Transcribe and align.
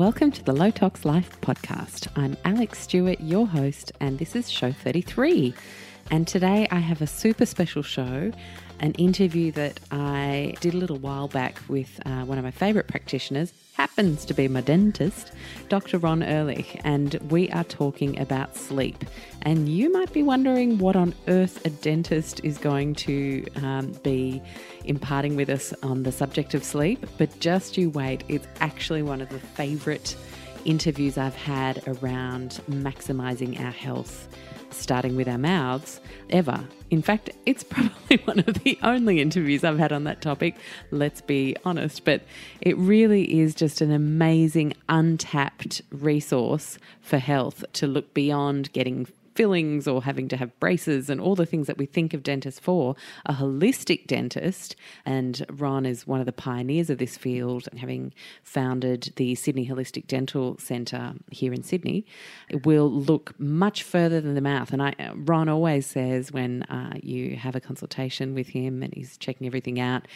Welcome 0.00 0.32
to 0.32 0.42
the 0.42 0.54
Low 0.54 0.70
Tox 0.70 1.04
Life 1.04 1.38
podcast. 1.42 2.08
I'm 2.16 2.34
Alex 2.46 2.78
Stewart, 2.78 3.20
your 3.20 3.46
host, 3.46 3.92
and 4.00 4.18
this 4.18 4.34
is 4.34 4.50
show 4.50 4.72
33. 4.72 5.52
And 6.10 6.26
today 6.26 6.66
I 6.70 6.78
have 6.78 7.02
a 7.02 7.06
super 7.06 7.44
special 7.44 7.82
show 7.82 8.32
an 8.80 8.92
interview 8.92 9.52
that 9.52 9.78
I 9.90 10.54
did 10.60 10.74
a 10.74 10.76
little 10.76 10.98
while 10.98 11.28
back 11.28 11.60
with 11.68 12.00
uh, 12.04 12.24
one 12.24 12.38
of 12.38 12.44
my 12.44 12.50
favourite 12.50 12.88
practitioners, 12.88 13.52
happens 13.74 14.24
to 14.26 14.34
be 14.34 14.48
my 14.48 14.60
dentist, 14.60 15.32
Dr. 15.68 15.98
Ron 15.98 16.22
Ehrlich, 16.22 16.78
and 16.84 17.14
we 17.30 17.48
are 17.50 17.64
talking 17.64 18.18
about 18.18 18.56
sleep. 18.56 19.04
And 19.42 19.68
you 19.68 19.90
might 19.90 20.12
be 20.12 20.22
wondering 20.22 20.78
what 20.78 20.96
on 20.96 21.14
earth 21.28 21.64
a 21.64 21.70
dentist 21.70 22.42
is 22.44 22.58
going 22.58 22.94
to 22.96 23.46
um, 23.56 23.92
be 24.02 24.42
imparting 24.84 25.36
with 25.36 25.48
us 25.48 25.72
on 25.82 26.02
the 26.02 26.12
subject 26.12 26.52
of 26.54 26.64
sleep, 26.64 27.06
but 27.16 27.38
just 27.40 27.78
you 27.78 27.90
wait, 27.90 28.24
it's 28.28 28.46
actually 28.60 29.02
one 29.02 29.20
of 29.20 29.28
the 29.28 29.38
favourite 29.38 30.16
interviews 30.64 31.16
I've 31.16 31.36
had 31.36 31.82
around 31.86 32.60
maximising 32.70 33.58
our 33.64 33.70
health 33.70 34.28
starting 34.72 35.16
with 35.16 35.28
our 35.28 35.38
mouths 35.38 36.00
ever. 36.30 36.64
In 36.90 37.02
fact, 37.02 37.30
it's 37.46 37.62
probably 37.70 38.18
one 38.24 38.40
of 38.40 38.62
the 38.62 38.78
only 38.82 39.20
interviews 39.20 39.64
I've 39.64 39.78
had 39.78 39.92
on 39.92 40.04
that 40.04 40.20
topic, 40.20 40.56
let's 40.90 41.20
be 41.20 41.56
honest. 41.64 42.04
But 42.04 42.22
it 42.60 42.76
really 42.76 43.40
is 43.40 43.54
just 43.54 43.80
an 43.80 43.90
amazing, 43.90 44.74
untapped 44.88 45.82
resource 45.90 46.78
for 47.00 47.18
health 47.18 47.64
to 47.74 47.86
look 47.86 48.12
beyond 48.14 48.72
getting 48.72 49.06
fillings 49.40 49.88
or 49.88 50.02
having 50.02 50.28
to 50.28 50.36
have 50.36 50.60
braces 50.60 51.08
and 51.08 51.18
all 51.18 51.34
the 51.34 51.46
things 51.46 51.66
that 51.66 51.78
we 51.78 51.86
think 51.86 52.12
of 52.12 52.22
dentists 52.22 52.60
for, 52.60 52.94
a 53.24 53.32
holistic 53.32 54.06
dentist, 54.06 54.76
and 55.06 55.46
Ron 55.48 55.86
is 55.86 56.06
one 56.06 56.20
of 56.20 56.26
the 56.26 56.32
pioneers 56.32 56.90
of 56.90 56.98
this 56.98 57.16
field, 57.16 57.66
having 57.78 58.12
founded 58.42 59.14
the 59.16 59.34
Sydney 59.34 59.66
Holistic 59.66 60.06
Dental 60.06 60.58
Centre 60.58 61.14
here 61.30 61.54
in 61.54 61.62
Sydney, 61.62 62.04
will 62.64 62.90
look 62.90 63.32
much 63.40 63.82
further 63.82 64.20
than 64.20 64.34
the 64.34 64.42
mouth. 64.42 64.74
And 64.74 64.82
I, 64.82 64.94
Ron 65.14 65.48
always 65.48 65.86
says 65.86 66.30
when 66.30 66.64
uh, 66.64 66.98
you 67.02 67.36
have 67.36 67.56
a 67.56 67.60
consultation 67.60 68.34
with 68.34 68.48
him 68.48 68.82
and 68.82 68.92
he's 68.92 69.16
checking 69.16 69.46
everything 69.46 69.80
out, 69.80 70.06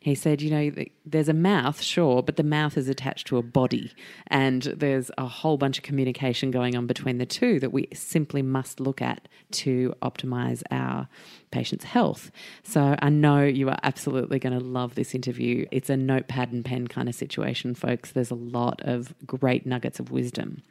he 0.00 0.16
said, 0.16 0.42
you 0.42 0.50
know, 0.50 0.84
there's 1.06 1.28
a 1.28 1.32
mouth, 1.32 1.80
sure, 1.80 2.24
but 2.24 2.34
the 2.34 2.42
mouth 2.42 2.76
is 2.76 2.88
attached 2.88 3.28
to 3.28 3.36
a 3.36 3.42
body, 3.42 3.92
and 4.26 4.62
there's 4.62 5.12
a 5.16 5.26
whole 5.26 5.58
bunch 5.58 5.78
of 5.78 5.84
communication 5.84 6.50
going 6.50 6.74
on 6.74 6.88
between 6.88 7.18
the 7.18 7.26
two 7.26 7.60
that 7.60 7.70
we 7.70 7.86
simply 7.94 8.42
must 8.42 8.63
look 8.78 9.00
at 9.02 9.28
to 9.52 9.94
optimize 10.02 10.62
our 10.70 11.08
patient's 11.50 11.84
health. 11.84 12.30
So 12.62 12.96
I 12.98 13.08
know 13.08 13.44
you 13.44 13.68
are 13.68 13.78
absolutely 13.82 14.38
going 14.38 14.58
to 14.58 14.64
love 14.64 14.94
this 14.94 15.14
interview. 15.14 15.66
It's 15.70 15.90
a 15.90 15.96
notepad 15.96 16.52
and 16.52 16.64
pen 16.64 16.88
kind 16.88 17.08
of 17.08 17.14
situation, 17.14 17.74
folks. 17.74 18.12
There's 18.12 18.30
a 18.30 18.36
lot 18.36 18.80
of 18.82 19.14
great 19.26 19.66
nuggets 19.66 20.00
of 20.00 20.10
wisdom. 20.10 20.62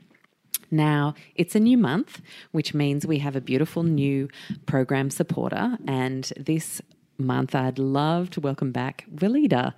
Now, 0.72 1.14
it's 1.36 1.56
a 1.56 1.60
new 1.60 1.78
month, 1.78 2.22
which 2.52 2.74
means 2.74 3.06
we 3.06 3.20
have 3.20 3.36
a 3.36 3.42
beautiful 3.42 3.84
new 3.84 4.28
program 4.66 5.12
supporter, 5.12 5.78
and 5.88 6.32
this 6.36 6.82
month, 7.18 7.54
I'd 7.54 7.78
love 7.78 8.30
to 8.32 8.42
welcome 8.42 8.72
back 8.72 9.06
Weleda. 9.14 9.74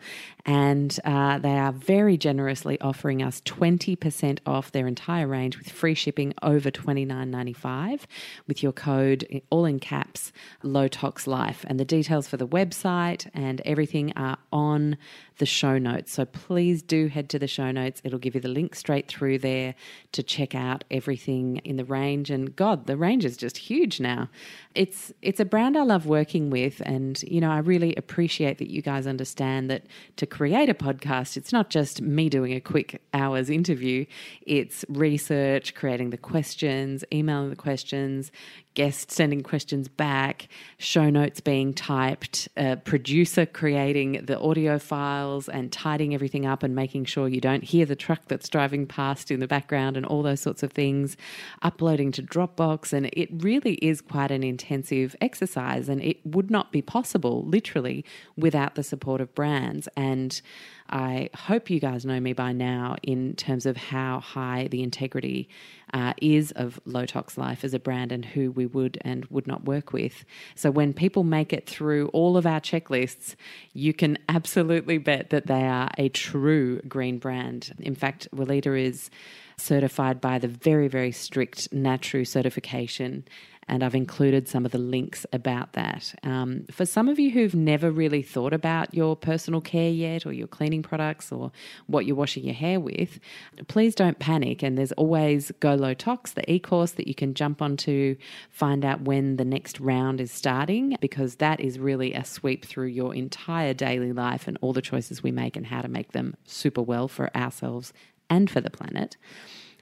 And 0.46 0.98
uh, 1.04 1.40
they 1.40 1.58
are 1.58 1.72
very 1.72 2.18
generously 2.18 2.80
offering 2.80 3.24
us 3.24 3.42
20% 3.42 4.40
off 4.46 4.72
their 4.72 4.88
entire 4.88 5.28
range 5.28 5.58
with 5.58 5.70
free 5.70 5.96
shipping 5.96 6.34
over 6.44 6.70
$29.95 6.70 8.02
with 8.48 8.62
your 8.62 8.72
code, 8.72 9.42
all 9.50 9.66
in 9.66 9.80
caps, 9.80 10.32
Low 10.62 10.88
Tox 10.88 11.26
Life. 11.26 11.66
And 11.68 11.80
the 11.80 11.86
details 11.86 12.28
for 12.28 12.38
the 12.38 12.48
website 12.48 13.28
and 13.34 13.62
everything 13.66 14.14
are 14.16 14.38
on 14.52 14.98
the 15.38 15.46
show 15.46 15.78
notes. 15.78 16.14
So 16.14 16.26
please 16.26 16.82
do 16.82 17.08
head 17.08 17.30
to 17.30 17.40
the 17.40 17.48
show 17.48 17.72
notes. 17.72 18.02
It'll 18.04 18.20
give 18.20 18.36
you 18.36 18.42
the 18.42 18.48
link 18.48 18.76
straight 18.76 19.08
through 19.08 19.40
there 19.40 19.76
to 20.14 20.24
check 20.24 20.56
out 20.56 20.84
everything 20.90 21.58
in 21.58 21.76
the 21.76 21.86
range. 21.86 22.30
And 22.30 22.56
God, 22.56 22.88
the 22.88 22.96
range 22.96 23.26
is 23.26 23.36
just 23.36 23.58
huge 23.58 24.00
now. 24.00 24.30
It's 24.74 25.12
it's 25.22 25.40
a 25.40 25.46
brand 25.46 25.78
I 25.78 25.84
love 25.84 26.06
working 26.06 26.50
with, 26.50 26.82
and 26.86 27.22
you 27.24 27.42
know 27.42 27.52
I 27.52 27.60
really 27.60 27.96
appreciate 27.96 28.58
that 28.60 28.70
you 28.70 28.82
guys 28.82 29.08
understand 29.08 29.70
that 29.70 29.86
to 30.18 30.26
create 30.36 30.68
a 30.68 30.74
podcast, 30.74 31.38
it's 31.38 31.54
not 31.54 31.70
just 31.70 32.02
me 32.02 32.28
doing 32.28 32.52
a 32.52 32.60
quick 32.60 33.02
hours 33.14 33.50
interview. 33.50 34.06
It's 34.42 34.84
research, 34.90 35.74
creating 35.74 36.10
the 36.10 36.18
questions, 36.18 37.06
emailing 37.14 37.52
the 37.52 37.56
questions, 37.56 38.34
guests 38.76 39.16
sending 39.16 39.42
questions 39.42 39.88
back, 39.88 40.48
show 40.78 41.10
notes 41.10 41.40
being 41.40 41.74
typed, 41.74 42.48
producer 42.84 43.46
creating 43.46 44.24
the 44.26 44.40
audio 44.40 44.78
files 44.78 45.50
and 45.50 45.72
tidying 45.72 46.14
everything 46.14 46.46
up 46.46 46.62
and 46.62 46.76
making 46.76 47.06
sure 47.06 47.28
you 47.28 47.42
don't 47.42 47.64
hear 47.64 47.86
the 47.86 47.96
truck 47.96 48.28
that's 48.28 48.48
driving 48.48 48.86
past 48.86 49.32
in 49.32 49.40
the 49.40 49.48
background 49.48 49.98
and 49.98 50.06
all 50.06 50.22
those 50.22 50.42
sorts 50.42 50.62
of 50.62 50.72
things, 50.72 51.18
uploading 51.64 52.12
to 52.12 52.22
Dropbox. 52.22 52.94
And 52.94 53.10
it 53.14 53.30
really 53.32 53.76
is 53.76 54.02
quite 54.02 54.30
an 54.30 54.44
intensive 54.44 55.16
exercise, 55.22 55.90
and 55.90 56.02
it 56.04 56.24
would 56.26 56.52
not 56.52 56.72
be 56.72 56.82
possible, 56.82 57.44
literally, 57.46 58.06
without 58.38 58.76
the 58.76 58.84
support 58.84 59.22
of 59.22 59.34
brands. 59.34 59.88
And 59.96 60.42
I 60.90 61.30
hope 61.34 61.72
you 61.72 61.80
guys 61.80 62.06
know 62.06 62.20
me 62.20 62.34
by 62.34 62.52
now 62.52 62.98
in 63.02 63.36
terms 63.36 63.66
of 63.66 63.76
how 63.76 64.20
high 64.20 64.68
the 64.70 64.84
integrity 64.84 65.50
uh, 65.96 66.14
is 66.22 66.52
of 66.52 66.78
Low 66.86 67.06
Tox 67.06 67.38
Life 67.38 67.64
as 67.64 67.74
a 67.74 67.80
brand 67.80 68.12
and 68.12 68.26
who 68.26 68.52
we 68.52 68.66
would 68.66 68.98
and 69.02 69.26
would 69.28 69.48
not 69.48 69.64
work 69.64 69.94
with. 69.94 70.26
So 70.54 70.70
when 70.70 70.94
people 70.94 71.24
make 71.24 71.54
it 71.54 71.68
through 71.68 72.10
all 72.10 72.36
of 72.36 72.46
our 72.46 72.60
checklists, 72.60 73.36
you 73.72 73.94
can 73.94 74.18
absolutely 74.28 74.98
bet 74.98 75.30
that 75.30 75.48
they 75.48 75.64
are 75.64 75.90
a 75.98 76.10
true 76.10 76.82
green 76.82 77.18
brand. 77.18 77.74
In 77.80 77.96
fact, 77.96 78.28
Weleda 78.36 78.78
is 78.78 79.10
certified 79.56 80.20
by 80.20 80.38
the 80.38 80.50
very, 80.50 80.90
very 80.90 81.14
strict 81.14 81.72
NATRUE 81.72 82.28
certification 82.28 83.24
and 83.68 83.84
I've 83.84 83.96
included 83.96 84.48
some 84.48 84.66
of 84.66 84.72
the 84.72 84.78
links 84.78 85.26
about 85.34 85.74
that. 85.74 86.14
Um, 86.24 86.66
for 86.72 86.86
some 86.86 87.10
of 87.10 87.20
you 87.20 87.32
who've 87.32 87.56
never 87.56 87.90
really 87.90 88.22
thought 88.22 88.54
about 88.54 88.94
your 88.94 89.16
personal 89.16 89.60
care 89.60 89.90
yet, 89.90 90.26
or 90.26 90.34
your 90.34 90.48
cleaning 90.48 90.84
products, 90.84 91.32
or 91.32 91.52
what 91.88 92.06
you're 92.06 92.16
washing 92.16 92.44
your 92.44 92.54
hair 92.54 92.80
with, 92.80 93.20
please 93.68 93.96
don't 93.96 94.20
panic. 94.20 94.62
And 94.62 94.78
there's 94.78 94.92
always 94.94 95.52
Go 95.60 95.74
Low 95.74 95.94
Tox, 95.94 96.34
the 96.34 96.50
e 96.52 96.60
course 96.60 96.92
that 96.92 97.08
you 97.08 97.16
can 97.16 97.34
jump 97.34 97.62
onto, 97.62 98.16
find 98.52 98.86
out 98.86 99.02
when 99.02 99.38
the 99.38 99.46
next 99.46 99.80
round 99.80 100.22
is 100.22 100.32
starting, 100.32 100.98
because 101.02 101.36
that 101.38 101.60
is 101.60 101.80
really 101.80 102.14
a 102.14 102.24
sweep 102.24 102.66
through 102.66 102.88
your 102.88 103.16
entire 103.16 103.74
daily 103.74 104.14
life 104.14 104.48
and 104.48 104.58
all 104.62 104.74
the 104.74 104.82
choices 104.82 105.24
we 105.24 105.32
make 105.32 105.56
and 105.56 105.66
how 105.66 105.82
to 105.82 105.88
make 105.88 106.12
them 106.12 106.36
super 106.46 106.82
well 106.82 107.08
for 107.08 107.36
ourselves 107.36 107.94
and 108.30 108.50
for 108.50 108.62
the 108.62 108.70
planet. 108.70 109.18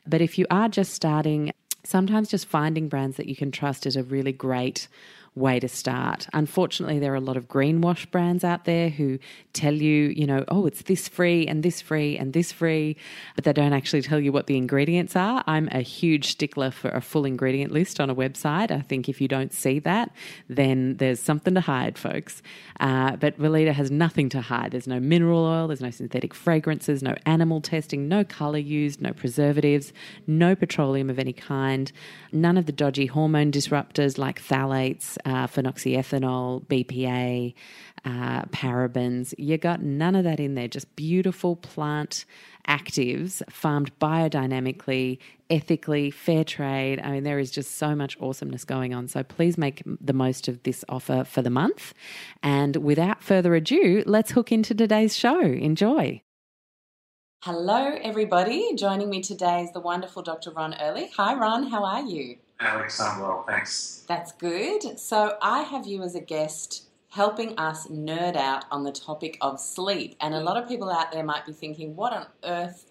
But 0.05 0.21
if 0.21 0.37
you 0.37 0.45
are 0.49 0.67
just 0.67 0.93
starting, 0.93 1.51
sometimes 1.83 2.29
just 2.29 2.45
finding 2.45 2.87
brands 2.87 3.17
that 3.17 3.27
you 3.27 3.35
can 3.35 3.51
trust 3.51 3.85
is 3.85 3.95
a 3.95 4.03
really 4.03 4.31
great 4.31 4.87
way 5.35 5.59
to 5.59 5.67
start. 5.67 6.27
Unfortunately, 6.33 6.99
there 6.99 7.11
are 7.11 7.17
a 7.17 7.21
lot 7.21 7.37
of 7.37 7.47
greenwash 7.47 8.09
brands 8.11 8.43
out 8.43 8.65
there 8.65 8.89
who 8.89 9.17
tell 9.53 9.73
you, 9.73 10.09
you 10.09 10.27
know, 10.27 10.45
oh, 10.47 10.65
it's 10.67 10.83
this 10.83 11.07
free 11.07 11.47
and 11.47 11.63
this 11.63 11.81
free 11.81 12.17
and 12.17 12.33
this 12.33 12.51
free, 12.51 12.95
but 13.35 13.43
they 13.43 13.53
don't 13.53 13.73
actually 13.73 14.01
tell 14.01 14.19
you 14.19 14.31
what 14.31 14.47
the 14.47 14.57
ingredients 14.57 15.15
are. 15.15 15.43
I'm 15.47 15.69
a 15.71 15.81
huge 15.81 16.31
stickler 16.31 16.69
for 16.69 16.89
a 16.89 17.01
full 17.01 17.25
ingredient 17.25 17.71
list 17.71 17.99
on 17.99 18.09
a 18.09 18.15
website. 18.15 18.69
I 18.71 18.81
think 18.81 19.09
if 19.09 19.19
you 19.19 19.27
don't 19.27 19.53
see 19.53 19.79
that, 19.79 20.11
then 20.47 20.97
there's 20.97 21.19
something 21.19 21.55
to 21.55 21.61
hide, 21.61 21.97
folks. 21.97 22.41
Uh, 22.79 23.15
but 23.15 23.39
Weleda 23.39 23.73
has 23.73 23.89
nothing 23.89 24.29
to 24.29 24.41
hide. 24.41 24.71
There's 24.71 24.87
no 24.87 24.99
mineral 24.99 25.45
oil, 25.45 25.67
there's 25.67 25.81
no 25.81 25.91
synthetic 25.91 26.33
fragrances, 26.33 27.01
no 27.01 27.15
animal 27.25 27.61
testing, 27.61 28.07
no 28.07 28.23
color 28.23 28.59
used, 28.59 29.01
no 29.01 29.13
preservatives, 29.13 29.93
no 30.27 30.55
petroleum 30.55 31.09
of 31.09 31.17
any 31.17 31.33
kind, 31.33 31.91
none 32.31 32.57
of 32.57 32.65
the 32.65 32.71
dodgy 32.71 33.07
hormone 33.07 33.51
disruptors 33.51 34.17
like 34.17 34.41
phthalates, 34.41 35.17
uh, 35.25 35.47
phenoxyethanol, 35.47 36.65
BPA, 36.65 37.53
uh, 38.05 38.43
parabens. 38.45 39.33
You 39.37 39.57
got 39.57 39.81
none 39.81 40.15
of 40.15 40.23
that 40.23 40.39
in 40.39 40.55
there, 40.55 40.67
just 40.67 40.95
beautiful 40.95 41.55
plant 41.55 42.25
actives 42.67 43.41
farmed 43.49 43.97
biodynamically, 43.99 45.19
ethically, 45.49 46.11
fair 46.11 46.43
trade. 46.43 46.99
I 47.01 47.11
mean, 47.11 47.23
there 47.23 47.39
is 47.39 47.51
just 47.51 47.77
so 47.77 47.95
much 47.95 48.17
awesomeness 48.19 48.65
going 48.65 48.93
on. 48.93 49.07
So 49.07 49.23
please 49.23 49.57
make 49.57 49.83
the 49.85 50.13
most 50.13 50.47
of 50.47 50.63
this 50.63 50.83
offer 50.89 51.23
for 51.23 51.41
the 51.41 51.49
month. 51.49 51.93
And 52.41 52.77
without 52.77 53.21
further 53.21 53.55
ado, 53.55 54.03
let's 54.05 54.31
hook 54.31 54.51
into 54.51 54.73
today's 54.73 55.15
show. 55.15 55.39
Enjoy. 55.39 56.21
Hello, 57.43 57.97
everybody. 58.01 58.73
Joining 58.75 59.09
me 59.09 59.21
today 59.21 59.63
is 59.63 59.73
the 59.73 59.81
wonderful 59.81 60.21
Dr. 60.21 60.51
Ron 60.51 60.73
Ehrlich. 60.73 61.11
Hi, 61.17 61.35
Ron. 61.35 61.69
How 61.69 61.83
are 61.83 62.03
you? 62.03 62.37
Alex, 62.63 62.99
I'm 62.99 63.21
well, 63.21 63.43
thanks. 63.47 64.03
That's 64.07 64.31
good. 64.31 64.99
So 64.99 65.37
I 65.41 65.61
have 65.61 65.85
you 65.85 66.01
as 66.03 66.15
a 66.15 66.21
guest 66.21 66.87
helping 67.09 67.57
us 67.59 67.87
nerd 67.87 68.35
out 68.35 68.65
on 68.71 68.83
the 68.83 68.91
topic 68.91 69.37
of 69.39 69.59
sleep. 69.59 70.15
And 70.19 70.33
a 70.33 70.39
lot 70.39 70.57
of 70.57 70.67
people 70.67 70.89
out 70.89 71.11
there 71.11 71.23
might 71.23 71.45
be 71.45 71.53
thinking, 71.53 71.95
what 71.95 72.11
on 72.11 72.25
earth 72.43 72.89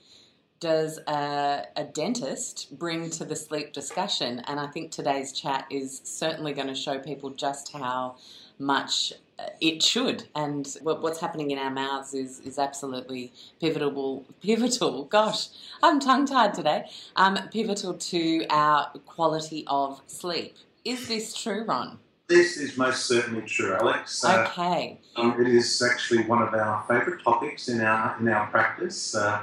does 0.60 1.00
a, 1.08 1.66
a, 1.74 1.84
dentist 1.92 2.78
bring 2.78 3.10
to 3.10 3.24
the 3.24 3.34
sleep 3.34 3.72
discussion? 3.72 4.40
And 4.46 4.60
I 4.60 4.68
think 4.68 4.92
today's 4.92 5.32
chat 5.32 5.66
is 5.70 6.00
certainly 6.04 6.52
going 6.52 6.68
to 6.68 6.74
show 6.74 7.00
people 7.00 7.30
just 7.30 7.72
how 7.72 8.14
much 8.58 9.12
uh, 9.38 9.44
it 9.60 9.82
should. 9.82 10.24
And 10.34 10.66
what's 10.82 11.20
happening 11.20 11.50
in 11.50 11.58
our 11.58 11.70
mouths 11.70 12.14
is, 12.14 12.40
is 12.40 12.58
absolutely 12.58 13.32
pivotal. 13.60 14.24
Pivotal. 14.42 15.04
Gosh, 15.10 15.48
I'm 15.82 16.00
tongue 16.00 16.26
tied 16.26 16.54
today. 16.54 16.88
Um, 17.16 17.38
pivotal 17.52 17.94
to 17.94 18.46
our 18.50 18.90
quality 19.06 19.64
of 19.66 20.00
sleep. 20.06 20.56
Is 20.84 21.08
this 21.08 21.34
true, 21.34 21.64
Ron? 21.64 21.98
This 22.28 22.56
is 22.56 22.78
most 22.78 23.06
certainly 23.06 23.42
true, 23.42 23.74
Alex. 23.74 24.24
Uh, 24.24 24.46
okay. 24.48 24.98
Um, 25.16 25.38
it 25.40 25.48
is 25.48 25.82
actually 25.82 26.24
one 26.24 26.40
of 26.40 26.54
our 26.54 26.82
favourite 26.88 27.22
topics 27.22 27.68
in 27.68 27.80
our 27.80 28.18
in 28.18 28.28
our 28.28 28.46
practice. 28.46 29.14
Uh, 29.14 29.42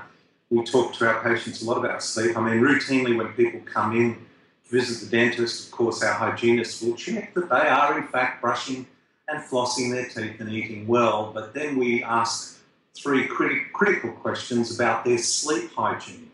we 0.49 0.63
talk 0.63 0.93
to 0.95 1.07
our 1.07 1.21
patients 1.21 1.61
a 1.61 1.65
lot 1.65 1.77
about 1.77 2.01
sleep. 2.01 2.35
I 2.35 2.41
mean, 2.41 2.61
routinely 2.61 3.15
when 3.15 3.27
people 3.33 3.59
come 3.65 3.95
in 3.95 4.15
to 4.15 4.71
visit 4.71 5.05
the 5.05 5.17
dentist, 5.17 5.67
of 5.67 5.71
course, 5.71 6.01
our 6.01 6.13
hygienists 6.13 6.81
will 6.81 6.95
check 6.95 7.33
that 7.35 7.49
they 7.49 7.55
are 7.55 7.99
in 7.99 8.07
fact 8.07 8.41
brushing 8.41 8.87
and 9.31 9.43
flossing 9.43 9.91
their 9.91 10.07
teeth 10.07 10.39
and 10.39 10.49
eating 10.49 10.87
well. 10.87 11.31
But 11.33 11.53
then 11.53 11.77
we 11.77 12.03
ask 12.03 12.59
three 12.95 13.27
criti- 13.27 13.71
critical 13.71 14.11
questions 14.11 14.75
about 14.75 15.05
their 15.05 15.17
sleep 15.17 15.71
hygiene. 15.73 16.31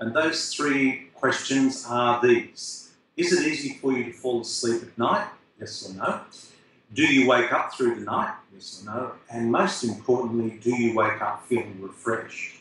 And 0.00 0.14
those 0.14 0.52
three 0.52 1.08
questions 1.14 1.86
are 1.88 2.20
these 2.20 2.90
Is 3.16 3.32
it 3.32 3.46
easy 3.46 3.74
for 3.80 3.92
you 3.92 4.04
to 4.04 4.12
fall 4.12 4.40
asleep 4.40 4.82
at 4.82 4.98
night? 4.98 5.28
Yes 5.60 5.88
or 5.88 5.94
no? 5.94 6.20
Do 6.92 7.04
you 7.04 7.28
wake 7.28 7.52
up 7.52 7.74
through 7.74 7.94
the 7.96 8.00
night? 8.02 8.34
Yes 8.52 8.82
or 8.82 8.92
no? 8.92 9.12
And 9.30 9.50
most 9.50 9.84
importantly, 9.84 10.58
do 10.62 10.74
you 10.74 10.94
wake 10.94 11.20
up 11.22 11.46
feeling 11.46 11.78
refreshed? 11.80 12.56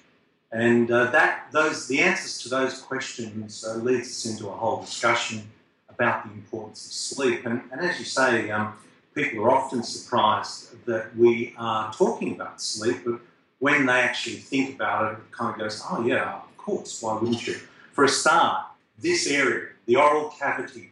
And 0.52 0.92
uh, 0.92 1.10
that 1.12 1.48
those 1.52 1.88
the 1.88 2.02
answers 2.02 2.38
to 2.44 2.50
those 2.50 2.82
questions 2.82 3.66
uh, 3.66 3.76
leads 3.76 4.10
us 4.10 4.26
into 4.26 4.50
a 4.50 4.52
whole 4.52 4.82
discussion 4.82 5.50
about 5.90 6.26
the 6.26 6.34
importance 6.34 6.86
of 6.86 6.92
sleep. 6.92 7.46
And, 7.46 7.62
and 7.72 7.82
as 7.82 7.98
you 8.00 8.06
say, 8.06 8.52
um, 8.52 8.74
people 9.14 9.44
are 9.44 9.52
often 9.52 9.84
surprised 9.84 10.86
that 10.86 11.16
we 11.16 11.54
are 11.58 11.92
talking 11.94 12.36
about 12.36 12.62
sleep, 12.62 12.98
but 13.06 13.20
when 13.60 13.86
they 13.86 14.00
actually 14.00 14.38
think 14.38 14.76
about 14.76 15.14
it, 15.14 15.18
it 15.18 15.32
kind 15.32 15.54
of 15.54 15.60
goes, 15.60 15.84
oh, 15.90 16.04
yeah, 16.06 16.36
of 16.36 16.58
course, 16.58 17.02
why 17.02 17.14
wouldn't 17.14 17.46
you? 17.46 17.60
For 17.94 18.06
a 18.06 18.10
start, 18.10 18.66
this 18.98 19.28
area, 19.28 19.70
the 19.86 19.98
oral 19.98 20.34
cavity, 20.40 20.92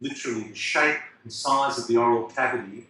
literally 0.00 0.48
the 0.48 0.54
shape 0.54 0.98
and 1.22 1.32
size 1.32 1.78
of 1.78 1.86
the 1.86 1.96
oral 1.96 2.24
cavity 2.24 2.86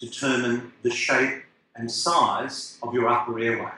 determine 0.00 0.72
the 0.82 0.90
shape 0.90 1.44
and 1.76 1.90
size 1.90 2.78
of 2.82 2.92
your 2.94 3.08
upper 3.08 3.38
airway. 3.38 3.70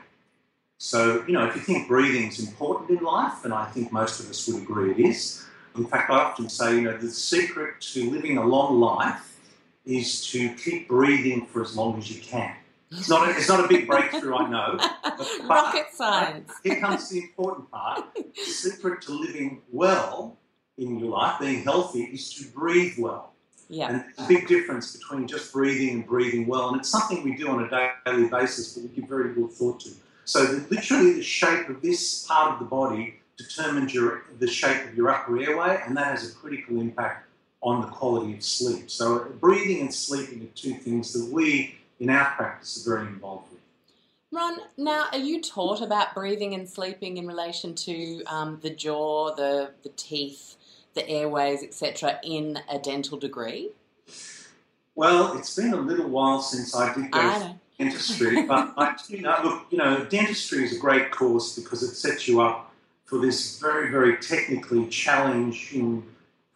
So, 0.79 1.25
you 1.27 1.33
know, 1.33 1.47
if 1.47 1.55
you 1.55 1.63
think 1.63 1.89
breathing 1.89 2.29
is 2.29 2.39
important 2.39 2.99
in 2.99 3.05
life, 3.05 3.45
and 3.45 3.53
I 3.55 3.67
think 3.67 3.93
most 3.93 4.21
of 4.21 4.29
us 4.29 4.47
would 4.47 4.63
agree 4.63 4.91
it 4.91 4.99
is, 4.99 5.45
in 5.77 5.87
fact, 5.87 6.11
I 6.11 6.19
often 6.19 6.49
say, 6.49 6.77
you 6.77 6.83
know, 6.83 6.97
the 6.97 7.11
secret 7.11 7.81
to 7.93 8.11
living 8.11 8.39
a 8.39 8.45
long 8.45 8.81
life 8.81 9.36
is 9.87 10.27
to 10.33 10.53
keep 10.55 10.89
breathing 10.89 11.47
for 11.47 11.63
as 11.63 11.77
long 11.77 11.97
as 11.99 12.11
you 12.11 12.21
can. 12.21 12.55
It's 12.91 13.09
not 13.09 13.29
a, 13.29 13.37
it's 13.37 13.49
not 13.49 13.65
a 13.65 13.69
big 13.69 13.87
breakthrough, 13.87 14.35
I 14.35 14.49
know. 14.49 14.79
Rocket 15.49 15.87
science. 15.93 16.53
Here 16.63 16.81
comes 16.81 17.09
the 17.09 17.21
important 17.21 17.71
part. 17.71 18.05
The 18.15 18.43
secret 18.43 19.03
to 19.03 19.13
living 19.13 19.63
well 19.73 20.37
in 20.79 20.99
your 20.99 21.11
life, 21.11 21.41
being 21.41 21.65
healthy, 21.65 22.03
is 22.03 22.33
to 22.35 22.47
breathe 22.49 22.95
well. 22.99 23.33
Yeah. 23.69 23.89
And 23.89 24.05
there's 24.17 24.19
a 24.19 24.29
big 24.29 24.47
difference 24.47 24.97
between 24.97 25.27
just 25.27 25.53
breathing 25.53 25.91
and 25.95 26.07
breathing 26.07 26.47
well. 26.47 26.69
And 26.69 26.79
it's 26.79 26.89
something 26.89 27.25
we 27.25 27.37
do 27.37 27.49
on 27.49 27.65
a 27.65 27.91
daily 28.05 28.29
basis, 28.29 28.75
but 28.75 28.85
we 28.85 28.89
give 28.91 29.09
very 29.09 29.29
little 29.31 29.49
thought 29.49 29.81
to. 29.81 29.91
So 30.25 30.45
the, 30.45 30.75
literally 30.75 31.15
the 31.15 31.23
shape 31.23 31.69
of 31.69 31.83
this 31.83 32.27
part 32.27 32.53
of 32.53 32.59
the 32.61 32.65
body 32.65 33.21
determines 33.37 33.93
your, 33.93 34.23
the 34.39 34.47
shape 34.47 34.89
of 34.89 34.95
your 34.95 35.11
upper 35.11 35.41
airway, 35.41 35.81
and 35.85 35.97
that 35.97 36.07
has 36.07 36.31
a 36.31 36.35
critical 36.35 36.81
impact 36.81 37.26
on 37.67 37.81
the 37.81 37.89
quality 37.89 38.35
of 38.35 38.45
sleep. 38.45 38.89
So, 38.89 39.27
breathing 39.41 39.81
and 39.81 39.93
sleeping 39.93 40.43
are 40.43 40.55
two 40.55 40.75
things 40.75 41.13
that 41.13 41.33
we 41.33 41.75
in 41.99 42.09
our 42.09 42.31
practice 42.37 42.87
are 42.87 42.97
very 42.97 43.09
involved 43.09 43.51
with. 43.51 43.61
Ron, 44.31 44.59
now 44.77 45.07
are 45.11 45.19
you 45.19 45.43
taught 45.43 45.83
about 45.83 46.15
breathing 46.15 46.55
and 46.55 46.69
sleeping 46.69 47.17
in 47.17 47.27
relation 47.27 47.75
to 47.75 48.23
um, 48.27 48.61
the 48.63 48.71
jaw, 48.71 49.35
the, 49.35 49.71
the 49.83 49.89
teeth, 49.91 50.57
the 50.95 51.09
airways, 51.09 51.63
etc., 51.65 52.21
in 52.23 52.61
a 52.71 52.79
dental 52.79 53.19
degree? 53.19 53.71
Well, 54.95 55.37
it's 55.37 55.55
been 55.57 55.73
a 55.73 55.77
little 55.77 56.09
while 56.09 56.41
since 56.41 56.75
I 56.75 56.95
did 56.95 57.11
go 57.11 57.19
I 57.19 57.55
dentistry, 57.79 58.47
but 58.47 58.75
I 58.77 58.95
do 59.09 59.19
know, 59.21 59.39
look, 59.43 59.67
you 59.71 59.79
know, 59.79 60.05
dentistry 60.05 60.65
is 60.65 60.77
a 60.77 60.79
great 60.79 61.11
course 61.11 61.59
because 61.59 61.83
it 61.83 61.97
sets 61.97 62.29
you 62.29 62.41
up 62.41 62.73
for 63.05 63.19
this 63.19 63.59
very, 63.59 63.91
very 63.91 64.19
technically 64.19 64.87
challenging 64.87 66.05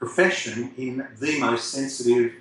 profession 0.01 0.73
in 0.77 1.07
the 1.21 1.39
most 1.39 1.71
sensitive 1.71 2.33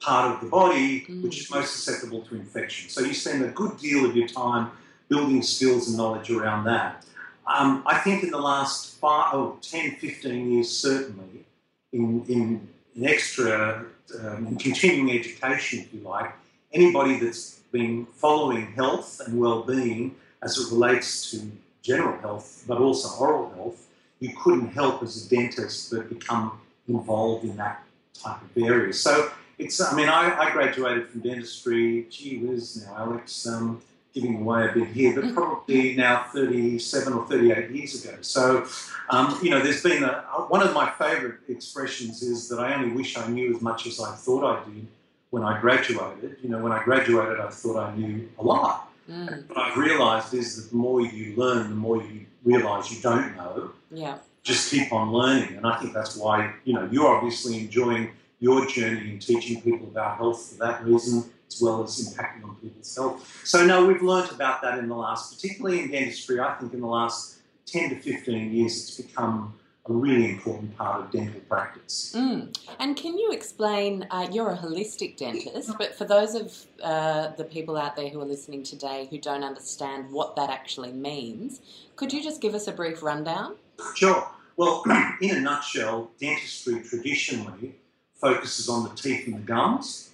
part 0.00 0.34
of 0.34 0.40
the 0.40 0.48
body, 0.48 1.02
mm. 1.02 1.22
which 1.22 1.40
is 1.40 1.50
most 1.50 1.74
susceptible 1.74 2.22
to 2.22 2.34
infection. 2.34 2.88
So 2.88 3.02
you 3.02 3.14
spend 3.14 3.44
a 3.44 3.48
good 3.48 3.76
deal 3.78 4.04
of 4.04 4.16
your 4.16 4.26
time 4.26 4.72
building 5.08 5.42
skills 5.42 5.88
and 5.88 5.96
knowledge 5.96 6.30
around 6.30 6.64
that. 6.64 7.04
Um, 7.46 7.82
I 7.86 7.98
think 7.98 8.24
in 8.24 8.30
the 8.30 8.40
last 8.40 8.94
five, 8.96 9.34
oh, 9.34 9.58
10, 9.60 9.96
15 9.96 10.52
years, 10.52 10.70
certainly, 10.76 11.44
in, 11.92 12.24
in, 12.28 12.68
in 12.96 13.04
extra 13.06 13.84
um, 14.20 14.46
in 14.46 14.56
continuing 14.56 15.10
education, 15.18 15.80
if 15.80 15.92
you 15.92 16.00
like, 16.00 16.32
anybody 16.72 17.18
that's 17.18 17.60
been 17.72 18.06
following 18.06 18.72
health 18.72 19.20
and 19.26 19.38
well-being 19.38 20.14
as 20.42 20.58
it 20.58 20.72
relates 20.72 21.30
to 21.30 21.50
general 21.82 22.18
health, 22.20 22.64
but 22.66 22.78
also 22.78 23.08
oral 23.22 23.52
health, 23.54 23.88
you 24.20 24.34
couldn't 24.42 24.68
help 24.68 25.02
as 25.02 25.26
a 25.26 25.28
dentist 25.28 25.90
but 25.90 26.08
become 26.08 26.60
involved 26.88 27.44
in 27.44 27.56
that 27.56 27.84
type 28.14 28.42
of 28.42 28.62
area. 28.62 28.92
So 28.92 29.30
it's, 29.58 29.80
I 29.80 29.94
mean, 29.94 30.08
I, 30.08 30.36
I 30.38 30.50
graduated 30.50 31.08
from 31.08 31.20
dentistry, 31.20 32.06
gee 32.10 32.38
whiz, 32.38 32.84
now 32.84 32.96
Alex, 32.96 33.46
um, 33.46 33.82
giving 34.12 34.40
away 34.40 34.68
a 34.68 34.72
bit 34.72 34.88
here, 34.88 35.20
but 35.20 35.32
probably 35.34 35.96
now 35.96 36.26
37 36.32 37.12
or 37.12 37.26
38 37.26 37.70
years 37.70 38.04
ago. 38.04 38.16
So, 38.20 38.66
um, 39.10 39.38
you 39.42 39.50
know, 39.50 39.60
there's 39.60 39.82
been 39.82 40.02
a, 40.02 40.22
one 40.48 40.62
of 40.62 40.74
my 40.74 40.90
favourite 40.90 41.38
expressions 41.48 42.22
is 42.22 42.48
that 42.48 42.58
I 42.58 42.74
only 42.74 42.94
wish 42.94 43.16
I 43.16 43.26
knew 43.28 43.54
as 43.54 43.62
much 43.62 43.86
as 43.86 44.00
I 44.00 44.14
thought 44.14 44.44
I 44.44 44.64
did 44.64 44.86
when 45.30 45.42
I 45.42 45.60
graduated. 45.60 46.36
You 46.42 46.50
know, 46.50 46.58
when 46.58 46.72
I 46.72 46.82
graduated, 46.84 47.40
I 47.40 47.48
thought 47.48 47.76
I 47.76 47.94
knew 47.96 48.28
a 48.38 48.42
lot. 48.42 48.90
Mm. 49.10 49.48
What 49.48 49.58
I've 49.58 49.76
realised 49.76 50.34
is 50.34 50.56
that 50.56 50.70
the 50.70 50.76
more 50.76 51.00
you 51.00 51.34
learn, 51.36 51.70
the 51.70 51.74
more 51.74 52.02
you 52.02 52.26
realise 52.44 52.90
you 52.92 53.00
don't 53.00 53.36
know. 53.36 53.70
Yeah 53.90 54.18
just 54.42 54.70
keep 54.70 54.92
on 54.92 55.12
learning. 55.12 55.56
And 55.56 55.66
I 55.66 55.78
think 55.78 55.92
that's 55.92 56.16
why, 56.16 56.54
you 56.64 56.74
know, 56.74 56.88
you're 56.90 57.08
obviously 57.08 57.58
enjoying 57.58 58.10
your 58.40 58.66
journey 58.66 59.10
in 59.10 59.18
teaching 59.18 59.62
people 59.62 59.86
about 59.86 60.16
health 60.16 60.50
for 60.50 60.64
that 60.64 60.84
reason, 60.84 61.30
as 61.48 61.60
well 61.60 61.84
as 61.84 62.14
impacting 62.14 62.44
on 62.44 62.56
people's 62.56 62.94
health. 62.94 63.42
So, 63.44 63.64
no, 63.64 63.86
we've 63.86 64.02
learnt 64.02 64.32
about 64.32 64.62
that 64.62 64.78
in 64.78 64.88
the 64.88 64.96
last, 64.96 65.34
particularly 65.34 65.80
in 65.80 65.90
dentistry, 65.90 66.40
I 66.40 66.54
think 66.54 66.74
in 66.74 66.80
the 66.80 66.86
last 66.86 67.38
10 67.66 67.90
to 67.90 67.96
15 67.96 68.52
years, 68.52 68.72
it's 68.72 69.00
become 69.00 69.54
a 69.88 69.92
really 69.92 70.30
important 70.30 70.76
part 70.76 71.00
of 71.00 71.10
dental 71.10 71.40
practice. 71.48 72.14
Mm. 72.16 72.56
And 72.78 72.96
can 72.96 73.18
you 73.18 73.32
explain? 73.32 74.06
Uh, 74.10 74.28
you're 74.30 74.50
a 74.50 74.56
holistic 74.56 75.16
dentist, 75.16 75.72
but 75.76 75.94
for 75.94 76.04
those 76.04 76.34
of 76.34 76.56
uh, 76.82 77.28
the 77.36 77.44
people 77.44 77.76
out 77.76 77.96
there 77.96 78.08
who 78.08 78.20
are 78.20 78.24
listening 78.24 78.62
today 78.62 79.08
who 79.10 79.18
don't 79.18 79.42
understand 79.42 80.10
what 80.12 80.36
that 80.36 80.50
actually 80.50 80.92
means, 80.92 81.60
could 81.96 82.12
you 82.12 82.22
just 82.22 82.40
give 82.40 82.54
us 82.54 82.68
a 82.68 82.72
brief 82.72 83.02
rundown? 83.02 83.56
Sure. 83.96 84.28
Well, 84.56 84.84
in 85.20 85.36
a 85.36 85.40
nutshell, 85.40 86.12
dentistry 86.20 86.82
traditionally 86.82 87.74
focuses 88.14 88.68
on 88.68 88.84
the 88.84 88.90
teeth 88.90 89.26
and 89.26 89.34
the 89.34 89.40
gums, 89.40 90.10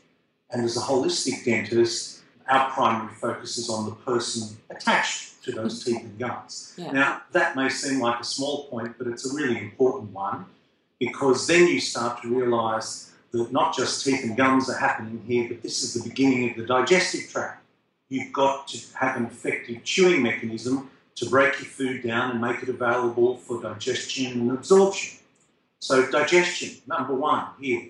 and 0.51 0.65
as 0.65 0.79
a 0.79 0.81
holistic 0.81 1.45
dentist, 1.45 2.18
our 2.49 2.71
primary 2.71 3.14
focus 3.14 3.59
is 3.59 3.69
on 3.69 3.87
the 3.87 3.95
person 3.95 4.57
attached 4.71 5.43
to 5.45 5.52
those 5.52 5.85
teeth 5.85 6.02
and 6.02 6.19
gums. 6.19 6.75
Yeah. 6.76 6.93
Now, 6.93 7.23
that 7.33 7.57
may 7.57 7.69
seem 7.69 8.00
like 8.00 8.21
a 8.21 8.25
small 8.25 8.64
point, 8.69 8.97
but 8.99 9.07
it's 9.07 9.31
a 9.31 9.35
really 9.35 9.59
important 9.59 10.12
one 10.12 10.47
because 10.99 11.47
then 11.47 11.69
you 11.69 11.81
start 11.81 12.23
to 12.23 12.28
realise 12.28 13.12
that 13.31 13.52
not 13.52 13.76
just 13.76 14.05
teeth 14.05 14.25
and 14.25 14.37
gums 14.37 14.69
are 14.71 14.78
happening 14.78 15.23
here, 15.26 15.47
but 15.49 15.62
this 15.62 15.83
is 15.83 15.95
the 15.95 16.09
beginning 16.09 16.50
of 16.50 16.57
the 16.57 16.67
digestive 16.67 17.31
tract. 17.31 17.62
You've 18.09 18.33
got 18.33 18.69
to 18.69 18.78
have 18.97 19.17
an 19.17 19.26
effective 19.26 19.85
chewing 19.85 20.23
mechanism 20.23 20.90
to 21.17 21.28
break 21.28 21.55
your 21.61 21.69
food 21.69 22.02
down 22.02 22.31
and 22.31 22.40
make 22.40 22.62
it 22.62 22.69
available 22.69 23.37
for 23.37 23.61
digestion 23.61 24.33
and 24.33 24.50
absorption. 24.52 25.19
So, 25.81 26.11
digestion, 26.11 26.81
number 26.87 27.14
one, 27.14 27.47
here. 27.61 27.88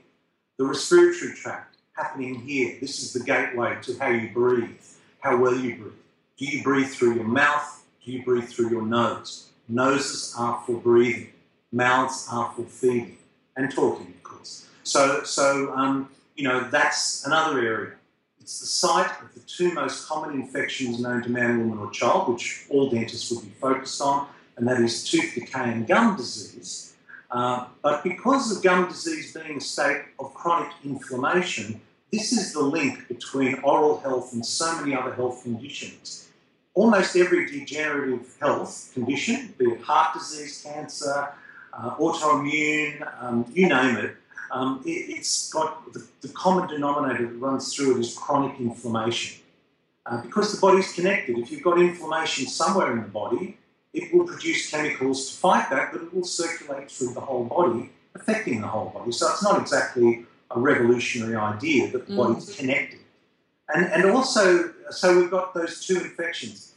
The 0.59 0.65
respiratory 0.65 1.35
tract, 1.35 1.68
happening 1.99 2.37
here. 2.37 2.77
This 2.81 3.03
is 3.03 3.13
the 3.13 3.21
gateway 3.21 3.77
to 3.83 3.99
how 3.99 4.09
you 4.09 4.31
breathe, 4.33 4.81
how 5.21 5.37
well 5.37 5.57
you 5.57 5.77
breathe. 5.77 5.93
Do 6.37 6.45
you 6.45 6.63
breathe 6.63 6.89
through 6.89 7.17
your 7.17 7.25
mouth? 7.25 7.85
Do 8.05 8.13
you 8.13 8.23
breathe 8.23 8.49
through 8.49 8.71
your 8.71 8.87
nose? 8.87 9.49
Noses 9.69 10.35
are 10.39 10.63
for 10.65 10.77
breathing, 10.77 11.33
mouths 11.73 12.29
are 12.31 12.53
for 12.55 12.63
feeding 12.63 13.19
and 13.57 13.75
talking, 13.75 14.07
of 14.07 14.23
course. 14.23 14.67
So, 14.85 15.25
so 15.25 15.73
um, 15.75 16.09
you 16.37 16.45
know, 16.45 16.69
that's 16.71 17.27
another 17.27 17.59
area. 17.59 17.93
It's 18.41 18.61
the 18.61 18.67
site 18.67 19.11
of 19.21 19.35
the 19.35 19.41
two 19.41 19.75
most 19.75 20.09
common 20.09 20.41
infections 20.41 21.01
known 21.01 21.23
to 21.25 21.29
man, 21.29 21.59
woman, 21.59 21.85
or 21.85 21.91
child, 21.91 22.33
which 22.33 22.65
all 22.71 22.89
dentists 22.89 23.31
would 23.31 23.45
be 23.45 23.51
focused 23.61 24.01
on, 24.01 24.29
and 24.57 24.67
that 24.69 24.81
is 24.81 25.05
tooth 25.05 25.35
decay 25.35 25.71
and 25.73 25.87
gum 25.87 26.17
disease. 26.17 26.95
Uh, 27.31 27.67
but 27.83 28.03
because 28.03 28.57
of 28.57 28.63
gum 28.63 28.89
disease 28.89 29.35
being 29.35 29.59
a 29.59 29.61
state 29.61 30.03
of 30.19 30.33
chronic 30.33 30.73
inflammation, 30.83 31.79
this 32.11 32.33
is 32.33 32.53
the 32.53 32.63
link 32.63 33.07
between 33.09 33.61
oral 33.61 34.01
health 34.01 34.33
and 34.33 34.45
so 34.45 34.81
many 34.81 34.95
other 34.95 35.15
health 35.15 35.43
conditions. 35.43 36.29
Almost 36.75 37.17
every 37.17 37.47
degenerative 37.51 38.35
health 38.41 38.91
condition, 38.95 39.55
be 39.59 39.67
it 39.67 39.81
heart 39.83 40.15
disease, 40.15 40.63
cancer, 40.63 41.29
uh, 41.73 41.97
autoimmune, 41.97 43.07
um, 43.23 43.45
you 43.53 43.69
name 43.69 43.97
it, 43.97 44.17
um, 44.51 44.83
it, 44.87 45.17
has 45.17 45.51
got 45.53 45.93
the, 45.93 46.07
the, 46.23 46.29
common 46.29 46.67
denominator 46.69 47.27
that 47.27 47.35
runs 47.35 47.75
through 47.75 47.97
it 47.97 48.01
is 48.01 48.17
chronic 48.17 48.59
inflammation. 48.59 49.43
Uh, 50.07 50.23
because 50.23 50.53
the 50.53 50.61
body's 50.61 50.93
connected, 50.95 51.37
if 51.39 51.51
you've 51.51 51.63
got 51.63 51.79
inflammation 51.79 52.47
somewhere 52.47 52.93
in 52.93 53.03
the 53.03 53.09
body, 53.09 53.59
it 53.93 54.13
will 54.13 54.27
produce 54.27 54.71
chemicals 54.71 55.31
to 55.31 55.37
fight 55.37 55.69
that, 55.69 55.93
but 55.93 56.03
it 56.03 56.15
will 56.15 56.25
circulate 56.25 56.91
through 56.91 57.13
the 57.13 57.21
whole 57.21 57.45
body, 57.45 57.91
affecting 58.15 58.63
the 58.63 58.67
whole 58.67 58.89
body. 58.89 59.13
So 59.13 59.31
it's 59.31 59.43
not 59.43 59.61
exactly 59.61 60.25
a 60.51 60.59
revolutionary 60.59 61.37
idea 61.37 61.91
that 61.93 62.07
the 62.07 62.13
mm. 62.13 62.17
body's 62.17 62.57
connected. 62.57 63.01
And, 63.75 63.87
and 63.87 64.11
also, 64.11 64.73
so 64.91 65.19
we've 65.19 65.31
got 65.31 65.55
those 65.55 65.87
two 65.87 66.01
infections. 66.01 66.73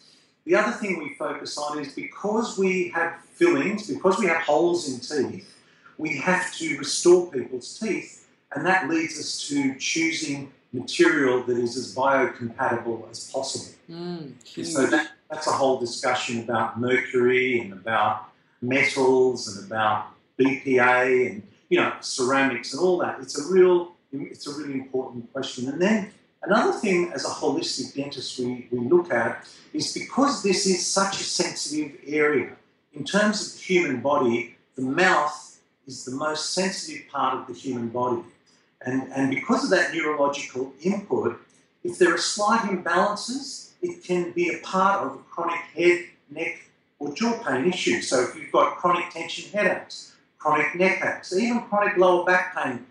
The 0.45 0.55
other 0.55 0.71
thing 0.71 0.99
we 0.99 1.13
focus 1.13 1.57
on 1.57 1.79
is 1.79 1.93
because 1.93 2.57
we 2.57 2.89
have 2.89 3.21
fillings, 3.33 3.87
because 3.87 4.19
we 4.19 4.25
have 4.25 4.41
holes 4.41 4.89
in 4.89 4.99
teeth, 4.99 5.55
we 5.97 6.17
have 6.17 6.53
to 6.55 6.77
restore 6.77 7.31
people's 7.31 7.77
teeth, 7.79 8.27
and 8.53 8.65
that 8.65 8.89
leads 8.89 9.19
us 9.19 9.47
to 9.47 9.75
choosing 9.75 10.51
material 10.73 11.43
that 11.43 11.57
is 11.57 11.77
as 11.77 11.93
biocompatible 11.95 13.09
as 13.11 13.29
possible. 13.31 13.73
Mm, 13.89 14.33
so 14.65 14.85
that, 14.87 15.11
that's 15.29 15.47
a 15.47 15.51
whole 15.51 15.79
discussion 15.79 16.39
about 16.39 16.79
mercury 16.79 17.59
and 17.59 17.73
about 17.73 18.29
metals 18.61 19.55
and 19.55 19.65
about 19.67 20.07
BPA 20.39 21.31
and 21.31 21.43
you 21.71 21.79
know 21.79 21.91
ceramics 22.01 22.73
and 22.73 22.81
all 22.83 22.97
that. 22.99 23.19
It's 23.23 23.37
a 23.39 23.51
real 23.51 23.93
it's 24.13 24.45
a 24.45 24.53
really 24.53 24.73
important 24.73 25.31
question. 25.33 25.69
And 25.69 25.81
then 25.81 26.11
another 26.43 26.73
thing 26.73 27.11
as 27.15 27.23
a 27.25 27.29
holistic 27.29 27.95
dentist 27.95 28.37
we, 28.39 28.67
we 28.71 28.79
look 28.79 29.11
at 29.11 29.47
is 29.73 29.93
because 29.93 30.43
this 30.43 30.67
is 30.67 30.85
such 30.85 31.21
a 31.21 31.23
sensitive 31.23 31.97
area 32.05 32.51
in 32.93 33.05
terms 33.05 33.47
of 33.47 33.53
the 33.53 33.59
human 33.59 34.01
body, 34.01 34.55
the 34.75 34.81
mouth 34.81 35.59
is 35.87 36.05
the 36.05 36.11
most 36.11 36.53
sensitive 36.53 37.07
part 37.09 37.37
of 37.37 37.47
the 37.47 37.53
human 37.53 37.89
body. 37.89 38.21
And, 38.81 39.11
and 39.13 39.29
because 39.29 39.63
of 39.63 39.69
that 39.71 39.93
neurological 39.93 40.73
input, 40.81 41.39
if 41.83 41.97
there 41.97 42.13
are 42.13 42.17
slight 42.17 42.61
imbalances, 42.61 43.71
it 43.81 44.03
can 44.03 44.31
be 44.31 44.49
a 44.49 44.59
part 44.59 45.05
of 45.05 45.15
a 45.15 45.17
chronic 45.19 45.61
head, 45.75 46.05
neck, 46.29 46.65
or 46.99 47.13
jaw 47.13 47.37
pain 47.43 47.65
issue. 47.65 48.01
So 48.01 48.21
if 48.23 48.35
you've 48.35 48.51
got 48.51 48.77
chronic 48.77 49.09
tension 49.11 49.51
headaches, 49.51 50.10
chronic 50.41 50.75
neck 50.75 51.03
aches, 51.05 51.33
even 51.33 51.61
chronic 51.63 51.97
lower 51.97 52.25
back 52.25 52.55
pain 52.55 52.85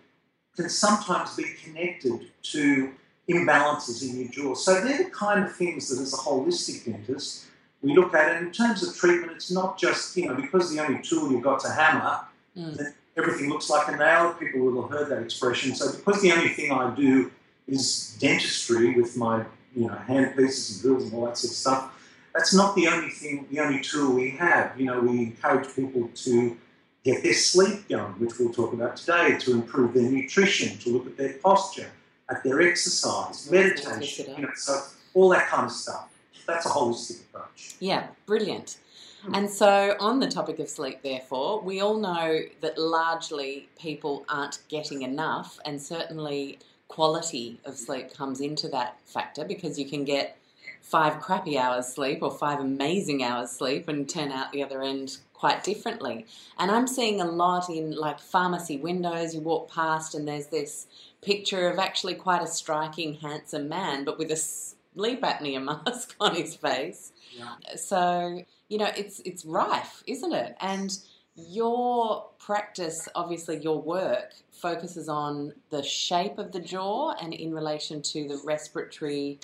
can 0.55 0.69
sometimes 0.69 1.35
be 1.35 1.45
connected 1.63 2.27
to 2.43 2.91
imbalances 3.29 4.03
in 4.07 4.19
your 4.19 4.29
jaw. 4.29 4.53
So 4.55 4.81
they're 4.81 5.03
the 5.03 5.09
kind 5.09 5.43
of 5.43 5.55
things 5.55 5.89
that 5.89 6.01
as 6.01 6.13
a 6.13 6.17
holistic 6.17 6.85
dentist, 6.85 7.45
we 7.81 7.95
look 7.95 8.13
at. 8.13 8.35
And 8.35 8.47
in 8.47 8.53
terms 8.53 8.85
of 8.87 8.95
treatment, 8.95 9.33
it's 9.33 9.51
not 9.51 9.77
just, 9.77 10.15
you 10.17 10.27
know, 10.27 10.35
because 10.35 10.73
the 10.73 10.79
only 10.79 11.01
tool 11.01 11.31
you've 11.31 11.43
got 11.43 11.61
to 11.61 11.69
hammer 11.69 12.21
Mm. 12.57 12.93
Everything 13.17 13.49
looks 13.49 13.69
like 13.69 13.87
a 13.89 13.97
nail. 13.97 14.33
People 14.33 14.61
will 14.61 14.81
have 14.81 14.91
heard 14.91 15.09
that 15.09 15.23
expression. 15.23 15.75
So 15.75 15.91
because 15.91 16.21
the 16.21 16.31
only 16.31 16.49
thing 16.49 16.71
I 16.71 16.93
do 16.95 17.31
is 17.67 18.17
dentistry 18.19 18.95
with 18.95 19.15
my 19.17 19.45
you 19.75 19.87
know 19.87 19.95
hand 19.95 20.35
pieces 20.35 20.75
and 20.75 20.81
drills 20.81 21.03
and 21.05 21.13
all 21.13 21.25
that 21.25 21.37
sort 21.37 21.51
of 21.51 21.57
stuff, 21.57 22.11
that's 22.33 22.53
not 22.53 22.75
the 22.75 22.87
only 22.87 23.09
thing, 23.09 23.47
the 23.51 23.59
only 23.59 23.81
tool 23.81 24.13
we 24.13 24.31
have. 24.31 24.79
You 24.79 24.85
know, 24.85 24.99
we 25.01 25.19
encourage 25.19 25.73
people 25.75 26.09
to 26.13 26.57
get 27.03 27.23
their 27.23 27.33
sleep 27.33 27.87
going, 27.89 28.13
which 28.13 28.37
we'll 28.39 28.53
talk 28.53 28.73
about 28.73 28.97
today, 28.97 29.37
to 29.39 29.53
improve 29.53 29.93
their 29.93 30.09
nutrition, 30.09 30.77
to 30.79 30.89
look 30.89 31.07
at 31.07 31.17
their 31.17 31.33
posture, 31.33 31.89
at 32.29 32.43
their 32.43 32.61
exercise, 32.61 33.49
meditation, 33.49 34.35
you 34.37 34.43
know, 34.43 34.49
so 34.55 34.81
all 35.13 35.29
that 35.29 35.47
kind 35.47 35.65
of 35.65 35.71
stuff. 35.71 36.09
That's 36.47 36.65
a 36.65 36.69
holistic 36.69 37.21
approach. 37.21 37.75
Yeah, 37.79 38.07
brilliant. 38.25 38.77
Hmm. 39.23 39.35
And 39.35 39.49
so, 39.49 39.95
on 39.99 40.19
the 40.19 40.27
topic 40.27 40.59
of 40.59 40.69
sleep, 40.69 41.01
therefore, 41.03 41.61
we 41.61 41.81
all 41.81 41.97
know 41.97 42.39
that 42.61 42.77
largely 42.77 43.69
people 43.79 44.25
aren't 44.29 44.59
getting 44.69 45.03
enough, 45.03 45.59
and 45.65 45.81
certainly 45.81 46.59
quality 46.87 47.59
of 47.65 47.77
sleep 47.77 48.13
comes 48.13 48.41
into 48.41 48.67
that 48.67 48.97
factor 49.05 49.45
because 49.45 49.79
you 49.79 49.85
can 49.85 50.03
get 50.03 50.37
five 50.81 51.19
crappy 51.19 51.57
hours 51.57 51.87
sleep 51.87 52.19
or 52.21 52.31
five 52.31 52.59
amazing 52.59 53.23
hours 53.23 53.51
sleep 53.51 53.87
and 53.87 54.09
turn 54.09 54.31
out 54.31 54.51
the 54.51 54.63
other 54.63 54.81
end 54.81 55.17
quite 55.33 55.63
differently. 55.63 56.25
And 56.57 56.69
I'm 56.69 56.87
seeing 56.87 57.21
a 57.21 57.25
lot 57.25 57.69
in 57.69 57.95
like 57.95 58.19
pharmacy 58.19 58.77
windows, 58.77 59.33
you 59.33 59.41
walk 59.41 59.71
past 59.71 60.13
and 60.13 60.27
there's 60.27 60.47
this 60.47 60.87
picture 61.21 61.69
of 61.69 61.79
actually 61.79 62.15
quite 62.15 62.41
a 62.41 62.47
striking, 62.47 63.15
handsome 63.15 63.69
man, 63.69 64.05
but 64.05 64.17
with 64.17 64.31
a 64.31 64.35
sleep 64.35 65.21
apnea 65.21 65.63
mask 65.85 66.15
on 66.19 66.35
his 66.35 66.55
face. 66.55 67.11
Yeah. 67.35 67.55
So 67.75 68.43
you 68.69 68.77
know, 68.77 68.89
it's 68.95 69.19
it's 69.25 69.45
rife, 69.45 70.03
isn't 70.07 70.33
it? 70.33 70.55
And 70.61 70.97
your 71.35 72.27
practice, 72.39 73.07
obviously, 73.15 73.57
your 73.57 73.81
work 73.81 74.33
focuses 74.51 75.09
on 75.09 75.53
the 75.69 75.83
shape 75.83 76.37
of 76.37 76.51
the 76.51 76.59
jaw 76.59 77.13
and 77.21 77.33
in 77.33 77.53
relation 77.53 78.01
to 78.01 78.27
the 78.27 78.39
respiratory 78.45 79.39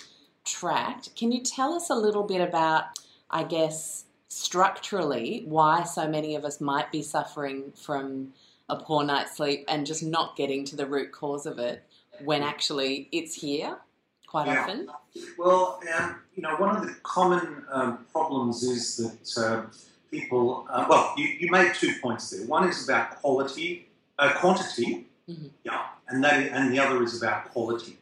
tract. 0.48 1.14
Can 1.16 1.32
you 1.32 1.42
tell 1.42 1.74
us 1.74 1.90
a 1.90 1.94
little 1.94 2.24
bit 2.24 2.40
about, 2.40 2.84
I 3.30 3.44
guess, 3.44 4.04
structurally, 4.28 5.44
why 5.46 5.84
so 5.84 6.08
many 6.08 6.34
of 6.34 6.44
us 6.44 6.60
might 6.60 6.90
be 6.92 7.02
suffering 7.02 7.72
from 7.74 8.32
a 8.68 8.76
poor 8.76 9.04
night's 9.04 9.36
sleep 9.36 9.64
and 9.68 9.86
just 9.86 10.02
not 10.02 10.36
getting 10.36 10.64
to 10.66 10.76
the 10.76 10.86
root 10.86 11.12
cause 11.12 11.46
of 11.46 11.58
it 11.58 11.82
when 12.24 12.42
actually 12.42 13.08
it's 13.12 13.34
here 13.34 13.78
quite 14.26 14.46
yeah. 14.46 14.60
often? 14.60 14.90
Well, 15.38 15.80
um, 15.96 16.16
you 16.34 16.42
know, 16.42 16.56
one 16.56 16.76
of 16.76 16.86
the 16.86 16.94
common 17.02 17.64
um, 17.70 18.06
problems 18.12 18.62
is 18.62 18.96
that 18.96 19.42
uh, 19.42 19.66
people, 20.10 20.66
uh, 20.70 20.86
well, 20.88 21.14
you, 21.16 21.26
you, 21.26 21.50
made 21.50 21.74
two 21.74 21.94
points 22.00 22.30
there. 22.30 22.46
One 22.46 22.68
is 22.68 22.84
about 22.84 23.16
quality, 23.20 23.88
uh, 24.18 24.34
quantity, 24.34 25.06
mm-hmm. 25.28 25.46
yeah, 25.64 25.86
and 26.08 26.22
that, 26.22 26.34
and 26.52 26.72
the 26.72 26.78
other 26.78 27.02
is 27.02 27.20
about 27.20 27.50
quality. 27.50 27.97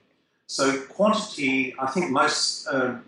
So 0.46 0.80
quantity, 0.82 1.74
I 1.78 1.86
think 1.86 2.10
most, 2.10 2.66
uh, 2.68 2.98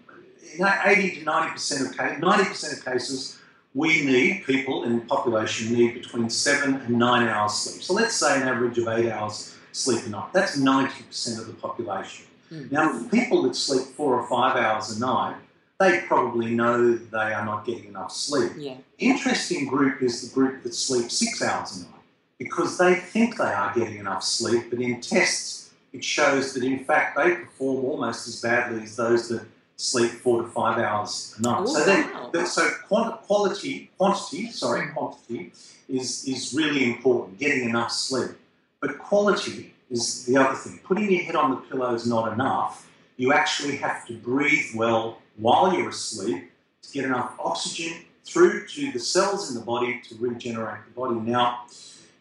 80 0.60 1.20
to 1.20 1.24
90 1.24 1.52
percent 1.52 1.90
of 1.90 1.96
cases, 1.96 2.18
90 2.20 2.44
percent 2.44 2.78
of 2.78 2.84
cases, 2.84 3.38
we 3.74 4.04
need 4.04 4.44
people 4.44 4.84
in 4.84 4.98
the 4.98 5.04
population 5.04 5.72
need 5.72 5.94
between 5.94 6.30
seven 6.30 6.76
and 6.76 6.98
nine 6.98 7.28
hours 7.28 7.52
sleep. 7.54 7.82
So 7.82 7.94
let's 7.94 8.14
say 8.14 8.40
an 8.40 8.48
average 8.48 8.78
of 8.78 8.88
eight 8.88 9.10
hours 9.10 9.56
sleep 9.72 10.04
a 10.06 10.08
night. 10.08 10.32
That's 10.32 10.56
90 10.56 11.02
percent 11.04 11.40
of 11.40 11.46
the 11.46 11.52
population. 11.52 12.26
Mm. 12.50 12.72
Now, 12.72 13.08
people 13.10 13.42
that 13.42 13.54
sleep 13.54 13.86
four 13.88 14.18
or 14.20 14.26
five 14.26 14.56
hours 14.56 14.96
a 14.96 15.00
night, 15.00 15.36
they 15.78 16.00
probably 16.08 16.54
know 16.54 16.96
they 16.96 17.32
are 17.32 17.44
not 17.44 17.64
getting 17.64 17.84
enough 17.84 18.10
sleep. 18.10 18.52
Yeah. 18.56 18.76
Interesting 18.98 19.66
group 19.66 20.02
is 20.02 20.28
the 20.28 20.34
group 20.34 20.62
that 20.64 20.74
sleeps 20.74 21.18
six 21.18 21.40
hours 21.40 21.76
a 21.76 21.80
night 21.82 22.02
because 22.38 22.78
they 22.78 22.96
think 22.96 23.36
they 23.36 23.44
are 23.44 23.72
getting 23.74 23.98
enough 23.98 24.24
sleep, 24.24 24.70
but 24.70 24.80
in 24.80 25.00
tests 25.00 25.67
it 25.92 26.04
shows 26.04 26.54
that 26.54 26.62
in 26.62 26.84
fact 26.84 27.16
they 27.16 27.36
perform 27.36 27.84
almost 27.84 28.28
as 28.28 28.40
badly 28.40 28.82
as 28.82 28.96
those 28.96 29.28
that 29.28 29.44
sleep 29.76 30.10
four 30.10 30.42
to 30.42 30.48
five 30.48 30.78
hours 30.78 31.34
a 31.38 31.42
night. 31.42 31.68
So, 31.68 32.30
wow. 32.34 32.44
so 32.44 32.70
quality, 32.88 33.90
quantity, 33.96 34.50
sorry, 34.50 34.88
quantity 34.88 35.52
is 35.88 36.24
is 36.26 36.52
really 36.52 36.84
important. 36.84 37.38
Getting 37.38 37.70
enough 37.70 37.92
sleep, 37.92 38.32
but 38.80 38.98
quality 38.98 39.74
is 39.90 40.26
the 40.26 40.36
other 40.36 40.56
thing. 40.56 40.80
Putting 40.84 41.10
your 41.10 41.22
head 41.22 41.36
on 41.36 41.50
the 41.50 41.56
pillow 41.56 41.94
is 41.94 42.06
not 42.06 42.32
enough. 42.32 42.88
You 43.16 43.32
actually 43.32 43.76
have 43.76 44.06
to 44.06 44.14
breathe 44.14 44.74
well 44.74 45.18
while 45.36 45.72
you're 45.72 45.88
asleep 45.88 46.50
to 46.82 46.92
get 46.92 47.04
enough 47.04 47.34
oxygen 47.38 48.04
through 48.24 48.66
to 48.66 48.92
the 48.92 48.98
cells 48.98 49.48
in 49.50 49.58
the 49.58 49.64
body 49.64 50.00
to 50.08 50.14
regenerate 50.16 50.84
the 50.84 51.00
body. 51.00 51.18
Now, 51.18 51.64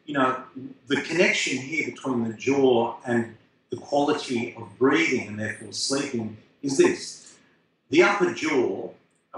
you 0.06 0.14
know, 0.14 0.42
the 0.88 1.02
connection 1.02 1.58
here 1.58 1.92
between 1.92 2.24
the 2.28 2.34
jaw 2.34 2.96
and 3.06 3.36
the 3.70 3.78
quality 3.78 4.56
of 4.58 4.78
breathing 4.78 5.28
and 5.28 5.40
therefore 5.40 5.72
sleeping 5.74 6.38
is 6.62 6.78
this. 6.78 7.36
The 7.90 8.04
upper 8.04 8.34
jaw, 8.34 8.92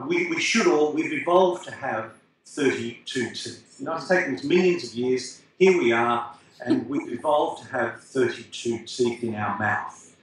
we, 0.08 0.28
we 0.28 0.40
should 0.40 0.68
all, 0.68 0.92
we've 0.94 1.14
evolved 1.14 1.66
to 1.66 1.72
have 1.72 2.14
32 2.46 3.30
teeth. 3.32 3.76
You 3.80 3.86
know, 3.86 3.96
it's 3.96 4.08
taken 4.08 4.36
us 4.36 4.44
millions 4.44 4.84
of 4.84 4.94
years. 4.94 5.42
Here 5.58 5.78
we 5.78 5.92
are 5.92 6.34
and 6.66 6.88
we've 6.90 7.12
evolved 7.12 7.64
to 7.64 7.70
have 7.70 8.02
32 8.02 8.86
teeth 8.86 9.24
in 9.24 9.36
our 9.36 9.58
mouth. 9.58 10.16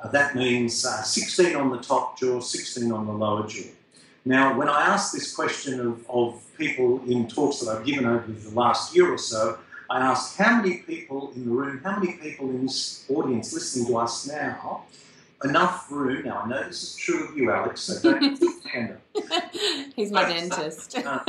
Uh, 0.00 0.08
that 0.08 0.34
means 0.34 0.84
uh, 0.84 1.02
16 1.02 1.54
on 1.54 1.70
the 1.70 1.78
top 1.78 2.18
jaw, 2.18 2.40
16 2.40 2.90
on 2.90 3.06
the 3.06 3.12
lower 3.12 3.46
jaw. 3.46 3.70
Now, 4.24 4.56
when 4.56 4.68
I 4.68 4.86
ask 4.86 5.12
this 5.12 5.34
question 5.34 5.80
of, 5.80 6.08
of 6.08 6.42
people 6.56 7.02
in 7.06 7.28
talks 7.28 7.60
that 7.60 7.70
I've 7.70 7.84
given 7.84 8.06
over 8.06 8.30
the 8.30 8.50
last 8.50 8.94
year 8.96 9.12
or 9.12 9.18
so, 9.18 9.58
I 9.90 10.00
ask 10.00 10.36
how 10.36 10.62
many 10.62 10.78
people 10.78 11.32
in 11.34 11.44
the 11.44 11.50
room, 11.50 11.80
how 11.84 11.98
many 11.98 12.14
people 12.14 12.48
in 12.50 12.62
this 12.62 13.04
audience 13.08 13.52
listening 13.52 13.86
to 13.88 13.98
us 13.98 14.26
now, 14.26 14.84
enough 15.44 15.90
room. 15.90 16.24
Now, 16.24 16.42
I 16.44 16.48
know 16.48 16.64
this 16.64 16.82
is 16.82 16.96
true 16.96 17.28
of 17.28 17.36
you, 17.36 17.50
Alex, 17.50 17.82
so 17.82 18.12
don't 18.12 18.36
stand 18.60 18.96
up. 19.14 19.52
He's 19.94 20.10
my 20.10 20.24
dentist. 20.28 20.96
Uh, 20.96 21.20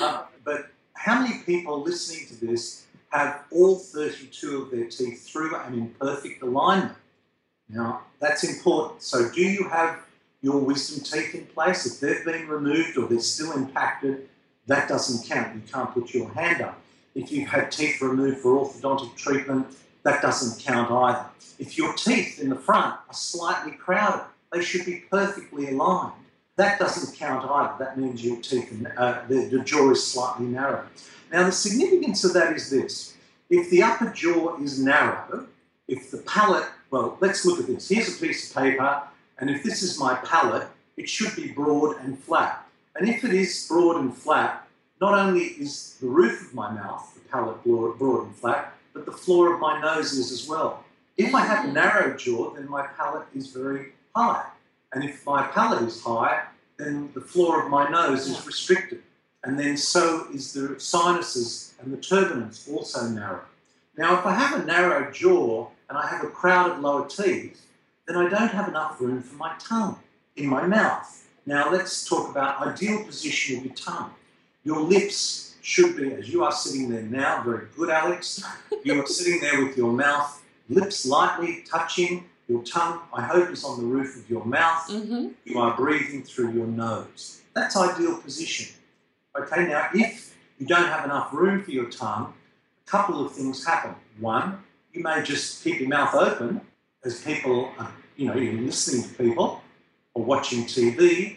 uh, 0.00 0.24
but 0.44 0.70
how 0.94 1.22
many 1.22 1.38
people 1.44 1.82
listening 1.82 2.26
to 2.28 2.46
this 2.46 2.86
have 3.12 3.44
all 3.50 3.76
32 3.76 4.62
of 4.62 4.70
their 4.70 4.86
teeth 4.86 5.28
through 5.28 5.54
and 5.54 5.74
in 5.74 5.88
perfect 5.90 6.42
alignment. 6.42 6.96
Now, 7.68 8.02
that's 8.20 8.44
important. 8.44 9.02
So, 9.02 9.30
do 9.30 9.42
you 9.42 9.68
have 9.68 10.00
your 10.40 10.58
wisdom 10.58 11.04
teeth 11.04 11.34
in 11.34 11.46
place? 11.46 11.86
If 11.86 12.00
they've 12.00 12.24
been 12.24 12.48
removed 12.48 12.96
or 12.96 13.06
they're 13.06 13.20
still 13.20 13.52
impacted, 13.52 14.28
that 14.66 14.88
doesn't 14.88 15.28
count. 15.28 15.54
You 15.54 15.62
can't 15.70 15.92
put 15.92 16.14
your 16.14 16.30
hand 16.30 16.62
up. 16.62 16.80
If 17.14 17.30
you've 17.30 17.48
had 17.48 17.70
teeth 17.70 18.00
removed 18.00 18.38
for 18.38 18.52
orthodontic 18.52 19.16
treatment, 19.16 19.66
that 20.02 20.22
doesn't 20.22 20.64
count 20.64 20.90
either. 20.90 21.26
If 21.58 21.78
your 21.78 21.92
teeth 21.94 22.40
in 22.40 22.48
the 22.48 22.56
front 22.56 22.96
are 23.08 23.14
slightly 23.14 23.72
crowded, 23.72 24.24
they 24.52 24.62
should 24.62 24.84
be 24.84 25.04
perfectly 25.10 25.68
aligned. 25.68 26.12
That 26.56 26.78
doesn't 26.78 27.16
count 27.18 27.48
either. 27.48 27.74
That 27.78 27.98
means 27.98 28.24
your 28.24 28.40
teeth, 28.40 28.86
uh, 28.96 29.22
the, 29.28 29.46
the 29.46 29.60
jaw 29.60 29.90
is 29.90 30.04
slightly 30.06 30.46
narrow. 30.46 30.84
Now, 31.30 31.46
the 31.46 31.52
significance 31.52 32.24
of 32.24 32.34
that 32.34 32.52
is 32.54 32.70
this 32.70 33.16
if 33.48 33.70
the 33.70 33.82
upper 33.82 34.10
jaw 34.10 34.56
is 34.56 34.78
narrow, 34.78 35.46
if 35.88 36.10
the 36.10 36.18
palate, 36.18 36.68
well, 36.90 37.16
let's 37.20 37.44
look 37.44 37.60
at 37.60 37.66
this. 37.66 37.88
Here's 37.88 38.16
a 38.16 38.20
piece 38.20 38.50
of 38.50 38.56
paper, 38.56 39.02
and 39.38 39.50
if 39.50 39.62
this 39.62 39.82
is 39.82 39.98
my 39.98 40.14
palate, 40.16 40.68
it 40.96 41.08
should 41.08 41.34
be 41.36 41.48
broad 41.48 41.96
and 42.02 42.18
flat. 42.18 42.66
And 42.96 43.08
if 43.08 43.24
it 43.24 43.32
is 43.32 43.66
broad 43.68 44.00
and 44.00 44.14
flat, 44.14 44.61
not 45.02 45.18
only 45.18 45.46
is 45.64 45.96
the 46.00 46.06
roof 46.06 46.46
of 46.46 46.54
my 46.54 46.70
mouth, 46.70 47.12
the 47.14 47.28
palate 47.28 47.64
broad 47.64 48.26
and 48.26 48.36
flat, 48.36 48.72
but 48.94 49.04
the 49.04 49.10
floor 49.10 49.52
of 49.52 49.60
my 49.60 49.80
nose 49.80 50.12
is 50.12 50.30
as 50.30 50.48
well. 50.48 50.84
If 51.16 51.34
I 51.34 51.40
have 51.40 51.68
a 51.68 51.72
narrow 51.72 52.16
jaw, 52.16 52.54
then 52.54 52.70
my 52.70 52.86
palate 52.86 53.26
is 53.34 53.48
very 53.48 53.94
high. 54.14 54.44
And 54.92 55.02
if 55.02 55.26
my 55.26 55.42
palate 55.48 55.82
is 55.82 56.00
high, 56.00 56.44
then 56.78 57.10
the 57.14 57.20
floor 57.20 57.64
of 57.64 57.68
my 57.68 57.90
nose 57.90 58.28
is 58.28 58.46
restricted. 58.46 59.02
And 59.42 59.58
then 59.58 59.76
so 59.76 60.28
is 60.32 60.52
the 60.52 60.78
sinuses 60.78 61.74
and 61.80 61.92
the 61.92 61.96
turbinates 61.96 62.72
also 62.72 63.08
narrow. 63.08 63.46
Now, 63.98 64.16
if 64.20 64.24
I 64.24 64.34
have 64.34 64.60
a 64.60 64.64
narrow 64.64 65.10
jaw 65.10 65.66
and 65.88 65.98
I 65.98 66.06
have 66.06 66.22
a 66.22 66.28
crowded 66.28 66.78
lower 66.80 67.08
teeth, 67.08 67.66
then 68.06 68.16
I 68.16 68.28
don't 68.28 68.52
have 68.52 68.68
enough 68.68 69.00
room 69.00 69.20
for 69.20 69.34
my 69.34 69.52
tongue 69.58 69.98
in 70.36 70.46
my 70.46 70.64
mouth. 70.64 71.26
Now, 71.44 71.72
let's 71.72 72.08
talk 72.08 72.30
about 72.30 72.64
ideal 72.64 73.02
position 73.02 73.58
of 73.58 73.64
your 73.64 73.74
tongue. 73.74 74.12
Your 74.64 74.80
lips 74.80 75.56
should 75.60 75.96
be, 75.96 76.12
as 76.12 76.28
you 76.28 76.44
are 76.44 76.52
sitting 76.52 76.88
there 76.90 77.02
now, 77.02 77.42
very 77.42 77.66
good, 77.76 77.90
Alex. 77.90 78.44
You 78.84 79.00
are 79.00 79.06
sitting 79.06 79.40
there 79.40 79.64
with 79.64 79.76
your 79.76 79.92
mouth, 79.92 80.42
lips 80.68 81.06
lightly 81.06 81.64
touching, 81.68 82.24
your 82.48 82.62
tongue, 82.64 83.00
I 83.12 83.22
hope, 83.22 83.50
is 83.50 83.64
on 83.64 83.80
the 83.80 83.86
roof 83.86 84.16
of 84.16 84.28
your 84.28 84.44
mouth. 84.44 84.88
Mm-hmm. 84.88 85.28
You 85.44 85.58
are 85.58 85.76
breathing 85.76 86.22
through 86.22 86.52
your 86.52 86.66
nose. 86.66 87.40
That's 87.54 87.76
ideal 87.76 88.18
position. 88.18 88.74
Okay, 89.36 89.66
now 89.68 89.88
if 89.94 90.36
you 90.58 90.66
don't 90.66 90.86
have 90.86 91.04
enough 91.04 91.32
room 91.32 91.62
for 91.62 91.70
your 91.70 91.90
tongue, 91.90 92.34
a 92.86 92.90
couple 92.90 93.24
of 93.24 93.32
things 93.32 93.64
happen. 93.64 93.94
One, 94.20 94.58
you 94.92 95.02
may 95.02 95.22
just 95.22 95.64
keep 95.64 95.80
your 95.80 95.88
mouth 95.88 96.14
open 96.14 96.60
as 97.04 97.22
people, 97.22 97.70
are, 97.78 97.90
you 98.16 98.26
know, 98.26 98.34
you're 98.36 98.60
listening 98.60 99.08
to 99.08 99.14
people 99.14 99.62
or 100.14 100.24
watching 100.24 100.64
TV 100.64 101.36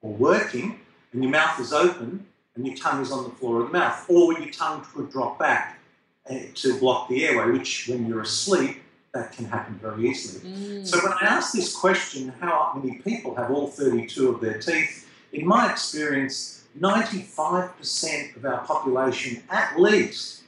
or 0.00 0.12
working, 0.12 0.78
and 1.12 1.22
your 1.22 1.32
mouth 1.32 1.60
is 1.60 1.72
open 1.72 2.26
and 2.54 2.66
your 2.66 2.76
tongue 2.76 3.02
is 3.02 3.10
on 3.10 3.24
the 3.24 3.30
floor 3.30 3.62
of 3.62 3.68
the 3.68 3.72
mouth, 3.72 4.04
or 4.08 4.38
your 4.38 4.50
tongue 4.50 4.84
could 4.94 5.10
drop 5.10 5.38
back 5.38 5.78
eh, 6.26 6.46
to 6.54 6.78
block 6.78 7.08
the 7.08 7.24
airway, 7.24 7.50
which 7.50 7.88
when 7.88 8.06
you're 8.06 8.22
asleep, 8.22 8.82
that 9.14 9.32
can 9.32 9.44
happen 9.46 9.74
very 9.74 10.08
easily. 10.08 10.50
Mm. 10.50 10.86
So 10.86 10.98
when 10.98 11.12
I 11.12 11.26
ask 11.26 11.52
this 11.52 11.74
question, 11.74 12.32
how 12.40 12.72
many 12.74 12.98
people 12.98 13.34
have 13.36 13.50
all 13.50 13.68
32 13.68 14.28
of 14.28 14.40
their 14.40 14.58
teeth? 14.58 15.08
In 15.32 15.46
my 15.46 15.70
experience, 15.70 16.64
95% 16.78 18.36
of 18.36 18.44
our 18.44 18.64
population, 18.64 19.42
at 19.50 19.78
least, 19.78 20.42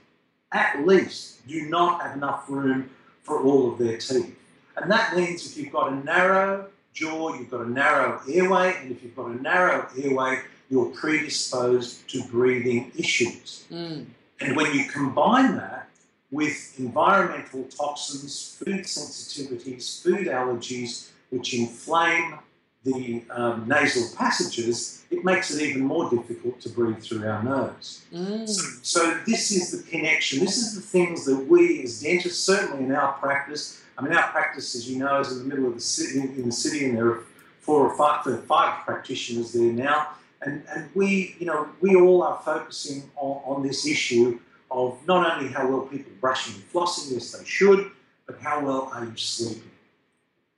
at 0.53 0.87
least, 0.87 1.47
do 1.47 1.69
not 1.69 2.03
have 2.03 2.17
enough 2.17 2.47
room 2.49 2.91
for 3.23 3.43
all 3.43 3.73
of 3.73 3.79
their 3.79 3.99
teeth. 3.99 4.35
And 4.77 4.91
that 4.91 5.17
means 5.17 5.47
if 5.47 5.59
you've 5.59 5.73
got 5.73 5.93
a 5.93 5.97
narrow 5.97 6.69
jaw, 6.95 7.35
you've 7.35 7.51
got 7.51 7.63
a 7.63 7.71
narrow 7.71 8.21
airway, 8.29 8.77
and 8.81 8.91
if 8.91 9.03
you've 9.03 9.17
got 9.17 9.27
a 9.27 9.43
narrow 9.43 9.89
airway, 10.01 10.41
you're 10.75 10.91
predisposed 10.91 12.09
to 12.09 12.25
breathing 12.25 12.91
issues. 12.99 13.65
Mm. 13.71 14.07
And 14.41 14.57
when 14.57 14.75
you 14.75 14.87
combine 14.87 15.55
that 15.57 15.89
with 16.33 16.75
environmental 16.81 17.63
toxins, 17.65 18.57
food 18.59 18.81
sensitivities, 18.81 20.03
food 20.03 20.27
allergies, 20.27 21.11
which 21.31 21.55
inflame 21.55 22.41
the 22.83 23.23
um, 23.31 23.69
nasal 23.69 24.15
passages, 24.17 25.05
it 25.13 25.25
makes 25.25 25.55
it 25.55 25.63
even 25.63 25.83
more 25.83 26.11
difficult 26.11 26.61
to 26.63 26.69
breathe 26.69 27.01
through 27.01 27.25
our 27.25 27.43
nose. 27.43 28.03
Mm. 28.13 28.49
So, 28.49 28.63
so, 28.83 29.21
this 29.29 29.53
is 29.53 29.71
the 29.71 29.89
connection. 29.89 30.41
This 30.41 30.59
is 30.59 30.75
the 30.75 30.83
things 30.83 31.25
that 31.27 31.37
we 31.37 31.85
as 31.85 32.03
dentists, 32.03 32.45
certainly 32.45 32.85
in 32.85 32.93
our 32.93 33.13
practice, 33.13 33.81
I 33.97 34.03
mean, 34.03 34.13
our 34.13 34.29
practice, 34.31 34.75
as 34.75 34.91
you 34.91 34.99
know, 34.99 35.21
is 35.21 35.31
in 35.31 35.39
the 35.39 35.45
middle 35.45 35.69
of 35.69 35.75
the 35.75 35.81
city, 35.81 36.19
in 36.21 36.47
the 36.47 36.53
city, 36.53 36.85
and 36.87 36.97
there 36.99 37.07
are 37.07 37.25
four 37.61 37.89
or 37.89 37.97
five, 37.97 38.45
five 38.45 38.85
practitioners 38.85 39.53
there 39.53 39.73
now. 39.73 40.09
And, 40.45 40.63
and 40.75 40.91
we, 40.95 41.37
you 41.39 41.47
know, 41.47 41.69
we 41.81 41.97
all 41.97 42.23
are 42.23 42.41
focusing 42.45 43.11
on, 43.17 43.57
on 43.57 43.63
this 43.67 43.87
issue 43.87 44.39
of 44.71 44.99
not 45.07 45.37
only 45.37 45.51
how 45.53 45.69
well 45.69 45.83
people 45.83 46.13
are 46.13 46.17
brushing 46.17 46.55
and 46.55 46.73
flossing, 46.73 47.13
yes, 47.13 47.33
they 47.33 47.45
should, 47.45 47.91
but 48.27 48.39
how 48.41 48.65
well 48.65 48.91
are 48.95 49.05
you 49.05 49.17
sleeping? 49.17 49.71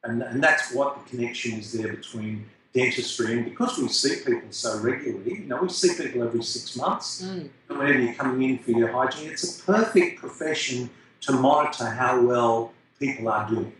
And, 0.05 0.23
and 0.23 0.43
that's 0.43 0.73
what 0.73 0.97
the 0.97 1.11
connection 1.11 1.59
is 1.59 1.73
there 1.73 1.95
between 1.95 2.47
dentistry 2.73 3.33
and 3.33 3.45
because 3.45 3.79
we 3.79 3.89
see 3.89 4.17
people 4.25 4.51
so 4.51 4.79
regularly, 4.81 5.41
you 5.41 5.47
know, 5.47 5.63
we 5.63 5.69
see 5.69 5.97
people 5.97 6.23
every 6.23 6.43
six 6.43 6.77
months, 6.77 7.23
mm. 7.23 7.49
and 7.69 7.79
whenever 7.79 7.99
you're 7.99 8.15
coming 8.15 8.51
in 8.51 8.59
for 8.59 8.73
your 8.73 8.89
hygiene, 8.89 9.31
it's 9.31 9.61
a 9.61 9.63
perfect 9.65 10.21
profession 10.21 10.91
to 11.23 11.33
monitor 11.33 11.87
how 11.87 12.21
well 12.21 12.73
people 13.01 13.29
are 13.29 13.49
doing. 13.49 13.73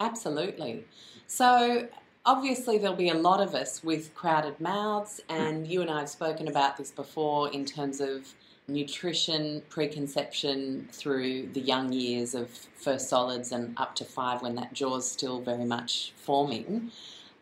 Absolutely. 0.00 0.84
So, 1.28 1.88
obviously, 2.24 2.78
there'll 2.78 2.96
be 2.96 3.10
a 3.10 3.14
lot 3.14 3.40
of 3.40 3.54
us 3.54 3.82
with 3.82 4.14
crowded 4.14 4.60
mouths, 4.60 5.20
and 5.28 5.66
you 5.66 5.80
and 5.80 5.90
I 5.90 6.00
have 6.00 6.08
spoken 6.08 6.48
about 6.48 6.76
this 6.76 6.90
before 6.90 7.50
in 7.52 7.64
terms 7.64 8.00
of 8.00 8.34
nutrition, 8.68 9.62
preconception 9.68 10.88
through 10.92 11.48
the 11.48 11.60
young 11.60 11.92
years 11.92 12.34
of 12.34 12.48
first 12.76 13.08
solids 13.08 13.52
and 13.52 13.74
up 13.76 13.94
to 13.96 14.04
five 14.04 14.40
when 14.40 14.54
that 14.54 14.72
jaw's 14.72 15.10
still 15.10 15.40
very 15.40 15.64
much 15.64 16.12
forming. 16.16 16.90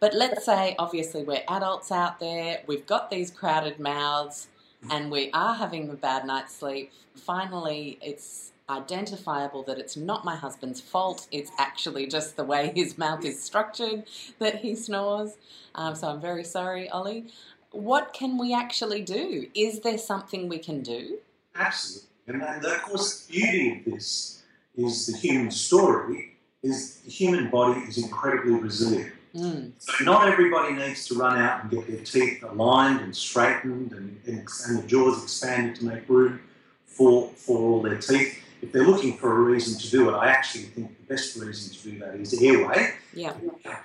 But 0.00 0.14
let's 0.14 0.46
say, 0.46 0.74
obviously, 0.78 1.24
we're 1.24 1.42
adults 1.48 1.92
out 1.92 2.20
there, 2.20 2.62
we've 2.66 2.86
got 2.86 3.10
these 3.10 3.30
crowded 3.30 3.78
mouths, 3.78 4.48
and 4.90 5.10
we 5.10 5.30
are 5.32 5.54
having 5.54 5.90
a 5.90 5.94
bad 5.94 6.24
night's 6.24 6.54
sleep. 6.54 6.90
Finally, 7.14 7.98
it's 8.00 8.49
identifiable 8.70 9.62
that 9.64 9.78
it's 9.78 9.96
not 9.96 10.24
my 10.24 10.36
husband's 10.36 10.80
fault, 10.80 11.26
it's 11.30 11.50
actually 11.58 12.06
just 12.06 12.36
the 12.36 12.44
way 12.44 12.72
his 12.74 12.96
mouth 12.96 13.24
is 13.24 13.42
structured 13.42 14.04
that 14.38 14.56
he 14.56 14.74
snores. 14.74 15.36
Um, 15.74 15.94
so 15.94 16.08
I'm 16.08 16.20
very 16.20 16.44
sorry, 16.44 16.88
Ollie 16.88 17.26
what 17.72 18.12
can 18.12 18.38
we 18.38 18.54
actually 18.54 19.02
do? 19.02 19.46
Is 19.54 19.80
there 19.80 19.98
something 19.98 20.48
we 20.48 20.58
can 20.58 20.82
do? 20.82 21.18
Absolutely. 21.54 22.08
And, 22.26 22.42
of 22.42 22.82
course, 22.82 23.26
the 23.26 23.32
beauty 23.32 23.78
of 23.78 23.92
this 23.92 24.42
is 24.76 25.06
the 25.06 25.16
human 25.16 25.50
story 25.50 26.36
is 26.62 26.96
the 26.98 27.10
human 27.10 27.50
body 27.50 27.80
is 27.80 27.98
incredibly 27.98 28.52
resilient. 28.52 29.12
Mm. 29.34 29.72
So 29.78 30.04
not 30.04 30.28
everybody 30.28 30.74
needs 30.74 31.06
to 31.08 31.14
run 31.14 31.38
out 31.38 31.62
and 31.62 31.70
get 31.70 31.86
their 31.86 32.04
teeth 32.04 32.42
aligned 32.42 33.00
and 33.00 33.14
straightened 33.14 33.92
and, 33.92 34.20
and, 34.26 34.48
and 34.66 34.78
the 34.78 34.86
jaws 34.86 35.22
expanded 35.22 35.76
to 35.76 35.84
make 35.86 36.08
room 36.08 36.40
for, 36.86 37.30
for 37.30 37.58
all 37.58 37.82
their 37.82 37.98
teeth. 37.98 38.42
If 38.62 38.72
they're 38.72 38.86
looking 38.86 39.16
for 39.16 39.32
a 39.32 39.40
reason 39.40 39.78
to 39.80 39.90
do 39.90 40.10
it, 40.10 40.12
I 40.12 40.28
actually 40.28 40.64
think 40.64 40.96
the 40.98 41.14
best 41.14 41.36
reason 41.36 41.74
to 41.74 41.90
do 41.90 41.98
that 42.00 42.14
is 42.16 42.40
airway. 42.42 42.94
Yeah. 43.14 43.34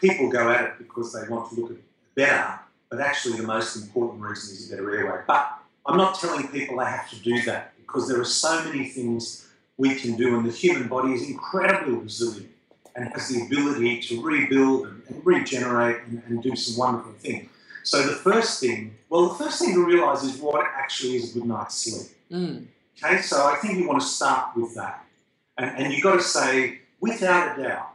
People 0.02 0.30
go 0.30 0.50
at 0.52 0.64
it 0.64 0.72
because 0.78 1.14
they 1.14 1.28
want 1.30 1.50
to 1.50 1.62
look 1.62 1.72
at 1.72 1.78
better 2.16 2.60
but 2.90 3.00
actually 3.00 3.38
the 3.38 3.48
most 3.48 3.76
important 3.76 4.22
reason 4.22 4.56
is 4.56 4.72
a 4.72 4.76
better 4.76 4.96
airway. 4.96 5.22
But 5.28 5.54
I'm 5.86 5.98
not 5.98 6.20
telling 6.20 6.48
people 6.48 6.78
they 6.78 6.86
have 6.86 7.10
to 7.10 7.20
do 7.20 7.42
that 7.44 7.74
because 7.78 8.08
there 8.08 8.20
are 8.20 8.26
so 8.26 8.64
many 8.64 8.86
things 8.86 9.48
we 9.78 9.96
can 9.96 10.16
do, 10.16 10.38
and 10.38 10.46
the 10.46 10.52
human 10.52 10.88
body 10.88 11.14
is 11.14 11.28
incredibly 11.30 11.96
resilient 11.96 12.50
and 12.96 13.10
has 13.10 13.28
the 13.28 13.42
ability 13.42 14.00
to 14.02 14.22
rebuild 14.22 14.88
and, 14.88 15.02
and 15.10 15.26
regenerate 15.26 15.98
and, 16.08 16.24
and, 16.28 16.42
do 16.42 16.56
some 16.56 16.78
wonderful 16.78 17.12
things. 17.20 17.50
So 17.84 18.02
the 18.02 18.14
first 18.14 18.62
thing, 18.62 18.96
well, 19.10 19.28
the 19.28 19.44
first 19.44 19.60
thing 19.60 19.74
to 19.74 19.86
realise 19.86 20.24
is 20.24 20.38
what 20.38 20.66
actually 20.66 21.18
is 21.18 21.36
a 21.36 21.40
good 21.40 21.48
night's 21.48 21.76
sleep. 21.76 22.18
Mm. 22.32 22.66
Okay, 23.04 23.22
so 23.22 23.46
I 23.46 23.56
think 23.56 23.78
you 23.78 23.88
want 23.88 24.02
to 24.02 24.08
start 24.08 24.56
with 24.56 24.74
that, 24.76 25.06
and, 25.58 25.78
and 25.78 25.94
you've 25.94 26.04
got 26.04 26.16
to 26.16 26.22
say, 26.22 26.80
without 27.02 27.60
a 27.60 27.64
doubt, 27.64 27.90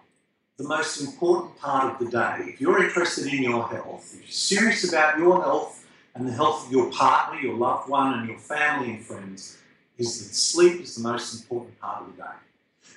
the 0.58 0.68
most 0.68 1.00
important 1.00 1.58
part 1.58 1.90
of 1.90 1.98
the 1.98 2.10
day. 2.10 2.52
If 2.52 2.60
you're 2.60 2.84
interested 2.84 3.32
in 3.32 3.42
your 3.42 3.66
health, 3.66 4.12
if 4.12 4.20
you're 4.20 4.30
serious 4.30 4.86
about 4.86 5.16
your 5.16 5.42
health 5.42 5.86
and 6.14 6.28
the 6.28 6.32
health 6.32 6.66
of 6.66 6.72
your 6.72 6.90
partner, 6.92 7.40
your 7.40 7.54
loved 7.54 7.88
one, 7.88 8.18
and 8.18 8.28
your 8.28 8.38
family 8.38 8.90
and 8.90 9.02
friends, 9.02 9.56
is 9.96 10.18
that 10.18 10.34
sleep 10.34 10.82
is 10.82 10.96
the 10.96 11.02
most 11.02 11.40
important 11.40 11.80
part 11.80 12.02
of 12.02 12.14
the 12.14 12.22
day. 12.22 12.28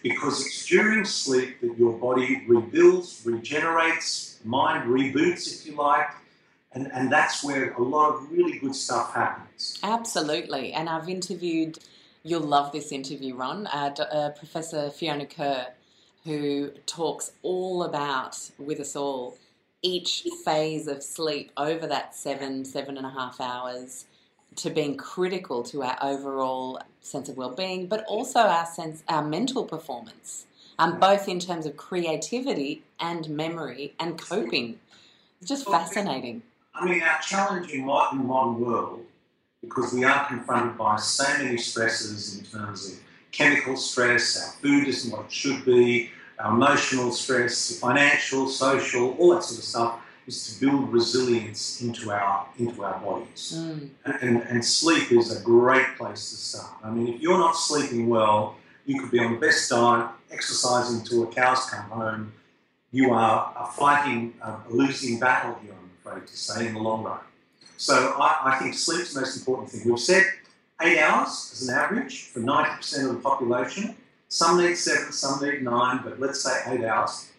Because 0.02 0.46
it's 0.46 0.66
during 0.66 1.06
sleep 1.06 1.62
that 1.62 1.78
your 1.78 1.94
body 1.94 2.44
rebuilds, 2.48 3.22
regenerates, 3.26 4.40
mind 4.44 4.90
reboots, 4.90 5.62
if 5.62 5.66
you 5.66 5.78
like, 5.78 6.10
and, 6.74 6.92
and 6.92 7.12
that's 7.12 7.44
where 7.44 7.74
a 7.74 7.82
lot 7.82 8.14
of 8.14 8.32
really 8.32 8.60
good 8.60 8.76
stuff 8.76 9.14
happens. 9.14 9.80
Absolutely. 9.84 10.74
And 10.74 10.90
I've 10.90 11.10
interviewed, 11.10 11.80
you'll 12.24 12.42
love 12.42 12.72
this 12.72 12.92
interview, 12.92 13.36
Ron, 13.36 13.68
uh, 13.68 13.94
uh, 14.00 14.30
Professor 14.32 14.90
Fiona 14.90 15.26
Kerr 15.26 15.68
who 16.26 16.72
talks 16.86 17.32
all 17.42 17.84
about 17.84 18.38
with 18.58 18.80
us 18.80 18.96
all 18.96 19.38
each 19.82 20.26
phase 20.46 20.88
of 20.88 21.04
sleep 21.04 21.52
over 21.58 21.86
that 21.88 22.16
seven, 22.16 22.64
seven 22.64 22.98
and 22.98 23.06
a 23.06 23.10
half 23.10 23.42
hours 23.42 24.06
to 24.56 24.70
being 24.70 24.96
critical 24.96 25.64
to 25.64 25.84
our 25.84 25.98
overall 26.02 26.80
sense 27.02 27.28
of 27.28 27.36
well-being, 27.36 27.88
but 27.88 28.06
also 28.06 28.40
our 28.40 28.66
sense, 28.66 29.04
our 29.10 29.24
mental 29.24 29.66
performance, 29.66 30.46
um, 30.80 31.00
both 31.00 31.28
in 31.28 31.40
terms 31.40 31.66
of 31.66 31.76
creativity 31.76 32.84
and 33.00 33.30
memory 33.30 33.94
and 34.00 34.18
coping. 34.18 34.80
It's 35.42 35.50
just 35.50 35.70
fascinating. 35.70 36.44
I 36.76 36.86
mean, 36.86 37.02
our 37.02 37.20
challenge 37.20 37.72
in 37.72 37.86
modern, 37.86 38.26
modern 38.26 38.60
world, 38.60 39.06
because 39.62 39.94
we 39.94 40.04
are 40.04 40.26
confronted 40.28 40.78
by 40.78 40.98
so 40.98 41.24
many 41.44 41.58
stresses 41.58 42.38
in 42.38 42.46
terms 42.46 42.92
of 42.92 43.00
chemical 43.32 43.76
stress, 43.76 44.42
our 44.42 44.54
food 44.62 44.88
isn't 44.88 45.12
what 45.12 45.26
it 45.26 45.32
should 45.32 45.64
be, 45.66 46.10
our 46.40 46.54
emotional 46.54 47.12
stress, 47.12 47.80
financial, 47.80 48.48
social, 48.48 49.12
all 49.18 49.36
that 49.36 49.44
sort 49.44 49.60
of 49.60 49.66
stuff, 49.66 50.00
is 50.26 50.48
to 50.48 50.66
build 50.66 50.92
resilience 50.92 51.82
into 51.82 52.10
our 52.12 52.48
into 52.58 52.84
our 52.84 52.98
bodies. 53.00 53.56
Mm. 53.58 53.90
And, 54.06 54.42
and 54.44 54.66
sleep 54.66 55.12
is 55.12 55.38
a 55.38 55.44
great 55.44 55.98
place 55.98 56.30
to 56.32 56.36
start. 56.38 56.74
I 56.84 56.92
mean, 56.92 57.14
if 57.14 57.22
you're 57.22 57.38
not 57.38 57.58
sleeping 57.58 58.08
well, 58.08 58.56
you 58.86 59.02
could 59.02 59.12
be 59.12 59.20
on 59.20 59.34
the 59.34 59.40
best 59.40 59.70
diet, 59.70 60.10
exercising 60.32 61.04
till 61.06 61.26
the 61.26 61.32
cows 61.32 61.70
come 61.70 61.86
home. 61.86 62.34
You 62.92 63.12
are, 63.12 63.54
are 63.56 63.72
fighting 63.76 64.34
a 64.42 64.56
losing 64.70 65.20
battle 65.20 65.58
here, 65.62 65.74
to 66.04 66.38
say, 66.38 66.68
in 66.68 66.74
the 66.74 66.80
long 66.80 67.04
run. 67.04 67.20
So 67.78 68.16
I, 68.18 68.54
I 68.54 68.60
think 68.60 68.76
sleep's 68.76 69.14
the 69.14 69.22
most 69.22 69.38
important 69.38 69.70
thing. 69.70 69.90
We've 69.90 70.00
said 70.00 70.24
eight 70.82 71.00
hours 71.00 71.50
as 71.54 71.68
an 71.68 71.76
average 71.76 72.24
for 72.26 72.40
90% 72.40 73.10
of 73.10 73.16
the 73.16 73.22
population. 73.22 73.96
Some 74.30 74.58
need 74.58 74.76
seven, 74.76 75.12
some 75.12 75.44
need 75.44 75.64
nine, 75.64 76.02
but 76.04 76.20
let's 76.20 76.42
say 76.42 76.62
eight 76.68 76.84
hours. 76.84 77.30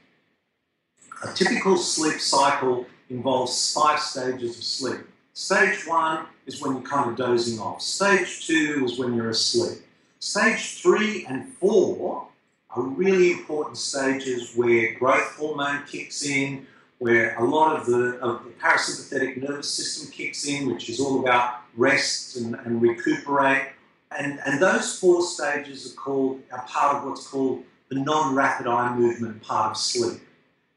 A 1.22 1.33
typical 1.33 1.77
sleep 1.77 2.20
cycle 2.20 2.87
involves 3.11 3.72
five 3.72 4.00
stages 4.00 4.59
of 4.59 4.64
sleep. 4.64 5.00
Stage 5.33 5.87
one 5.87 6.27
is 6.46 6.61
when 6.61 6.74
you're 6.74 6.83
kind 6.83 7.11
of 7.11 7.16
dozing 7.16 7.59
off. 7.59 7.81
Stage 7.81 8.46
two 8.46 8.83
is 8.85 8.98
when 8.98 9.14
you're 9.14 9.31
asleep. 9.31 9.79
Stage 10.18 10.81
three 10.81 11.27
and 11.27 11.48
four 11.55 12.29
are 12.70 12.83
really 12.83 13.33
important 13.33 13.77
stages 13.77 14.55
where 14.55 14.94
growth 14.94 15.37
hormone 15.37 15.83
kicks 15.87 16.24
in, 16.24 16.66
where 16.98 17.37
a 17.38 17.44
lot 17.44 17.76
of 17.76 17.87
the, 17.87 18.18
of 18.20 18.44
the 18.44 18.50
parasympathetic 18.50 19.37
nervous 19.42 19.70
system 19.70 20.11
kicks 20.11 20.46
in, 20.46 20.72
which 20.72 20.88
is 20.88 21.00
all 21.00 21.20
about 21.20 21.61
rest 21.76 22.37
and, 22.37 22.54
and 22.54 22.80
recuperate. 22.80 23.68
And, 24.16 24.38
and 24.46 24.61
those 24.61 24.98
four 24.98 25.22
stages 25.22 25.92
are 25.92 25.96
called 25.96 26.42
are 26.52 26.64
part 26.66 26.96
of 26.96 27.04
what's 27.04 27.26
called 27.26 27.64
the 27.88 27.96
non-rapid 27.96 28.66
eye 28.66 28.96
movement 28.96 29.42
part 29.42 29.72
of 29.72 29.76
sleep. 29.76 30.20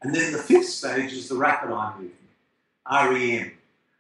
And 0.01 0.13
then 0.13 0.31
the 0.31 0.39
fifth 0.39 0.69
stage 0.69 1.13
is 1.13 1.29
the 1.29 1.35
rapid 1.35 1.71
eye 1.71 1.93
movement, 1.97 2.13
REM. 2.91 3.51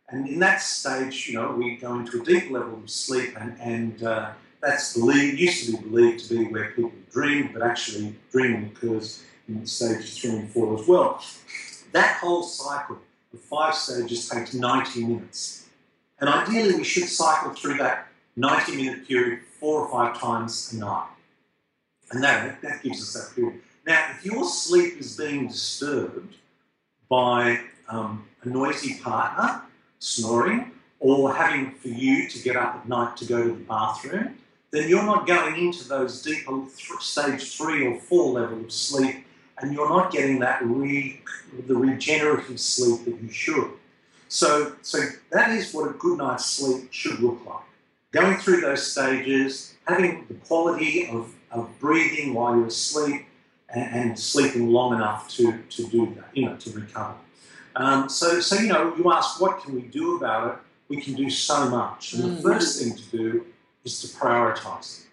And 0.09 0.27
in 0.27 0.39
that 0.39 0.61
stage, 0.61 1.27
you 1.27 1.35
know, 1.35 1.51
we 1.51 1.75
go 1.75 1.95
into 1.99 2.21
a 2.21 2.25
deep 2.25 2.49
level 2.49 2.75
of 2.75 2.89
sleep, 2.89 3.35
and, 3.39 3.59
and 3.59 4.03
uh, 4.03 4.31
that's 4.61 4.93
believed, 4.93 5.39
used 5.39 5.65
to 5.65 5.77
be 5.77 5.89
believed 5.89 6.27
to 6.27 6.37
be 6.37 6.45
where 6.45 6.71
people 6.71 6.91
dream, 7.11 7.49
but 7.53 7.61
actually 7.61 8.15
dreaming 8.31 8.71
occurs 8.73 9.23
in 9.49 9.65
stages 9.65 10.17
three 10.17 10.31
and 10.31 10.49
four 10.49 10.79
as 10.79 10.87
well. 10.87 11.21
That 11.91 12.17
whole 12.17 12.43
cycle 12.43 12.99
of 13.33 13.39
five 13.39 13.75
stages 13.75 14.29
takes 14.29 14.53
90 14.53 15.05
minutes. 15.05 15.67
And 16.19 16.29
ideally, 16.29 16.75
we 16.75 16.83
should 16.83 17.07
cycle 17.07 17.53
through 17.53 17.77
that 17.77 18.07
90 18.35 18.75
minute 18.75 19.07
period 19.07 19.39
four 19.59 19.81
or 19.81 19.91
five 19.91 20.19
times 20.19 20.73
a 20.73 20.77
night. 20.77 21.07
And 22.11 22.23
that, 22.23 22.61
that 22.61 22.83
gives 22.83 23.01
us 23.01 23.13
that 23.13 23.35
period. 23.35 23.61
Now, 23.85 24.07
if 24.11 24.25
your 24.25 24.45
sleep 24.45 24.99
is 24.99 25.15
being 25.15 25.47
disturbed 25.47 26.35
by 27.09 27.61
um, 27.89 28.27
a 28.43 28.49
noisy 28.49 28.99
partner, 28.99 29.61
snoring, 29.99 30.71
or 30.99 31.33
having 31.33 31.71
for 31.71 31.89
you 31.89 32.27
to 32.29 32.39
get 32.39 32.55
up 32.55 32.75
at 32.75 32.87
night 32.87 33.17
to 33.17 33.25
go 33.25 33.43
to 33.43 33.49
the 33.49 33.63
bathroom, 33.63 34.35
then 34.71 34.89
you're 34.89 35.03
not 35.03 35.27
going 35.27 35.55
into 35.55 35.87
those 35.87 36.21
deeper 36.21 36.63
th- 36.75 36.99
stage 36.99 37.55
three 37.57 37.87
or 37.87 37.99
four 37.99 38.33
level 38.33 38.59
of 38.61 38.71
sleep, 38.71 39.25
and 39.59 39.73
you're 39.73 39.89
not 39.89 40.11
getting 40.11 40.39
that 40.39 40.63
re- 40.63 41.21
the 41.67 41.75
regenerative 41.75 42.59
sleep 42.59 43.05
that 43.05 43.21
you 43.21 43.29
should. 43.31 43.71
So, 44.29 44.73
so 44.81 44.99
that 45.31 45.51
is 45.51 45.73
what 45.73 45.89
a 45.89 45.93
good 45.93 46.17
night's 46.17 46.45
sleep 46.45 46.91
should 46.91 47.19
look 47.19 47.45
like. 47.45 47.63
Going 48.11 48.37
through 48.37 48.61
those 48.61 48.85
stages, 48.85 49.75
having 49.87 50.25
the 50.27 50.35
quality 50.35 51.07
of, 51.07 51.33
of 51.51 51.69
breathing 51.79 52.33
while 52.33 52.55
you're 52.55 52.67
asleep, 52.67 53.25
and, 53.69 53.95
and, 53.95 54.19
sleeping 54.19 54.69
long 54.71 54.95
enough 54.95 55.27
to, 55.29 55.61
to 55.69 55.87
do 55.87 56.13
that, 56.15 56.29
you 56.33 56.45
know, 56.45 56.55
to 56.55 56.69
recover. 56.71 57.15
Um, 57.75 58.07
so, 58.07 58.39
so, 58.39 58.55
you 58.55 58.69
know, 58.69 58.95
you 58.95 59.11
ask 59.11 59.41
what 59.41 59.61
can 59.61 59.75
we 59.75 59.81
do 59.81 60.15
about 60.15 60.53
it? 60.53 60.59
We 60.87 61.01
can 61.01 61.15
do 61.15 61.29
so 61.29 61.69
much. 61.69 62.13
And 62.13 62.23
mm. 62.23 62.35
the 62.37 62.41
first 62.41 62.81
thing 62.81 62.95
to 62.95 63.03
do 63.09 63.45
is 63.83 63.99
to 64.01 64.07
prioritize. 64.07 65.01
it. 65.01 65.07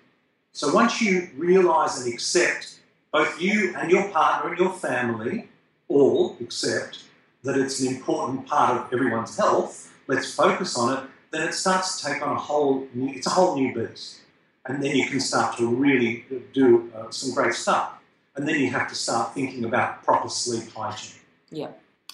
So 0.53 0.73
once 0.73 1.03
you 1.03 1.31
realize 1.37 2.01
and 2.01 2.15
accept, 2.15 2.79
both 3.15 3.41
you 3.41 3.73
and 3.77 3.93
your 3.93 4.09
partner 4.11 4.51
and 4.51 4.59
your 4.59 4.73
family 4.73 5.49
all 5.87 6.37
accept 6.41 7.05
that 7.45 7.57
it's 7.57 7.81
an 7.81 7.95
important 7.95 8.45
part 8.45 8.77
of 8.77 8.93
everyone's 8.93 9.37
health, 9.37 9.95
let's 10.09 10.35
focus 10.35 10.77
on 10.77 10.99
it, 10.99 11.05
then 11.31 11.47
it 11.47 11.55
starts 11.55 12.01
to 12.01 12.09
take 12.09 12.21
on 12.27 12.35
a 12.35 12.39
whole 12.39 12.89
new, 12.93 13.15
it's 13.15 13.29
a 13.29 13.31
whole 13.31 13.55
new 13.55 13.73
beast. 13.73 14.19
And 14.67 14.83
then 14.83 14.97
you 14.97 15.07
can 15.07 15.21
start 15.21 15.57
to 15.59 15.69
really 15.69 16.25
do 16.53 16.91
uh, 16.93 17.09
some 17.11 17.33
great 17.33 17.55
stuff 17.55 17.93
and 18.35 18.49
then 18.49 18.59
you 18.59 18.69
have 18.71 18.89
to 18.89 18.97
start 18.97 19.33
thinking 19.33 19.65
about 19.65 20.03
proper 20.03 20.29
sleep 20.29 20.73
hygiene. 20.73 21.21
Yeah. 21.51 21.71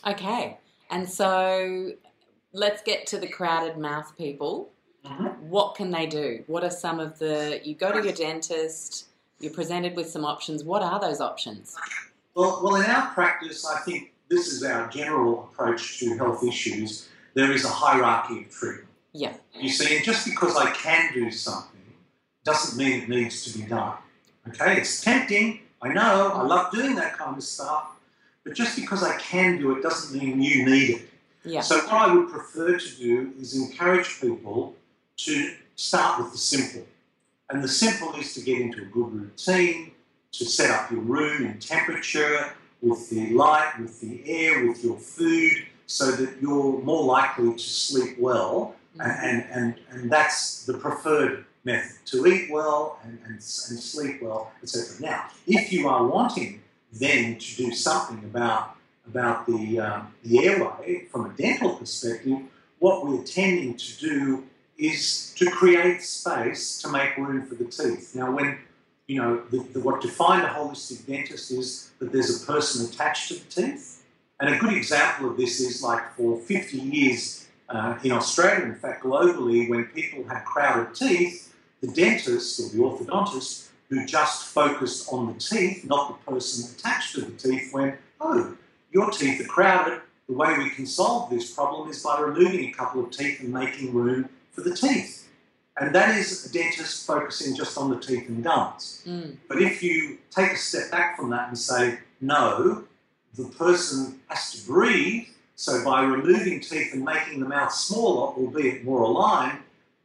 Okay. 0.07 0.59
And 0.91 1.09
so 1.09 1.93
let's 2.53 2.83
get 2.83 3.07
to 3.07 3.19
the 3.19 3.29
crowded 3.29 3.79
mouth 3.79 4.13
people. 4.19 4.71
Mm-hmm. 5.07 5.49
What 5.49 5.77
can 5.77 5.91
they 5.91 6.05
do? 6.05 6.45
What 6.47 6.63
are 6.63 6.71
some 6.71 7.01
of 7.01 7.19
the? 7.19 7.59
You 7.65 7.75
go 7.75 7.91
to 7.91 8.05
your 8.05 8.13
dentist. 8.13 9.07
You're 9.41 9.53
presented 9.53 9.97
with 9.97 10.09
some 10.09 10.25
options. 10.25 10.65
What 10.65 10.83
are 10.83 11.01
those 11.01 11.21
options? 11.21 11.75
Well, 12.35 12.61
well, 12.63 12.77
in 12.77 12.85
our 12.91 13.13
practice, 13.13 13.67
I 13.67 13.81
think 13.81 14.13
this 14.29 14.49
is 14.49 14.63
our 14.63 14.89
general 14.89 15.45
approach 15.45 15.99
to 16.01 16.17
health 16.17 16.45
issues. 16.45 17.09
There 17.35 17.51
is 17.51 17.65
a 17.65 17.69
hierarchy 17.69 18.43
of 18.43 18.51
treatment. 18.51 18.89
Yeah. 19.13 19.35
You 19.59 19.71
see, 19.71 19.97
and 19.97 20.05
just 20.05 20.25
because 20.27 20.57
I 20.57 20.71
can 20.73 21.13
do 21.13 21.31
something 21.31 21.81
doesn't 22.45 22.79
mean 22.79 23.03
it 23.03 23.09
needs 23.09 23.45
to 23.45 23.59
be 23.59 23.65
done. 23.65 23.95
Okay, 24.49 24.79
it's 24.79 25.01
tempting, 25.01 25.61
I 25.83 25.89
know, 25.89 26.33
I 26.35 26.43
love 26.43 26.71
doing 26.71 26.95
that 26.97 27.17
kind 27.17 27.37
of 27.37 27.43
stuff, 27.43 27.91
but 28.45 28.55
just 28.55 28.77
because 28.77 29.03
I 29.03 29.17
can 29.19 29.59
do 29.59 29.77
it 29.77 29.83
doesn't 29.83 30.19
mean 30.19 30.41
you 30.41 30.65
need 30.65 30.91
it. 30.91 31.03
Yeah. 31.45 31.63
So, 31.63 31.77
what 31.77 31.93
I 31.93 32.15
would 32.15 32.31
prefer 32.31 32.79
to 32.79 32.97
do 32.97 33.33
is 33.39 33.57
encourage 33.57 34.21
people 34.21 34.75
to 35.19 35.55
start 35.77 36.23
with 36.23 36.33
the 36.33 36.39
simple. 36.39 36.87
And 37.51 37.63
the 37.63 37.69
simple 37.69 38.15
is 38.15 38.35
to 38.35 38.41
get 38.43 38.61
into 38.61 38.83
a 38.83 38.87
good 38.87 39.13
routine, 39.13 39.93
to 40.33 40.45
set 40.45 40.71
up 40.71 40.91
your 40.91 41.01
room 41.01 41.47
in 41.47 41.59
temperature, 41.59 42.53
with 42.81 43.11
the 43.11 43.31
light, 43.31 43.73
with 43.79 44.01
the 44.01 44.23
air, 44.27 44.67
with 44.67 44.83
your 44.85 44.97
food, 44.97 45.67
so 45.87 46.13
that 46.13 46.41
you're 46.41 46.81
more 46.81 47.05
likely 47.05 47.53
to 47.53 47.59
sleep 47.59 48.17
well. 48.19 48.75
Mm-hmm. 48.97 49.11
And, 49.27 49.45
and, 49.51 49.75
and 49.91 50.11
that's 50.11 50.65
the 50.65 50.75
preferred 50.75 51.45
method 51.65 51.99
to 52.07 52.27
eat 52.27 52.51
well 52.51 52.99
and, 53.05 53.19
and, 53.25 53.35
and 53.35 53.43
sleep 53.43 54.23
well, 54.23 54.53
etc. 54.63 55.01
Now, 55.01 55.27
if 55.47 55.73
you 55.73 55.89
are 55.89 56.07
wanting 56.07 56.63
then 56.93 57.39
to 57.39 57.57
do 57.57 57.73
something 57.73 58.25
about 58.25 58.77
about 59.07 59.47
the 59.47 59.79
um, 59.79 60.15
the 60.25 60.45
airway 60.45 61.07
from 61.11 61.27
a 61.27 61.29
dental 61.31 61.77
perspective, 61.77 62.39
what 62.79 63.07
we're 63.07 63.23
tending 63.23 63.77
to 63.77 63.99
do 63.99 64.45
is 64.81 65.35
to 65.37 65.51
create 65.51 66.03
space 66.03 66.81
to 66.83 66.89
make 66.89 67.17
room 67.17 67.47
for 67.47 67.55
the 67.55 67.65
teeth. 67.65 68.15
Now, 68.15 68.31
when 68.31 68.59
you 69.07 69.21
know 69.21 69.43
the, 69.51 69.59
the, 69.73 69.81
what 69.81 70.01
defines 70.01 70.45
a 70.45 70.49
holistic 70.49 71.07
dentist 71.07 71.51
is 71.51 71.91
that 71.99 72.13
there's 72.13 72.43
a 72.43 72.47
person 72.47 72.87
attached 72.87 73.29
to 73.29 73.35
the 73.35 73.51
teeth, 73.51 74.03
and 74.41 74.55
a 74.55 74.59
good 74.59 74.73
example 74.73 75.31
of 75.31 75.37
this 75.37 75.61
is 75.61 75.83
like 75.83 76.15
for 76.15 76.39
50 76.39 76.79
years 76.79 77.47
uh, 77.69 77.99
in 78.03 78.13
Australia, 78.13 78.65
in 78.65 78.75
fact 78.75 79.05
globally, 79.05 79.69
when 79.69 79.85
people 79.87 80.25
had 80.25 80.45
crowded 80.45 80.95
teeth, 80.95 81.55
the 81.81 81.89
dentist 81.89 82.59
or 82.61 82.69
the 82.69 82.79
orthodontist 82.83 83.69
who 83.89 84.07
just 84.07 84.47
focused 84.47 85.13
on 85.13 85.33
the 85.33 85.39
teeth, 85.39 85.85
not 85.85 86.09
the 86.09 86.31
person 86.31 86.75
attached 86.77 87.15
to 87.15 87.23
the 87.23 87.33
teeth, 87.33 87.73
went, 87.73 87.97
oh, 88.21 88.57
your 88.93 89.11
teeth 89.11 89.41
are 89.41 89.49
crowded. 89.49 90.01
The 90.29 90.35
way 90.35 90.57
we 90.59 90.71
can 90.71 90.87
solve 90.87 91.29
this 91.31 91.53
problem 91.53 91.89
is 91.91 92.03
by 92.03 92.21
removing 92.21 92.69
a 92.69 92.73
couple 92.73 93.05
of 93.05 93.11
teeth 93.11 93.41
and 93.41 93.53
making 93.53 93.93
room 93.93 94.29
for 94.61 94.69
the 94.69 94.77
teeth. 94.77 95.29
And 95.79 95.95
that 95.95 96.17
is 96.17 96.47
a 96.47 96.53
dentist 96.53 97.07
focusing 97.07 97.57
just 97.57 97.79
on 97.79 97.91
the 97.91 97.99
teeth 97.99 98.29
and 98.29 98.45
gums. 98.45 99.03
Mm. 99.07 99.37
But 99.49 99.63
if 99.63 99.83
you 99.83 100.19
take 100.31 100.53
a 100.53 100.57
step 100.57 100.91
back 100.91 101.17
from 101.17 101.31
that 101.31 101.49
and 101.49 101.59
say, 101.59 101.99
no, 102.21 102.85
the 103.35 103.45
person 103.45 104.21
has 104.29 104.53
to 104.53 104.67
breathe, 104.67 105.29
so 105.57 105.83
by 105.85 106.03
removing 106.03 106.61
teeth 106.61 106.93
and 106.93 107.05
making 107.05 107.41
the 107.41 107.49
mouth 107.49 107.73
smaller, 107.73 108.33
albeit 108.35 108.85
more 108.85 109.03
aligned, 109.03 109.59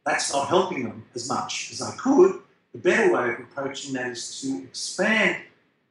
that's 0.04 0.32
not 0.32 0.48
helping 0.48 0.84
them 0.84 1.04
as 1.14 1.28
much 1.28 1.70
as 1.72 1.82
I 1.82 1.94
could. 1.96 2.40
The 2.72 2.78
better 2.78 3.12
way 3.12 3.34
of 3.34 3.40
approaching 3.40 3.94
that 3.94 4.10
is 4.10 4.40
to 4.42 4.62
expand 4.62 5.42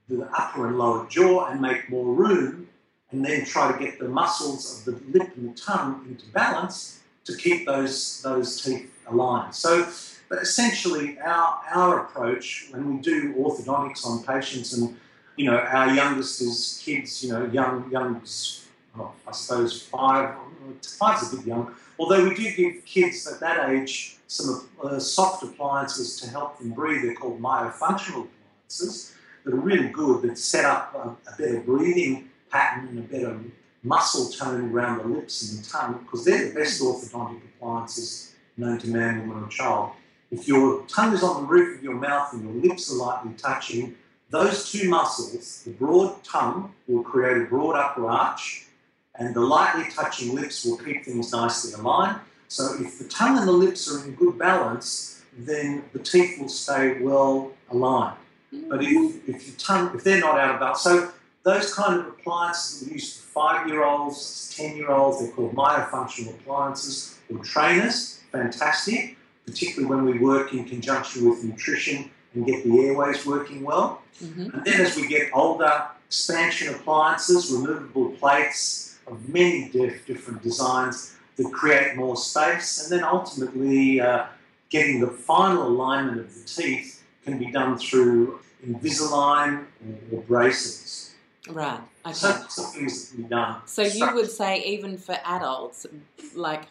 the 0.08 0.28
upper 0.38 0.68
and 0.68 0.78
lower 0.78 1.08
jaw 1.08 1.48
and 1.48 1.62
make 1.62 1.90
more 1.90 2.14
room, 2.14 2.70
and 3.12 3.24
then 3.24 3.46
try 3.46 3.72
to 3.72 3.78
get 3.84 4.00
the 4.00 4.08
muscles 4.08 4.80
of 4.80 4.86
the 4.86 5.18
lip 5.18 5.36
and 5.36 5.54
the 5.54 5.58
tongue 5.60 6.06
into 6.10 6.26
balance 6.32 7.02
to 7.26 7.36
keep 7.36 7.66
those 7.66 8.22
those 8.22 8.62
teeth 8.62 8.92
aligned. 9.08 9.54
So, 9.54 9.88
but 10.30 10.40
essentially, 10.40 11.20
our 11.20 11.62
our 11.74 12.06
approach 12.06 12.68
when 12.72 12.96
we 12.96 13.02
do 13.02 13.34
orthodontics 13.34 14.06
on 14.06 14.24
patients, 14.24 14.74
and 14.74 14.98
you 15.36 15.50
know, 15.50 15.58
our 15.58 15.94
youngest 15.94 16.42
is 16.42 16.82
kids, 16.84 17.24
you 17.24 17.32
know, 17.32 17.46
young 17.46 17.92
young, 17.92 18.22
I 19.28 19.32
suppose 19.32 19.82
five, 19.82 20.36
five's 21.00 21.34
a 21.34 21.38
bit 21.38 21.46
young. 21.46 21.76
Although 21.98 22.28
we 22.28 22.36
do 22.36 22.56
give 22.56 22.86
kids 22.86 23.28
at 23.28 23.40
that 23.40 23.70
age 23.70 24.18
some 24.28 24.68
uh, 24.84 25.00
soft 25.00 25.44
appliances 25.44 26.20
to 26.20 26.30
help 26.30 26.58
them 26.60 26.72
breathe. 26.72 27.04
They're 27.04 27.16
called 27.16 27.42
myofunctional 27.42 28.28
appliances 28.28 29.16
that 29.44 29.54
are 29.54 29.58
really 29.58 29.90
good 29.90 30.24
that 30.24 30.38
set 30.38 30.66
up 30.66 30.94
a, 30.96 31.32
a 31.32 31.36
better 31.38 31.60
breathing 31.62 32.30
pattern 32.50 32.88
and 32.90 33.00
a 33.00 33.02
better 33.02 33.40
muscle 33.86 34.30
tone 34.32 34.72
around 34.72 34.98
the 35.00 35.08
lips 35.08 35.50
and 35.50 35.64
the 35.64 35.70
tongue 35.70 36.00
because 36.04 36.26
they're 36.26 36.50
the 36.50 36.56
best 36.56 36.82
orthodontic 36.82 37.42
appliances 37.56 38.34
known 38.58 38.78
to 38.80 38.88
man, 38.90 39.28
woman, 39.28 39.44
or 39.44 39.48
child. 39.48 39.92
If 40.32 40.48
your 40.48 40.86
tongue 40.88 41.14
is 41.14 41.24
on 41.24 41.44
the 41.44 41.48
roof 41.48 41.78
of 41.78 41.84
your 41.84 41.96
mouth 41.96 42.34
and 42.34 42.44
your 42.44 42.70
lips 42.72 42.92
are 42.92 42.96
lightly 42.96 43.34
touching, 43.34 43.96
those 44.30 44.72
two 44.72 44.90
muscles, 44.90 45.62
the 45.64 45.72
broad 45.72 46.24
tongue 46.24 46.74
will 46.88 47.04
create 47.04 47.38
a 47.38 47.46
broad 47.46 47.76
upper 47.76 48.10
arch, 48.10 48.66
and 49.16 49.34
the 49.36 49.40
lightly 49.40 49.86
touching 49.94 50.36
lips 50.36 50.66
will 50.66 50.78
keep 50.78 51.06
things 51.06 51.32
nicely 51.32 51.74
aligned. 51.74 52.20
So 52.48 52.76
if 52.80 53.00
the 53.00 53.06
tongue 53.06 53.38
and 53.38 53.48
the 53.48 53.52
lips 53.52 53.92
are 53.92 54.04
in 54.04 54.16
good 54.16 54.38
balance, 54.38 55.24
then 55.38 55.84
the 55.94 56.00
teeth 56.00 56.40
will 56.40 56.50
stay 56.50 57.02
well 57.02 57.52
aligned. 57.70 58.18
Mm. 58.54 58.70
But 58.70 58.84
if, 58.84 59.30
if 59.30 59.48
your 59.48 59.58
tongue, 59.58 59.96
if 59.96 60.04
they're 60.04 60.20
not 60.20 60.40
out 60.40 60.56
of 60.56 60.60
balance, 60.60 60.82
so 60.82 61.12
those 61.46 61.74
kind 61.74 62.00
of 62.00 62.08
appliances 62.08 62.80
that 62.80 62.88
we 62.88 62.94
use 62.94 63.22
for 63.22 63.28
five-year-olds, 63.28 64.54
ten-year-olds, 64.58 65.20
they're 65.20 65.32
called 65.32 65.56
myofunctional 65.56 66.32
appliances 66.40 67.20
or 67.32 67.38
trainers. 67.44 68.20
Fantastic, 68.32 69.16
particularly 69.46 69.88
when 69.94 70.04
we 70.06 70.20
work 70.20 70.54
in 70.54 70.66
conjunction 70.66 71.30
with 71.30 71.44
nutrition 71.44 72.10
and 72.34 72.46
get 72.46 72.64
the 72.66 72.80
airways 72.80 73.26
working 73.26 73.64
well. 73.64 74.02
Mm-hmm. 74.22 74.50
And 74.54 74.66
then 74.66 74.82
as 74.82 74.98
we 74.98 75.08
get 75.08 75.30
older, 75.34 75.86
expansion 76.08 76.74
appliances, 76.74 77.52
removable 77.52 78.10
plates 78.14 78.98
of 79.08 79.30
many 79.30 79.70
diff- 79.70 80.06
different 80.06 80.42
designs 80.42 81.16
that 81.38 81.52
create 81.54 81.96
more 81.96 82.18
space, 82.18 82.82
and 82.82 82.92
then 82.92 83.08
ultimately 83.08 84.02
uh, 84.02 84.26
getting 84.70 85.00
the 85.00 85.08
final 85.08 85.68
alignment 85.68 86.20
of 86.22 86.34
the 86.34 86.44
teeth 86.44 87.04
can 87.24 87.38
be 87.38 87.52
done 87.52 87.78
through 87.78 88.40
Invisalign 88.66 89.66
or 90.12 90.22
braces. 90.24 91.05
Right. 91.50 91.82
Okay. 92.06 92.14
So 92.14 92.28
that's 92.28 92.56
the 92.56 92.80
things 92.80 93.10
that 93.10 93.16
can 93.16 93.24
be 93.24 93.30
done. 93.30 93.62
So 93.66 93.84
you 93.84 94.14
would 94.14 94.32
say 94.32 94.64
even 94.64 94.98
for 94.98 95.18
adults, 95.24 95.86
like 96.34 96.66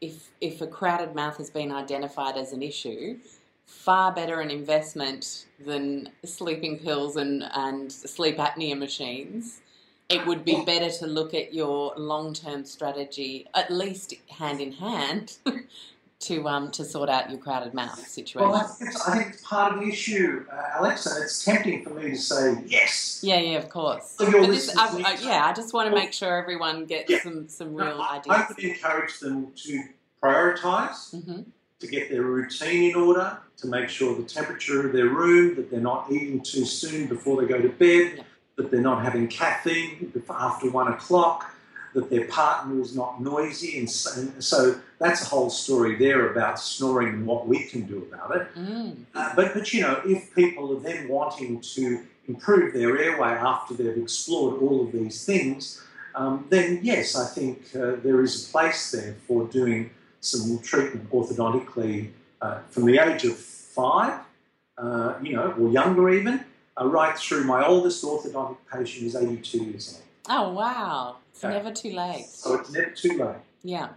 if 0.00 0.30
if 0.40 0.60
a 0.60 0.66
crowded 0.66 1.14
mouth 1.14 1.38
has 1.38 1.50
been 1.50 1.72
identified 1.72 2.36
as 2.36 2.52
an 2.52 2.62
issue, 2.62 3.18
far 3.66 4.12
better 4.12 4.40
an 4.40 4.50
investment 4.50 5.46
than 5.64 6.10
sleeping 6.24 6.78
pills 6.78 7.16
and, 7.16 7.44
and 7.54 7.92
sleep 7.92 8.38
apnea 8.38 8.76
machines. 8.76 9.60
It 10.08 10.26
would 10.26 10.42
be 10.42 10.64
better 10.64 10.90
to 11.00 11.06
look 11.06 11.34
at 11.34 11.52
your 11.52 11.92
long 11.96 12.32
term 12.32 12.64
strategy, 12.64 13.46
at 13.54 13.70
least 13.70 14.14
hand 14.30 14.60
in 14.60 14.72
hand, 14.72 15.36
to 16.20 16.48
um 16.48 16.70
to 16.72 16.84
sort 16.84 17.08
out 17.08 17.30
your 17.30 17.38
crowded 17.38 17.74
mouth 17.74 17.98
situation. 18.06 18.50
Well, 18.50 18.60
I 18.60 18.64
think, 18.64 18.90
it's, 18.90 19.08
I 19.08 19.16
think 19.18 19.34
it's 19.34 19.42
part 19.42 19.72
of 19.74 19.80
the 19.80 19.86
issue, 19.86 20.44
uh, 20.52 20.80
Alexa. 20.80 21.10
It's 21.22 21.44
tempting 21.44 21.84
for 21.84 21.90
me 21.90 22.10
to 22.10 22.16
say 22.16 22.56
yes. 22.66 23.20
yeah, 23.22 23.38
yeah, 23.38 23.58
of 23.58 23.68
course. 23.68 24.14
So 24.18 24.24
this, 24.46 24.76
I, 24.76 24.88
I, 25.04 25.12
yeah, 25.20 25.46
I 25.46 25.52
just 25.52 25.72
want 25.72 25.88
to 25.90 25.94
make 25.94 26.12
sure 26.12 26.36
everyone 26.36 26.86
gets 26.86 27.10
Yeah. 27.10 27.22
some 27.22 27.48
some 27.48 27.76
No, 27.76 27.84
real 27.86 28.00
I, 28.00 28.16
I 28.16 28.16
ideas. 28.18 28.56
would 28.56 28.64
encourage 28.64 29.18
them 29.20 29.52
to 29.64 29.82
prioritise. 30.22 31.24
hmm 31.24 31.42
to 31.80 31.86
get 31.86 32.10
their 32.10 32.22
routine 32.22 32.90
in 32.90 32.96
order, 32.96 33.38
to 33.56 33.68
make 33.68 33.88
sure 33.88 34.12
the 34.16 34.24
temperature 34.24 34.84
of 34.84 34.92
their 34.92 35.06
room, 35.10 35.54
that 35.54 35.70
they're 35.70 35.78
not 35.78 36.10
eating 36.10 36.40
too 36.42 36.64
soon 36.64 37.06
before 37.06 37.40
they 37.40 37.46
go 37.46 37.62
to 37.62 37.68
bed, 37.68 38.14
Yeah. 38.16 38.22
that 38.56 38.68
they're 38.72 38.80
not 38.80 39.04
having 39.04 39.28
caffeine 39.28 40.12
after 40.28 40.68
one 40.72 40.88
o'clock, 40.92 41.54
that 41.94 42.10
their 42.10 42.26
partner 42.26 42.80
is 42.80 42.94
not 42.94 43.20
noisy. 43.20 43.78
And 43.78 43.90
so, 43.90 44.20
and 44.20 44.44
so 44.44 44.80
that's 44.98 45.22
a 45.22 45.24
whole 45.26 45.50
story 45.50 45.96
there 45.96 46.30
about 46.30 46.60
snoring 46.60 47.08
and 47.08 47.26
what 47.26 47.46
we 47.46 47.64
can 47.64 47.82
do 47.82 48.06
about 48.10 48.36
it. 48.36 48.54
Mm. 48.54 48.96
Uh, 49.14 49.32
but, 49.34 49.54
but, 49.54 49.72
you 49.72 49.82
know, 49.82 50.00
if 50.04 50.34
people 50.34 50.76
are 50.76 50.80
then 50.80 51.08
wanting 51.08 51.60
to 51.60 52.04
improve 52.28 52.74
their 52.74 52.98
airway 52.98 53.30
after 53.30 53.74
they've 53.74 53.96
explored 53.96 54.60
all 54.60 54.82
of 54.84 54.92
these 54.92 55.24
things, 55.24 55.82
um, 56.14 56.46
then 56.48 56.80
yes, 56.82 57.16
I 57.16 57.26
think 57.26 57.74
uh, 57.74 57.96
there 58.02 58.20
is 58.22 58.48
a 58.48 58.52
place 58.52 58.90
there 58.90 59.14
for 59.26 59.46
doing 59.46 59.90
some 60.20 60.58
treatment 60.60 61.10
orthodontically 61.10 62.10
uh, 62.40 62.58
from 62.70 62.86
the 62.86 62.98
age 62.98 63.24
of 63.24 63.36
five, 63.36 64.20
uh, 64.76 65.14
you 65.22 65.34
know, 65.34 65.52
or 65.52 65.70
younger 65.70 66.10
even, 66.10 66.44
uh, 66.80 66.86
right 66.86 67.16
through. 67.16 67.44
My 67.44 67.64
oldest 67.64 68.04
orthodontic 68.04 68.56
patient 68.72 69.06
is 69.06 69.16
82 69.16 69.58
years 69.58 69.94
old. 69.94 70.04
Oh 70.30 70.52
wow! 70.52 71.16
It's 71.38 71.44
never 71.44 71.72
too 71.72 71.92
late. 71.92 72.26
So 72.26 72.54
it's 72.54 72.70
never 72.70 72.90
too 72.90 73.16
late. 73.16 73.36
Yeah. 73.62 73.90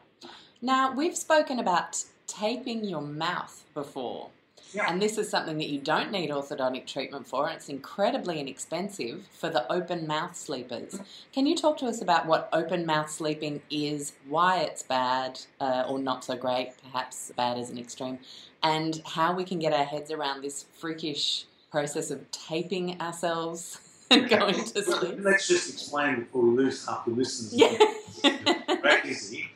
Now, 0.61 0.93
we've 0.93 1.17
spoken 1.17 1.57
about 1.57 2.03
taping 2.27 2.85
your 2.85 3.01
mouth 3.01 3.63
before. 3.73 4.29
Yeah. 4.73 4.85
And 4.87 5.01
this 5.01 5.17
is 5.17 5.29
something 5.29 5.57
that 5.57 5.67
you 5.67 5.79
don't 5.79 6.11
need 6.11 6.29
orthodontic 6.29 6.87
treatment 6.87 7.27
for, 7.27 7.47
and 7.47 7.57
it's 7.57 7.67
incredibly 7.67 8.39
inexpensive 8.39 9.27
for 9.37 9.49
the 9.49 9.69
open 9.71 10.07
mouth 10.07 10.37
sleepers. 10.37 10.99
Can 11.33 11.45
you 11.45 11.57
talk 11.57 11.77
to 11.79 11.87
us 11.87 12.01
about 12.01 12.25
what 12.25 12.47
open 12.53 12.85
mouth 12.85 13.09
sleeping 13.09 13.61
is, 13.69 14.13
why 14.29 14.59
it's 14.59 14.83
bad 14.83 15.41
uh, 15.59 15.83
or 15.89 15.99
not 15.99 16.23
so 16.23 16.37
great, 16.37 16.71
perhaps 16.83 17.33
bad 17.35 17.57
as 17.57 17.69
an 17.69 17.77
extreme, 17.77 18.19
and 18.63 19.01
how 19.05 19.33
we 19.33 19.43
can 19.43 19.59
get 19.59 19.73
our 19.73 19.83
heads 19.83 20.09
around 20.09 20.41
this 20.41 20.65
freakish 20.79 21.45
process 21.69 22.09
of 22.11 22.29
taping 22.31 23.01
ourselves 23.01 23.79
and 24.11 24.29
going 24.29 24.63
to 24.63 24.83
sleep? 24.83 25.19
Let's 25.19 25.47
just 25.47 25.73
explain 25.73 26.21
before 26.21 26.43
we 26.43 26.57
lose 26.57 26.85
half 26.85 27.05
the 27.05 27.11
listeners. 27.11 27.53
Yeah. 27.53 27.77
Very 28.81 29.09
easy. 29.09 29.49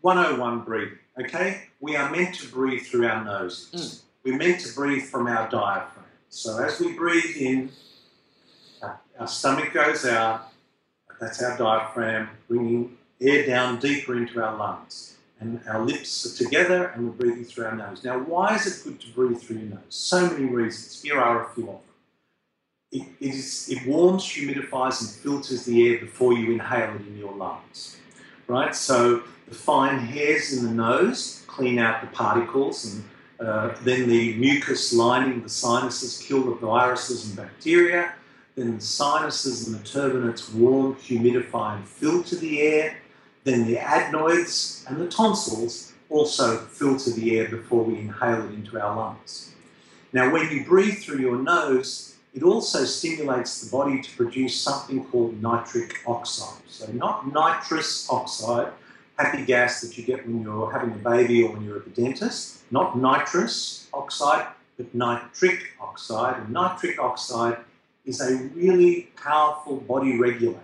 101 0.00 0.60
breathing. 0.60 0.98
Okay? 1.18 1.62
We 1.80 1.96
are 1.96 2.10
meant 2.10 2.34
to 2.36 2.48
breathe 2.48 2.82
through 2.86 3.06
our 3.06 3.24
noses. 3.24 3.70
Mm. 3.72 4.02
We're 4.24 4.38
meant 4.38 4.60
to 4.60 4.74
breathe 4.74 5.04
from 5.04 5.26
our 5.26 5.48
diaphragm. 5.48 6.04
So 6.28 6.62
as 6.62 6.80
we 6.80 6.92
breathe 6.92 7.36
in, 7.36 7.70
our, 8.82 9.00
our 9.18 9.28
stomach 9.28 9.72
goes 9.72 10.04
out. 10.04 10.52
That's 11.20 11.42
our 11.42 11.56
diaphragm, 11.56 12.28
bringing 12.46 12.98
air 13.20 13.46
down 13.46 13.80
deeper 13.80 14.16
into 14.16 14.42
our 14.42 14.56
lungs. 14.56 15.16
And 15.40 15.60
our 15.68 15.84
lips 15.84 16.26
are 16.26 16.44
together 16.44 16.86
and 16.88 17.06
we're 17.06 17.12
breathing 17.12 17.44
through 17.44 17.66
our 17.66 17.76
nose. 17.76 18.02
Now, 18.04 18.18
why 18.18 18.54
is 18.54 18.66
it 18.66 18.84
good 18.84 19.00
to 19.00 19.08
breathe 19.12 19.40
through 19.40 19.58
your 19.58 19.68
nose? 19.70 19.80
So 19.88 20.30
many 20.30 20.46
reasons. 20.46 21.02
Here 21.02 21.18
are 21.18 21.46
a 21.46 21.54
few 21.54 21.64
of 21.64 21.70
them. 21.70 21.78
It, 22.96 23.06
is, 23.20 23.68
it 23.68 23.86
warms, 23.86 24.24
humidifies, 24.24 25.00
and 25.00 25.10
filters 25.10 25.64
the 25.64 25.88
air 25.88 25.98
before 25.98 26.32
you 26.32 26.52
inhale 26.52 26.94
it 26.94 27.06
in 27.06 27.18
your 27.18 27.34
lungs. 27.34 27.96
Right? 28.46 28.74
So 28.74 29.22
the 29.48 29.54
fine 29.54 29.98
hairs 29.98 30.52
in 30.52 30.64
the 30.64 30.70
nose 30.70 31.44
clean 31.46 31.78
out 31.78 32.00
the 32.00 32.08
particles, 32.08 32.84
and 32.86 33.04
uh, 33.40 33.74
then 33.82 34.08
the 34.08 34.34
mucus 34.36 34.92
lining 34.92 35.42
the 35.42 35.48
sinuses 35.48 36.22
kill 36.26 36.42
the 36.44 36.54
viruses 36.54 37.26
and 37.26 37.36
bacteria. 37.36 38.14
Then 38.54 38.76
the 38.76 38.80
sinuses 38.80 39.66
and 39.66 39.76
the 39.76 39.84
turbinates 39.84 40.54
warm, 40.54 40.96
humidify, 40.96 41.76
and 41.76 41.86
filter 41.86 42.36
the 42.36 42.60
air. 42.62 42.96
Then 43.44 43.66
the 43.66 43.78
adenoids 43.78 44.84
and 44.88 44.98
the 44.98 45.08
tonsils 45.08 45.92
also 46.08 46.58
filter 46.58 47.10
the 47.10 47.38
air 47.38 47.48
before 47.48 47.84
we 47.84 47.98
inhale 47.98 48.44
it 48.48 48.54
into 48.54 48.80
our 48.80 48.96
lungs. 48.96 49.52
Now, 50.12 50.32
when 50.32 50.50
you 50.50 50.64
breathe 50.64 50.98
through 50.98 51.18
your 51.18 51.36
nose, 51.36 52.15
it 52.36 52.42
also 52.42 52.84
stimulates 52.84 53.62
the 53.62 53.70
body 53.70 54.02
to 54.02 54.10
produce 54.14 54.60
something 54.60 55.02
called 55.06 55.42
nitric 55.42 55.94
oxide. 56.06 56.60
So, 56.68 56.92
not 56.92 57.32
nitrous 57.32 58.06
oxide, 58.10 58.72
happy 59.18 59.42
gas 59.46 59.80
that 59.80 59.96
you 59.96 60.04
get 60.04 60.26
when 60.26 60.42
you're 60.42 60.70
having 60.70 60.92
a 60.92 60.96
baby 60.96 61.42
or 61.42 61.52
when 61.52 61.64
you're 61.64 61.78
at 61.78 61.84
the 61.86 62.02
dentist, 62.02 62.60
not 62.70 62.98
nitrous 62.98 63.88
oxide, 63.94 64.48
but 64.76 64.94
nitric 64.94 65.72
oxide. 65.80 66.36
And 66.42 66.50
nitric 66.50 66.98
oxide 66.98 67.56
is 68.04 68.20
a 68.20 68.36
really 68.54 69.08
powerful 69.16 69.78
body 69.78 70.18
regulator. 70.18 70.60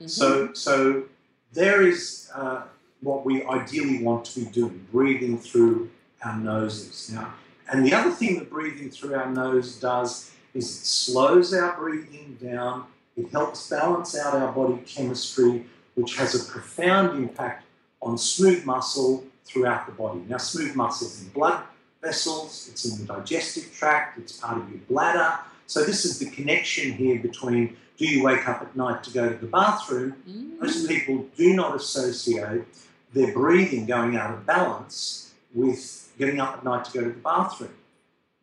Mhm. 0.00 0.08
So, 0.08 0.54
so 0.54 1.04
there 1.52 1.82
is 1.82 2.30
uh, 2.34 2.62
what 3.02 3.26
we 3.26 3.44
ideally 3.44 4.02
want 4.02 4.24
to 4.24 4.40
be 4.40 4.46
doing, 4.46 4.86
breathing 4.90 5.38
through 5.38 5.90
our 6.24 6.38
noses. 6.38 7.10
Now, 7.12 7.34
and 7.70 7.84
the 7.84 7.92
other 7.92 8.10
thing 8.10 8.38
that 8.38 8.48
breathing 8.48 8.90
through 8.90 9.14
our 9.14 9.30
nose 9.30 9.76
does 9.76 10.31
is 10.54 10.64
it 10.64 10.86
slows 10.86 11.54
our 11.54 11.76
breathing 11.76 12.38
down. 12.42 12.86
It 13.16 13.30
helps 13.30 13.68
balance 13.68 14.18
out 14.18 14.34
our 14.34 14.52
body 14.52 14.82
chemistry, 14.86 15.66
which 15.94 16.16
has 16.16 16.34
a 16.34 16.50
profound 16.50 17.18
impact 17.22 17.64
on 18.00 18.18
smooth 18.18 18.64
muscle 18.64 19.24
throughout 19.44 19.86
the 19.86 19.92
body. 19.92 20.20
Now, 20.28 20.38
smooth 20.38 20.74
muscle 20.74 21.08
is 21.08 21.22
in 21.22 21.28
blood 21.28 21.62
vessels, 22.00 22.68
it's 22.70 22.84
in 22.84 22.98
the 22.98 23.12
digestive 23.12 23.72
tract, 23.74 24.18
it's 24.18 24.38
part 24.38 24.58
of 24.58 24.68
your 24.70 24.80
bladder, 24.88 25.38
So 25.66 25.84
this 25.84 26.04
is 26.04 26.18
the 26.18 26.28
connection 26.30 26.92
here 26.92 27.18
between 27.18 27.76
do 27.96 28.06
you 28.06 28.24
wake 28.24 28.48
up 28.48 28.62
at 28.62 28.74
night 28.74 29.04
to 29.04 29.10
go 29.12 29.28
to 29.28 29.36
the 29.36 29.46
bathroom? 29.46 30.16
Mm. 30.28 30.60
Most 30.60 30.88
people 30.88 31.26
do 31.36 31.54
not 31.54 31.76
associate 31.76 32.64
their 33.12 33.32
breathing 33.32 33.86
going 33.86 34.16
out 34.16 34.34
of 34.34 34.44
balance 34.44 35.32
with 35.54 36.10
getting 36.18 36.40
up 36.40 36.58
at 36.58 36.64
night 36.64 36.84
to 36.86 36.92
go 36.92 37.04
to 37.04 37.10
the 37.10 37.20
bathroom. 37.20 37.74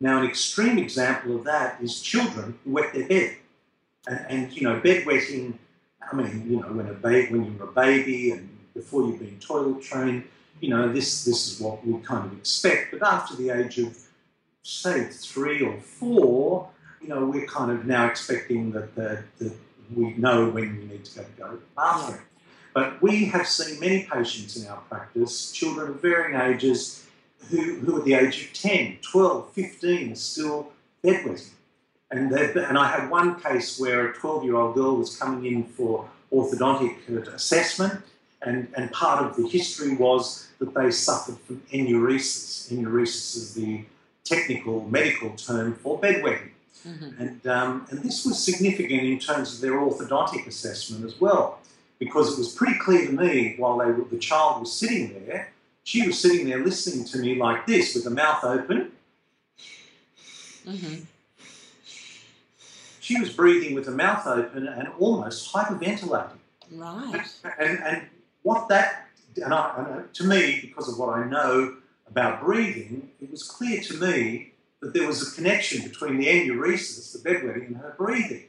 Now, 0.00 0.18
an 0.22 0.26
extreme 0.26 0.78
example 0.78 1.36
of 1.36 1.44
that 1.44 1.80
is 1.82 2.00
children 2.00 2.58
who 2.64 2.72
wet 2.72 2.94
their 2.94 3.06
bed. 3.06 3.36
And, 4.08 4.26
and 4.28 4.52
you 4.52 4.62
know, 4.62 4.80
bedwetting, 4.80 5.54
I 6.10 6.16
mean, 6.16 6.50
you 6.50 6.60
know, 6.60 6.68
when, 6.68 6.88
a 6.88 6.94
ba- 6.94 7.26
when 7.28 7.44
you're 7.44 7.68
a 7.68 7.72
baby 7.72 8.30
and 8.30 8.48
before 8.72 9.06
you've 9.06 9.18
been 9.18 9.38
toilet 9.38 9.82
trained, 9.82 10.24
you 10.60 10.70
know, 10.70 10.90
this, 10.90 11.24
this 11.24 11.52
is 11.52 11.60
what 11.60 11.86
we 11.86 11.98
kind 12.00 12.24
of 12.24 12.38
expect. 12.38 12.92
But 12.92 13.02
after 13.02 13.36
the 13.36 13.50
age 13.50 13.78
of, 13.78 13.96
say, 14.62 15.04
three 15.04 15.60
or 15.62 15.78
four, 15.78 16.70
you 17.02 17.08
know, 17.08 17.26
we're 17.26 17.46
kind 17.46 17.70
of 17.70 17.86
now 17.86 18.06
expecting 18.06 18.72
that, 18.72 18.94
that, 18.94 19.24
that 19.38 19.52
we 19.94 20.14
know 20.14 20.48
when 20.48 20.78
we 20.78 20.84
need 20.84 21.04
to 21.04 21.18
go 21.18 21.24
to, 21.24 21.30
go 21.42 21.50
to 21.50 21.56
the 21.56 21.62
bathroom. 21.76 22.20
But 22.72 23.02
we 23.02 23.26
have 23.26 23.46
seen 23.46 23.80
many 23.80 24.04
patients 24.10 24.56
in 24.56 24.68
our 24.68 24.78
practice, 24.88 25.50
children 25.50 25.90
of 25.90 26.00
varying 26.00 26.40
ages, 26.40 27.04
who, 27.48 27.76
who 27.80 27.98
at 27.98 28.04
the 28.04 28.14
age 28.14 28.44
of 28.44 28.52
10, 28.52 28.98
12, 29.02 29.52
15 29.52 30.12
are 30.12 30.14
still 30.14 30.72
bedwetting. 31.02 31.50
And, 32.10 32.32
and 32.32 32.76
I 32.76 32.88
had 32.88 33.08
one 33.08 33.40
case 33.40 33.78
where 33.78 34.08
a 34.08 34.14
12 34.14 34.44
year 34.44 34.56
old 34.56 34.74
girl 34.74 34.96
was 34.96 35.16
coming 35.16 35.52
in 35.52 35.64
for 35.64 36.08
orthodontic 36.32 37.08
assessment, 37.32 38.02
and, 38.42 38.68
and 38.76 38.90
part 38.92 39.24
of 39.24 39.36
the 39.36 39.46
history 39.48 39.94
was 39.96 40.48
that 40.58 40.74
they 40.74 40.90
suffered 40.90 41.38
from 41.40 41.62
enuresis. 41.72 42.72
Enuresis 42.72 43.36
is 43.36 43.54
the 43.54 43.84
technical 44.24 44.88
medical 44.88 45.30
term 45.30 45.74
for 45.74 46.00
bedwetting. 46.00 46.50
Mhm. 46.86 47.20
And, 47.20 47.46
um, 47.46 47.86
and 47.90 48.02
this 48.02 48.24
was 48.24 48.42
significant 48.42 49.02
in 49.02 49.18
terms 49.18 49.54
of 49.54 49.60
their 49.60 49.72
orthodontic 49.72 50.46
assessment 50.46 51.04
as 51.04 51.20
well, 51.20 51.60
because 51.98 52.32
it 52.32 52.38
was 52.38 52.54
pretty 52.54 52.78
clear 52.78 53.06
to 53.06 53.12
me 53.12 53.54
while 53.58 53.78
they 53.78 53.86
were, 53.86 54.04
the 54.04 54.18
child 54.18 54.60
was 54.60 54.72
sitting 54.72 55.12
there, 55.26 55.52
she 55.84 56.06
was 56.06 56.18
sitting 56.18 56.48
there 56.48 56.62
listening 56.64 57.04
to 57.06 57.18
me 57.18 57.34
like 57.34 57.66
this 57.66 57.94
with 57.94 58.04
the 58.04 58.10
mouth 58.10 58.44
open. 58.44 58.92
Mhm. 60.66 61.06
She 63.00 63.18
was 63.18 63.32
breathing 63.32 63.74
with 63.74 63.86
the 63.86 63.90
mouth 63.90 64.26
open 64.26 64.68
and 64.68 64.88
almost 64.98 65.52
hyperventilating. 65.52 66.38
Right. 66.70 67.26
And, 67.58 67.78
and 67.82 68.06
what 68.42 68.68
that, 68.68 69.08
and, 69.42 69.52
I, 69.52 69.84
and 69.88 70.14
to 70.14 70.24
me, 70.24 70.60
because 70.62 70.88
of 70.88 70.98
what 70.98 71.08
I 71.08 71.24
know 71.24 71.76
about 72.08 72.40
breathing, 72.44 73.10
it 73.20 73.30
was 73.30 73.42
clear 73.42 73.80
to 73.80 73.94
me 73.94 74.52
that 74.80 74.94
there 74.94 75.06
was 75.06 75.26
a 75.26 75.34
connection 75.34 75.82
between 75.86 76.18
the 76.18 76.26
enuresis, 76.26 77.12
the 77.12 77.28
bedwetting, 77.28 77.66
and 77.66 77.76
her 77.78 77.94
breathing. 77.98 78.44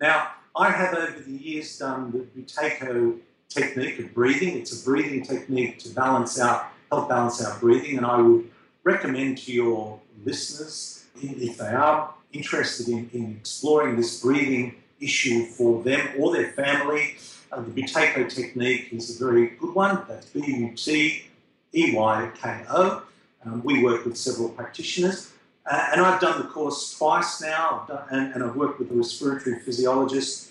Now, 0.00 0.28
I 0.56 0.70
have 0.70 0.94
over 0.94 1.18
the 1.18 1.32
years 1.32 1.76
done 1.78 2.12
the 2.12 2.18
Buteyko 2.18 3.18
technique 3.48 3.98
of 3.98 4.14
breathing. 4.14 4.56
It's 4.58 4.80
a 4.80 4.84
breathing 4.84 5.22
technique 5.22 5.78
to 5.80 5.88
balance 5.90 6.38
out, 6.38 6.66
help 6.94 7.08
balance 7.08 7.44
our 7.44 7.58
breathing, 7.58 7.96
and 7.98 8.06
I 8.06 8.20
would 8.20 8.50
recommend 8.84 9.38
to 9.38 9.52
your 9.52 10.00
listeners, 10.24 11.04
if 11.20 11.58
they 11.58 11.74
are 11.86 12.14
interested 12.32 12.88
in, 12.88 13.10
in 13.12 13.36
exploring 13.40 13.96
this 13.96 14.20
breathing 14.20 14.74
issue 15.00 15.46
for 15.46 15.82
them 15.82 16.08
or 16.18 16.32
their 16.32 16.52
family, 16.52 17.16
uh, 17.52 17.60
the 17.60 17.70
Buteyko 17.70 18.28
technique 18.28 18.92
is 18.92 19.04
a 19.14 19.24
very 19.24 19.48
good 19.60 19.74
one. 19.74 20.02
That's 20.08 20.26
B 20.26 20.40
U 20.46 20.72
T 20.74 21.24
E 21.72 21.94
Y 21.94 22.30
K 22.40 22.64
O. 22.70 23.02
Um, 23.44 23.62
we 23.62 23.82
work 23.82 24.04
with 24.04 24.16
several 24.16 24.48
practitioners. 24.48 25.32
Uh, 25.70 25.88
and 25.92 26.00
I've 26.00 26.20
done 26.20 26.42
the 26.42 26.48
course 26.48 26.96
twice 26.98 27.40
now, 27.40 27.84
done, 27.88 28.04
and, 28.10 28.34
and 28.34 28.44
I've 28.44 28.56
worked 28.56 28.78
with 28.80 28.90
a 28.90 28.94
respiratory 28.94 29.58
physiologist. 29.60 30.50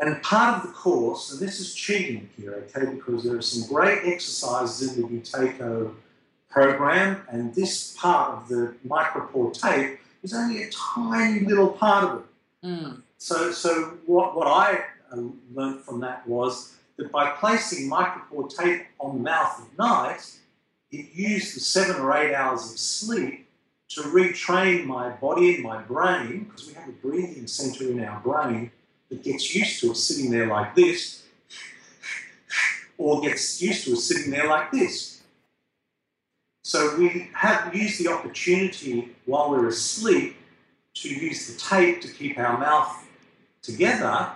And 0.00 0.20
part 0.22 0.56
of 0.56 0.62
the 0.64 0.72
course, 0.72 1.30
and 1.30 1.40
this 1.40 1.60
is 1.60 1.74
cheating 1.74 2.28
here, 2.36 2.64
okay, 2.66 2.90
because 2.92 3.22
there 3.22 3.36
are 3.36 3.42
some 3.42 3.68
great 3.72 4.00
exercises 4.04 4.96
in 4.96 5.02
the 5.02 5.08
Buteyko 5.08 5.94
program, 6.48 7.22
and 7.30 7.54
this 7.54 7.96
part 7.96 8.36
of 8.36 8.48
the 8.48 8.74
micropore 8.86 9.52
tape 9.52 10.00
is 10.22 10.34
only 10.34 10.64
a 10.64 10.70
tiny 10.70 11.40
little 11.40 11.68
part 11.68 12.04
of 12.04 12.18
it. 12.20 12.66
Mm. 12.66 13.02
So, 13.18 13.52
so 13.52 13.98
what, 14.06 14.34
what 14.34 14.48
I 14.48 14.82
uh, 15.12 15.16
learned 15.54 15.80
from 15.80 16.00
that 16.00 16.26
was 16.26 16.74
that 16.96 17.12
by 17.12 17.30
placing 17.30 17.88
micropore 17.88 18.54
tape 18.54 18.86
on 18.98 19.16
the 19.18 19.22
mouth 19.22 19.60
at 19.60 19.78
night, 19.78 20.38
it 20.90 21.06
used 21.14 21.56
the 21.56 21.60
seven 21.60 22.02
or 22.02 22.16
eight 22.16 22.34
hours 22.34 22.70
of 22.70 22.78
sleep 22.78 23.48
to 23.90 24.02
retrain 24.02 24.84
my 24.84 25.10
body 25.10 25.54
and 25.54 25.64
my 25.64 25.80
brain, 25.82 26.44
because 26.44 26.66
we 26.66 26.74
have 26.74 26.88
a 26.88 26.92
breathing 26.92 27.46
center 27.46 27.90
in 27.90 28.02
our 28.04 28.20
brain 28.20 28.70
that 29.12 29.22
gets 29.22 29.54
used 29.54 29.78
to 29.80 29.90
us 29.90 30.02
sitting 30.02 30.30
there 30.30 30.46
like 30.46 30.74
this, 30.74 31.22
or 32.96 33.20
gets 33.20 33.60
used 33.60 33.84
to 33.84 33.92
us 33.92 34.04
sitting 34.04 34.30
there 34.30 34.48
like 34.48 34.72
this. 34.72 35.20
So 36.64 36.96
we 36.96 37.28
have 37.34 37.74
used 37.74 38.02
the 38.02 38.10
opportunity 38.10 39.14
while 39.26 39.50
we're 39.50 39.68
asleep 39.68 40.36
to 40.94 41.08
use 41.10 41.46
the 41.46 41.60
tape 41.60 42.00
to 42.00 42.08
keep 42.08 42.38
our 42.38 42.56
mouth 42.56 43.06
together 43.60 44.30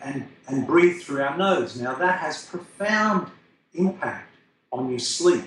and, 0.00 0.26
and 0.48 0.66
breathe 0.66 1.02
through 1.02 1.22
our 1.22 1.36
nose. 1.36 1.78
Now 1.78 1.94
that 1.96 2.20
has 2.20 2.46
profound 2.46 3.30
impact 3.74 4.32
on 4.72 4.88
your 4.88 5.00
sleep. 5.00 5.44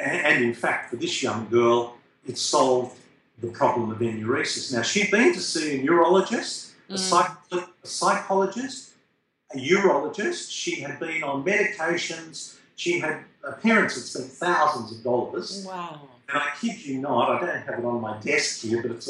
And, 0.00 0.26
and 0.26 0.44
in 0.44 0.54
fact, 0.54 0.90
for 0.90 0.96
this 0.96 1.22
young 1.22 1.48
girl, 1.48 1.98
it 2.26 2.36
solved 2.36 2.98
the 3.40 3.48
problem 3.48 3.92
of 3.92 3.98
enuresis. 3.98 4.72
Now 4.72 4.82
she'd 4.82 5.10
been 5.10 5.32
to 5.34 5.40
see 5.40 5.78
a 5.78 5.82
neurologist, 5.84 6.71
a, 6.92 6.94
Mm. 6.94 6.98
psych- 6.98 7.52
a 7.52 7.86
psychologist, 7.86 8.90
a 9.54 9.58
urologist. 9.58 10.50
She 10.50 10.80
had 10.80 10.98
been 11.00 11.22
on 11.22 11.44
medications. 11.44 12.56
She 12.76 12.98
had 13.00 13.24
her 13.42 13.58
parents 13.62 13.94
had 13.96 14.04
spent 14.04 14.30
thousands 14.32 14.92
of 14.96 15.02
dollars. 15.02 15.64
Wow. 15.66 16.08
And 16.28 16.38
I 16.38 16.48
kid 16.60 16.84
you 16.86 16.98
not, 16.98 17.30
I 17.30 17.40
don't 17.46 17.62
have 17.62 17.78
it 17.80 17.84
on 17.84 18.00
my 18.00 18.16
desk 18.20 18.60
here, 18.60 18.80
but 18.82 18.92
it's 18.92 19.08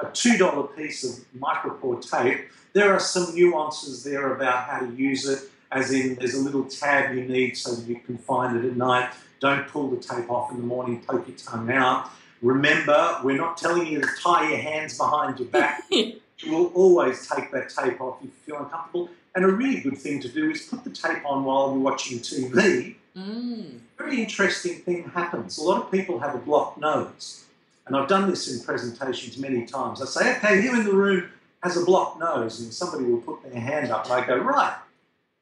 a, 0.00 0.06
a 0.06 0.08
$2 0.10 0.74
piece 0.76 1.04
of 1.04 1.24
micropore 1.38 2.00
tape. 2.10 2.40
There 2.72 2.92
are 2.94 3.00
some 3.00 3.34
nuances 3.34 4.02
there 4.02 4.34
about 4.34 4.64
how 4.68 4.78
to 4.80 4.90
use 4.94 5.28
it, 5.28 5.40
as 5.70 5.92
in 5.92 6.14
there's 6.16 6.34
a 6.34 6.40
little 6.40 6.64
tab 6.64 7.14
you 7.14 7.24
need 7.24 7.56
so 7.56 7.74
that 7.74 7.86
you 7.86 7.96
can 8.00 8.16
find 8.18 8.56
it 8.56 8.64
at 8.66 8.76
night. 8.76 9.10
Don't 9.40 9.68
pull 9.68 9.90
the 9.90 9.98
tape 9.98 10.30
off 10.30 10.50
in 10.50 10.56
the 10.56 10.62
morning, 10.64 11.02
poke 11.06 11.28
your 11.28 11.36
tongue 11.36 11.70
out. 11.70 12.10
Remember, 12.42 13.18
we're 13.22 13.36
not 13.36 13.56
telling 13.58 13.86
you 13.86 14.00
to 14.00 14.08
tie 14.22 14.48
your 14.48 14.58
hands 14.58 14.96
behind 14.98 15.38
your 15.38 15.48
back. 15.48 15.82
You 16.38 16.52
will 16.52 16.66
always 16.74 17.26
take 17.28 17.50
that 17.52 17.70
tape 17.70 18.00
off 18.00 18.18
if 18.20 18.24
you 18.26 18.30
feel 18.44 18.58
uncomfortable. 18.58 19.10
And 19.34 19.44
a 19.44 19.48
really 19.48 19.80
good 19.80 19.98
thing 19.98 20.20
to 20.20 20.28
do 20.28 20.50
is 20.50 20.62
put 20.62 20.84
the 20.84 20.90
tape 20.90 21.24
on 21.24 21.44
while 21.44 21.72
you're 21.72 21.78
watching 21.80 22.18
TV 22.18 22.96
Mm. 23.16 23.80
very 23.96 24.20
interesting 24.20 24.80
thing 24.80 25.04
happens. 25.08 25.56
A 25.56 25.62
lot 25.62 25.82
of 25.82 25.90
people 25.90 26.18
have 26.18 26.34
a 26.34 26.38
blocked 26.38 26.78
nose. 26.78 27.44
And 27.86 27.96
I've 27.96 28.08
done 28.08 28.28
this 28.28 28.52
in 28.52 28.62
presentations 28.62 29.38
many 29.38 29.64
times. 29.64 30.02
I 30.02 30.04
say, 30.06 30.36
okay, 30.36 30.60
who 30.60 30.78
in 30.80 30.84
the 30.84 30.92
room 30.92 31.30
has 31.62 31.76
a 31.76 31.84
blocked 31.84 32.18
nose? 32.20 32.60
And 32.60 32.72
somebody 32.74 33.04
will 33.04 33.20
put 33.22 33.42
their 33.42 33.58
hand 33.58 33.90
up 33.90 34.04
and 34.04 34.12
I 34.12 34.26
go, 34.26 34.36
right, 34.36 34.76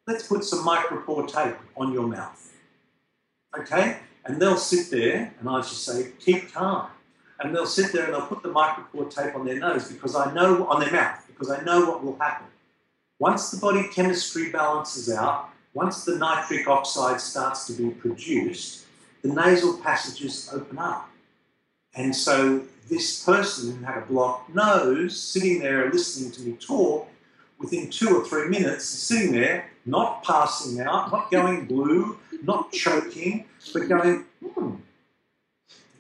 let's 0.06 0.26
put 0.28 0.44
some 0.44 0.64
micropore 0.64 1.26
tape 1.26 1.56
on 1.76 1.92
your 1.92 2.06
mouth. 2.06 2.52
Okay? 3.58 3.96
And 4.24 4.40
they'll 4.40 4.56
sit 4.56 4.90
there 4.90 5.34
and 5.40 5.48
I 5.48 5.58
just 5.58 5.84
say, 5.84 6.12
keep 6.20 6.52
calm. 6.52 6.88
And 7.40 7.54
they'll 7.54 7.66
sit 7.66 7.92
there 7.92 8.04
and 8.04 8.14
they'll 8.14 8.26
put 8.26 8.42
the 8.42 8.48
micropore 8.48 9.12
tape 9.12 9.34
on 9.34 9.44
their 9.44 9.58
nose 9.58 9.90
because 9.90 10.14
I 10.14 10.32
know, 10.32 10.66
on 10.66 10.80
their 10.80 10.92
mouth, 10.92 11.24
because 11.26 11.50
I 11.50 11.62
know 11.62 11.84
what 11.84 12.04
will 12.04 12.16
happen. 12.18 12.46
Once 13.18 13.50
the 13.50 13.58
body 13.58 13.88
chemistry 13.92 14.50
balances 14.50 15.12
out, 15.12 15.50
once 15.72 16.04
the 16.04 16.16
nitric 16.16 16.68
oxide 16.68 17.20
starts 17.20 17.66
to 17.66 17.72
be 17.72 17.90
produced, 17.90 18.86
the 19.22 19.28
nasal 19.28 19.78
passages 19.78 20.48
open 20.52 20.78
up. 20.78 21.10
And 21.94 22.14
so 22.14 22.62
this 22.88 23.24
person 23.24 23.76
who 23.76 23.84
had 23.84 23.98
a 23.98 24.06
blocked 24.06 24.54
nose, 24.54 25.20
sitting 25.20 25.60
there 25.60 25.90
listening 25.90 26.30
to 26.32 26.42
me 26.42 26.52
talk, 26.52 27.08
within 27.58 27.88
two 27.90 28.16
or 28.16 28.24
three 28.24 28.48
minutes, 28.48 28.84
sitting 28.84 29.32
there, 29.32 29.70
not 29.86 30.22
passing 30.24 30.80
out, 30.80 31.10
not 31.10 31.30
going 31.30 31.66
blue, 31.66 32.18
not 32.42 32.72
choking, 32.72 33.46
but 33.72 33.88
going, 33.88 34.24
hmm, 34.42 34.74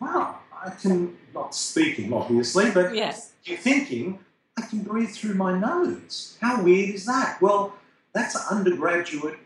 wow, 0.00 0.38
I 0.52 0.70
can, 0.70 1.16
not 1.34 1.54
speaking 1.54 2.12
obviously, 2.12 2.70
but 2.70 2.94
Yes. 2.94 3.32
you're 3.44 3.58
thinking, 3.58 4.20
I 4.56 4.62
can 4.62 4.82
breathe 4.82 5.10
through 5.10 5.34
my 5.34 5.58
nose. 5.58 6.36
How 6.40 6.62
weird 6.62 6.94
is 6.94 7.04
that? 7.06 7.42
Well, 7.42 7.74
that's 8.12 8.36
undergraduate 8.36 9.38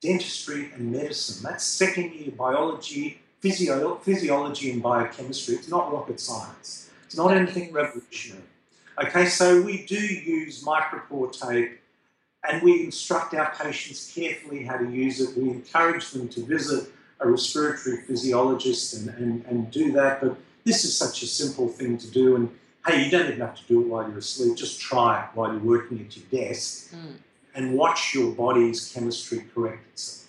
dentistry 0.00 0.70
and 0.74 0.92
medicine. 0.92 1.42
That's 1.42 1.64
second 1.64 2.12
year 2.14 2.30
biology, 2.30 3.20
physio- 3.40 3.96
physiology, 3.96 4.70
and 4.70 4.82
biochemistry. 4.82 5.56
It's 5.56 5.68
not 5.68 5.92
rocket 5.92 6.20
science. 6.20 6.88
It's 7.06 7.16
not 7.16 7.32
anything 7.36 7.72
revolutionary. 7.72 8.44
Okay, 9.02 9.26
so 9.26 9.60
we 9.60 9.84
do 9.84 9.98
use 9.98 10.62
micropore 10.64 11.30
tape 11.32 11.80
and 12.48 12.62
we 12.62 12.84
instruct 12.84 13.34
our 13.34 13.52
patients 13.60 14.12
carefully 14.14 14.64
how 14.64 14.76
to 14.78 14.88
use 14.88 15.20
it. 15.20 15.36
We 15.36 15.50
encourage 15.50 16.10
them 16.12 16.28
to 16.30 16.44
visit 16.46 16.88
a 17.20 17.28
respiratory 17.28 18.02
physiologist 18.02 18.94
and, 18.94 19.08
and, 19.18 19.44
and 19.46 19.70
do 19.70 19.90
that. 19.92 20.20
But 20.20 20.36
this 20.66 20.84
is 20.84 20.96
such 20.96 21.22
a 21.22 21.26
simple 21.26 21.68
thing 21.68 21.96
to 21.96 22.10
do. 22.10 22.36
And 22.36 22.50
hey, 22.86 23.04
you 23.04 23.10
don't 23.10 23.26
even 23.28 23.40
have 23.40 23.56
to 23.56 23.62
do 23.66 23.80
it 23.80 23.86
while 23.86 24.06
you're 24.08 24.18
asleep. 24.18 24.56
Just 24.56 24.80
try 24.80 25.22
it 25.22 25.28
while 25.34 25.52
you're 25.52 25.62
working 25.62 26.00
at 26.00 26.16
your 26.16 26.26
desk 26.44 26.92
Mm. 26.92 27.16
and 27.54 27.74
watch 27.74 28.14
your 28.14 28.32
body's 28.32 28.92
chemistry 28.92 29.44
correct 29.54 29.86
itself. 29.92 30.24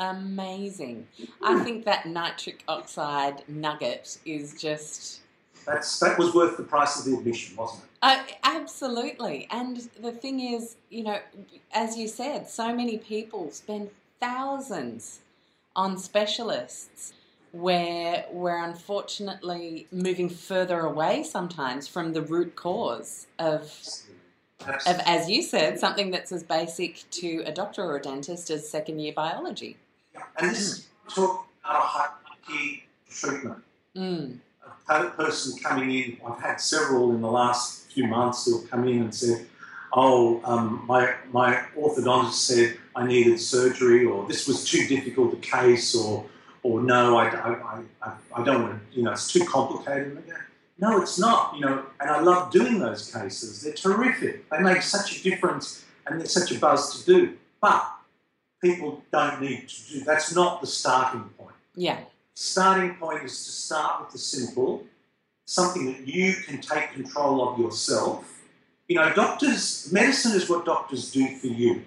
Amazing. 0.00 1.06
I 1.42 1.58
think 1.64 1.84
that 1.84 2.06
nitric 2.06 2.62
oxide 2.68 3.42
nugget 3.48 4.18
is 4.24 4.54
just 4.60 5.20
That's 5.66 5.98
that 6.00 6.18
was 6.18 6.34
worth 6.34 6.56
the 6.56 6.62
price 6.62 6.98
of 6.98 7.04
the 7.04 7.14
admission, 7.16 7.56
wasn't 7.56 7.82
it? 7.84 7.88
Uh, 8.02 8.22
absolutely. 8.44 9.48
And 9.50 9.88
the 10.00 10.12
thing 10.12 10.38
is, 10.40 10.76
you 10.88 11.02
know, 11.02 11.18
as 11.72 11.96
you 11.96 12.06
said, 12.06 12.48
so 12.48 12.72
many 12.74 12.98
people 12.98 13.50
spend 13.50 13.90
thousands 14.20 15.20
on 15.74 15.98
specialists 15.98 17.12
where 17.52 18.26
we're 18.30 18.62
unfortunately 18.62 19.86
moving 19.90 20.28
further 20.28 20.80
away 20.80 21.22
sometimes 21.22 21.88
from 21.88 22.12
the 22.12 22.22
root 22.22 22.56
cause 22.56 23.26
of, 23.38 23.72
of, 24.66 25.00
as 25.06 25.28
you 25.28 25.42
said, 25.42 25.78
something 25.78 26.10
that's 26.10 26.32
as 26.32 26.42
basic 26.42 27.04
to 27.10 27.42
a 27.46 27.52
doctor 27.52 27.82
or 27.82 27.96
a 27.96 28.02
dentist 28.02 28.50
as 28.50 28.68
second 28.68 28.98
year 28.98 29.12
biology. 29.14 29.76
And 30.36 30.50
this 30.50 30.60
is 30.60 30.88
talk 31.08 31.46
about 31.64 31.76
a 31.76 31.86
hierarchy 31.86 32.84
treatment. 33.10 33.62
Mm. 33.96 34.38
a 34.88 35.04
person 35.10 35.58
coming 35.62 35.90
in, 35.90 36.18
I've 36.26 36.40
had 36.40 36.60
several 36.60 37.10
in 37.14 37.20
the 37.20 37.30
last 37.30 37.90
few 37.90 38.06
months 38.06 38.44
who 38.44 38.60
have 38.60 38.70
come 38.70 38.86
in 38.86 39.02
and 39.02 39.14
said, 39.14 39.46
oh, 39.92 40.40
um, 40.44 40.84
my, 40.86 41.14
my 41.32 41.62
orthodontist 41.76 42.32
said 42.32 42.76
I 42.94 43.06
needed 43.06 43.40
surgery, 43.40 44.04
or 44.04 44.26
this 44.28 44.46
was 44.46 44.68
too 44.68 44.86
difficult 44.86 45.32
a 45.32 45.36
case, 45.36 45.94
or, 45.94 46.26
or 46.62 46.82
no, 46.82 47.16
I, 47.16 47.28
I, 47.28 47.82
I, 48.02 48.12
I 48.34 48.44
don't 48.44 48.62
want 48.62 48.90
to, 48.90 48.96
you 48.96 49.04
know, 49.04 49.12
it's 49.12 49.32
too 49.32 49.44
complicated. 49.44 50.08
And 50.08 50.18
I 50.18 50.22
go, 50.22 50.36
no, 50.80 51.02
it's 51.02 51.18
not, 51.18 51.54
you 51.54 51.60
know, 51.62 51.84
and 52.00 52.10
I 52.10 52.20
love 52.20 52.50
doing 52.52 52.78
those 52.78 53.12
cases. 53.12 53.62
They're 53.62 53.72
terrific. 53.74 54.48
They 54.50 54.58
make 54.58 54.82
such 54.82 55.18
a 55.18 55.22
difference 55.22 55.84
and 56.06 56.20
they're 56.20 56.26
such 56.28 56.52
a 56.52 56.58
buzz 56.58 56.98
to 56.98 57.06
do. 57.06 57.36
But 57.60 57.88
people 58.62 59.02
don't 59.12 59.40
need 59.40 59.68
to 59.68 59.92
do, 59.92 60.04
that's 60.04 60.34
not 60.34 60.60
the 60.60 60.66
starting 60.66 61.22
point 61.38 61.54
Yeah. 61.74 62.00
starting 62.34 62.94
point 62.94 63.24
is 63.24 63.44
to 63.46 63.50
start 63.50 64.00
with 64.02 64.10
the 64.12 64.18
simple, 64.18 64.84
something 65.46 65.86
that 65.86 66.06
you 66.06 66.34
can 66.34 66.60
take 66.60 66.92
control 66.92 67.48
of 67.48 67.58
yourself. 67.58 68.24
You 68.88 68.96
know, 68.96 69.12
doctors, 69.12 69.90
medicine 69.92 70.32
is 70.32 70.48
what 70.48 70.64
doctors 70.64 71.10
do 71.10 71.36
for 71.38 71.48
you. 71.48 71.84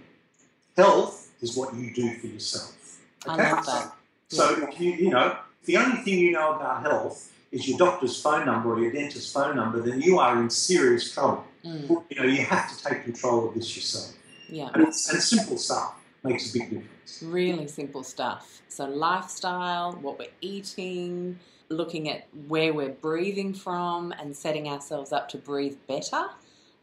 Health 0.77 1.31
is 1.41 1.55
what 1.57 1.73
you 1.75 1.93
do 1.93 2.13
for 2.19 2.27
yourself. 2.27 2.99
I 3.27 3.35
love 3.35 3.65
that. 3.65 3.91
So, 4.31 4.69
you, 4.79 4.91
you 4.93 5.09
know, 5.09 5.37
if 5.59 5.65
the 5.65 5.77
only 5.77 5.97
thing 5.97 6.17
you 6.19 6.31
know 6.31 6.53
about 6.53 6.83
health 6.83 7.33
is 7.51 7.67
your 7.67 7.77
doctor's 7.77 8.21
phone 8.21 8.45
number 8.45 8.73
or 8.73 8.79
your 8.79 8.91
dentist's 8.91 9.31
phone 9.31 9.57
number, 9.57 9.81
then 9.81 10.01
you 10.01 10.19
are 10.19 10.41
in 10.41 10.49
serious 10.49 11.13
trouble. 11.13 11.43
Mm. 11.65 12.03
You 12.09 12.15
know, 12.15 12.23
you 12.23 12.43
have 12.45 12.75
to 12.75 12.83
take 12.83 13.03
control 13.03 13.49
of 13.49 13.55
this 13.55 13.75
yourself. 13.75 14.15
Yeah. 14.47 14.69
And, 14.73 14.87
it's, 14.87 15.09
and 15.11 15.21
simple 15.21 15.57
stuff 15.57 15.95
makes 16.23 16.49
a 16.49 16.59
big 16.59 16.69
difference. 16.69 17.23
Really 17.23 17.67
simple 17.67 18.03
stuff. 18.03 18.61
So, 18.69 18.85
lifestyle, 18.85 19.93
what 19.93 20.17
we're 20.17 20.27
eating, 20.39 21.37
looking 21.67 22.09
at 22.09 22.27
where 22.47 22.73
we're 22.73 22.89
breathing 22.89 23.53
from, 23.53 24.13
and 24.13 24.35
setting 24.35 24.69
ourselves 24.69 25.11
up 25.11 25.27
to 25.29 25.37
breathe 25.37 25.75
better, 25.87 26.27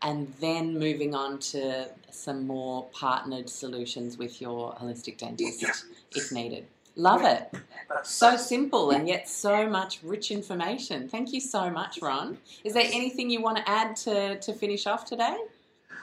and 0.03 0.35
then 0.41 0.79
moving 0.79 1.15
on 1.15 1.39
to 1.39 1.89
some 2.11 2.47
more 2.47 2.85
partnered 2.93 3.49
solutions 3.49 4.19
with 4.19 4.41
your 4.41 4.75
holistic 4.75 5.17
dentist 5.17 5.87
if 6.15 6.31
needed. 6.31 6.67
Love 6.99 7.23
it. 7.23 7.49
So 8.03 8.37
simple 8.37 8.91
and 8.91 9.07
yet 9.09 9.29
so 9.29 9.69
much 9.71 10.01
rich 10.03 10.33
information. 10.33 11.09
Thank 11.09 11.33
you 11.33 11.41
so 11.41 11.71
much, 11.71 12.01
Ron. 12.03 12.37
Is 12.65 12.75
there 12.75 12.89
anything 12.93 13.31
you 13.31 13.41
want 13.41 13.57
to 13.59 13.69
add 13.69 13.95
to, 13.99 14.39
to 14.41 14.53
finish 14.53 14.85
off 14.87 15.05
today? 15.05 15.37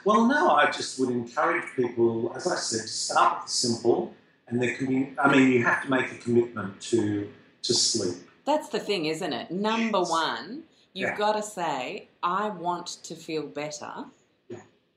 Well, 0.06 0.26
no, 0.26 0.50
I 0.52 0.70
just 0.70 0.98
would 0.98 1.10
encourage 1.10 1.64
people, 1.76 2.32
as 2.34 2.46
I 2.46 2.56
said, 2.56 2.82
to 2.82 2.88
start 2.88 3.42
with 3.42 3.46
the 3.46 3.52
simple, 3.52 4.14
and 4.48 4.60
there 4.60 4.74
can 4.74 4.86
be. 4.86 5.12
I 5.18 5.30
mean, 5.30 5.52
you 5.52 5.62
have 5.64 5.82
to 5.84 5.90
make 5.90 6.10
a 6.12 6.14
commitment 6.16 6.80
to 6.92 7.30
to 7.62 7.74
sleep. 7.74 8.16
That's 8.46 8.68
the 8.68 8.78
thing, 8.78 9.06
isn't 9.06 9.32
it? 9.32 9.50
Number 9.50 9.98
Yes. 9.98 10.10
one, 10.10 10.62
you've 10.94 11.10
Yeah. 11.10 11.16
got 11.18 11.32
to 11.32 11.42
say, 11.42 12.08
I 12.22 12.48
want 12.48 12.86
to 13.02 13.16
feel 13.16 13.46
better. 13.46 14.04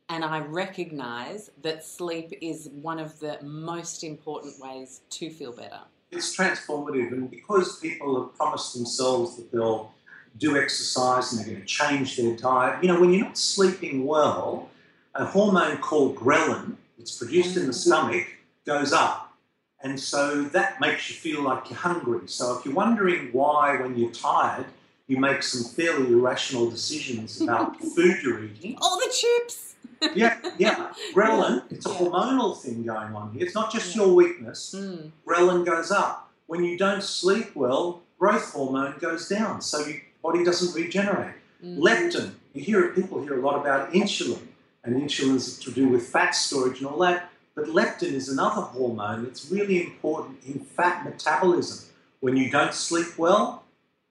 And 0.10 0.26
I 0.26 0.39
recognize 0.39 1.51
that 1.62 1.86
sleep 1.86 2.34
is 2.41 2.70
one 2.74 2.97
of 2.97 3.20
the 3.20 3.38
most 3.43 4.03
important 4.03 4.60
ways 4.60 5.01
to 5.12 5.30
feel 5.30 5.51
better. 5.51 5.82
It's 6.12 6.36
transformative, 6.36 7.12
and 7.12 7.30
because 7.30 7.80
people 7.80 8.20
have 8.20 8.36
promised 8.36 8.74
themselves 8.74 9.38
that 9.38 9.51
they'll 9.51 9.93
do 10.38 10.60
exercise 10.60 11.32
and 11.32 11.39
they're 11.39 11.53
going 11.53 11.62
to 11.62 11.68
change 11.68 12.18
their 12.18 12.36
diet, 12.36 12.84
you 12.84 12.88
know, 12.88 12.99
when 12.99 13.14
you're 13.14 13.26
not 13.26 13.38
sleeping 13.38 14.07
well, 14.07 14.70
a 15.14 15.26
hormone 15.26 15.78
called 15.78 16.16
ghrelin, 16.16 16.76
that's 16.97 17.16
produced 17.16 17.55
in 17.55 17.68
the 17.68 17.70
mm-hmm. 17.70 17.74
stomach, 17.74 18.28
goes 18.66 18.91
up. 18.91 19.38
And 19.82 19.99
so 19.99 20.43
that 20.43 20.82
makes 20.82 21.10
you 21.10 21.16
feel 21.16 21.43
like 21.43 21.70
you're 21.70 21.80
hungry. 21.80 22.28
So 22.28 22.57
if 22.57 22.66
you're 22.66 22.74
wondering 22.74 23.30
why, 23.32 23.80
when 23.80 23.95
you're 23.95 24.12
tired, 24.12 24.66
you 25.07 25.18
make 25.18 25.43
some 25.43 25.72
fairly 25.72 26.12
irrational 26.12 26.70
decisions 26.70 27.39
about 27.39 27.80
the 27.80 27.88
food 27.95 28.18
you're 28.24 28.43
eating, 28.43 28.76
All 28.82 28.97
the 28.97 29.12
chips! 29.14 29.68
Yeah, 30.16 30.38
yeah. 30.58 30.91
Ghrelin, 31.14 31.64
it's 31.72 31.86
a 31.86 31.89
hormonal 31.89 32.58
thing 32.58 32.84
going 32.84 33.14
on 33.16 33.34
here. 33.34 33.45
It's 33.45 33.56
not 33.56 33.72
just 33.72 33.95
your 33.95 34.14
weakness. 34.14 34.76
Mm, 34.78 35.12
Ghrelin 35.28 35.66
goes 35.66 35.91
up. 35.91 36.32
When 36.47 36.64
you 36.64 36.78
don't 36.78 37.04
sleep 37.04 37.56
well, 37.56 38.02
growth 38.18 38.52
hormone 38.54 38.95
goes 39.00 39.28
down, 39.30 39.62
so 39.62 39.86
your 39.86 39.97
body 40.24 40.43
doesn't 40.43 40.74
regenerate. 40.76 41.36
mm. 41.64 41.78
Leptin, 41.78 42.32
you 42.54 42.62
hear 42.64 42.89
people 42.89 43.22
hear 43.22 43.38
a 43.39 43.41
lot 43.41 43.60
about 43.60 43.93
insulin, 43.93 44.47
and 44.84 44.95
insulin's 44.95 45.60
to 45.60 45.72
do 45.72 45.88
with 45.88 46.08
fat 46.08 46.32
storage 46.32 46.80
and 46.80 46.88
all 46.88 47.00
that. 47.00 47.30
But 47.56 47.66
leptin 47.68 48.14
is 48.14 48.30
another 48.30 48.62
hormone 48.62 49.26
that's 49.26 49.52
really 49.52 49.84
important 49.84 50.43
in 50.45 50.60
fat 50.60 51.04
metabolism. 51.04 51.89
When 52.22 52.36
you 52.38 52.50
don't 52.50 52.74
sleep 52.74 53.18
well, 53.18 53.64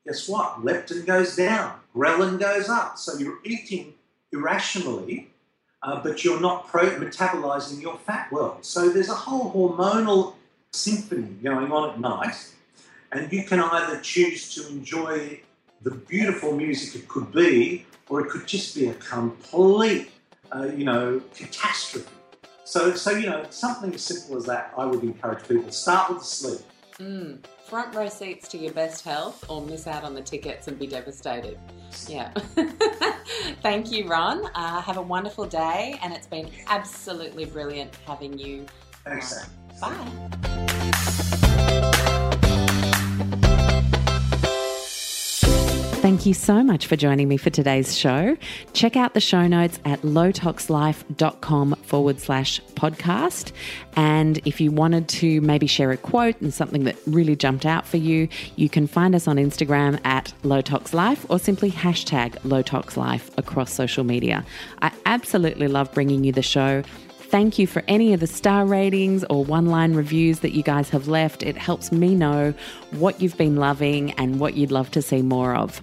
guess 0.06 0.28
what? 0.28 0.62
Leptin 0.64 1.04
goes 1.06 1.34
down, 1.36 1.80
ghrelin 1.94 2.38
goes 2.38 2.68
up. 2.68 2.98
So 2.98 3.18
you're 3.18 3.38
eating 3.44 3.94
irrationally, 4.32 5.28
uh, 5.82 6.02
but 6.02 6.24
you're 6.24 6.40
not 6.40 6.66
metabolizing 6.68 7.80
your 7.80 7.96
fat 7.98 8.30
well. 8.32 8.58
So 8.62 8.90
there's 8.90 9.08
a 9.08 9.14
whole 9.14 9.52
hormonal 9.52 10.34
symphony 10.72 11.28
going 11.42 11.72
on 11.72 11.90
at 11.90 12.00
night, 12.00 12.52
and 13.12 13.32
you 13.32 13.44
can 13.44 13.60
either 13.60 14.00
choose 14.00 14.54
to 14.54 14.68
enjoy 14.68 15.40
the 15.82 15.92
beautiful 15.92 16.56
music 16.56 17.02
it 17.02 17.08
could 17.08 17.32
be, 17.32 17.86
or 18.08 18.20
it 18.20 18.30
could 18.30 18.46
just 18.46 18.74
be 18.74 18.88
a 18.88 18.94
complete, 18.94 20.10
uh, 20.54 20.64
you 20.64 20.84
know, 20.84 21.20
catastrophe. 21.34 22.08
So, 22.64 22.94
so 22.94 23.12
you 23.12 23.26
know, 23.26 23.46
something 23.50 23.94
as 23.94 24.02
simple 24.02 24.36
as 24.36 24.44
that, 24.46 24.74
I 24.76 24.84
would 24.84 25.02
encourage 25.02 25.46
people 25.48 25.70
start 25.70 26.10
with 26.10 26.18
the 26.18 26.24
sleep. 26.24 26.60
Mm. 26.98 27.38
Front 27.66 27.94
row 27.94 28.08
seats 28.08 28.48
to 28.48 28.58
your 28.58 28.72
best 28.72 29.04
health 29.04 29.44
or 29.48 29.62
miss 29.62 29.86
out 29.86 30.02
on 30.02 30.14
the 30.14 30.22
tickets 30.22 30.68
and 30.68 30.78
be 30.78 30.86
devastated. 30.86 31.58
Yeah. 32.08 32.32
Thank 33.68 33.92
you, 33.92 34.06
Ron. 34.06 34.46
Uh, 34.54 34.80
have 34.80 34.96
a 34.96 35.02
wonderful 35.02 35.44
day, 35.44 35.98
and 36.02 36.14
it's 36.14 36.26
been 36.26 36.48
absolutely 36.68 37.44
brilliant 37.44 37.94
having 38.06 38.38
you. 38.38 38.64
Thanks. 39.04 39.46
Bye. 39.78 41.34
Thank 46.08 46.24
you 46.24 46.32
so 46.32 46.62
much 46.64 46.86
for 46.86 46.96
joining 46.96 47.28
me 47.28 47.36
for 47.36 47.50
today's 47.50 47.94
show. 47.94 48.38
Check 48.72 48.96
out 48.96 49.12
the 49.12 49.20
show 49.20 49.46
notes 49.46 49.78
at 49.84 50.00
lowtoxlife.com 50.00 51.74
forward 51.82 52.18
slash 52.18 52.62
podcast. 52.76 53.52
And 53.94 54.38
if 54.46 54.58
you 54.58 54.70
wanted 54.70 55.06
to 55.10 55.42
maybe 55.42 55.66
share 55.66 55.90
a 55.90 55.98
quote 55.98 56.40
and 56.40 56.54
something 56.54 56.84
that 56.84 56.96
really 57.06 57.36
jumped 57.36 57.66
out 57.66 57.86
for 57.86 57.98
you, 57.98 58.26
you 58.56 58.70
can 58.70 58.86
find 58.86 59.14
us 59.14 59.28
on 59.28 59.36
Instagram 59.36 60.00
at 60.06 60.32
lowtoxlife 60.44 61.26
or 61.28 61.38
simply 61.38 61.70
hashtag 61.70 62.38
lowtoxlife 62.38 63.28
across 63.36 63.70
social 63.70 64.02
media. 64.02 64.46
I 64.80 64.92
absolutely 65.04 65.68
love 65.68 65.92
bringing 65.92 66.24
you 66.24 66.32
the 66.32 66.40
show. 66.40 66.84
Thank 67.18 67.58
you 67.58 67.66
for 67.66 67.84
any 67.86 68.14
of 68.14 68.20
the 68.20 68.26
star 68.26 68.64
ratings 68.64 69.24
or 69.24 69.44
one 69.44 69.66
line 69.66 69.92
reviews 69.92 70.40
that 70.40 70.52
you 70.52 70.62
guys 70.62 70.88
have 70.88 71.06
left. 71.08 71.42
It 71.42 71.58
helps 71.58 71.92
me 71.92 72.14
know 72.14 72.54
what 72.92 73.20
you've 73.20 73.36
been 73.36 73.56
loving 73.56 74.12
and 74.12 74.40
what 74.40 74.54
you'd 74.54 74.72
love 74.72 74.90
to 74.92 75.02
see 75.02 75.20
more 75.20 75.54
of. 75.54 75.82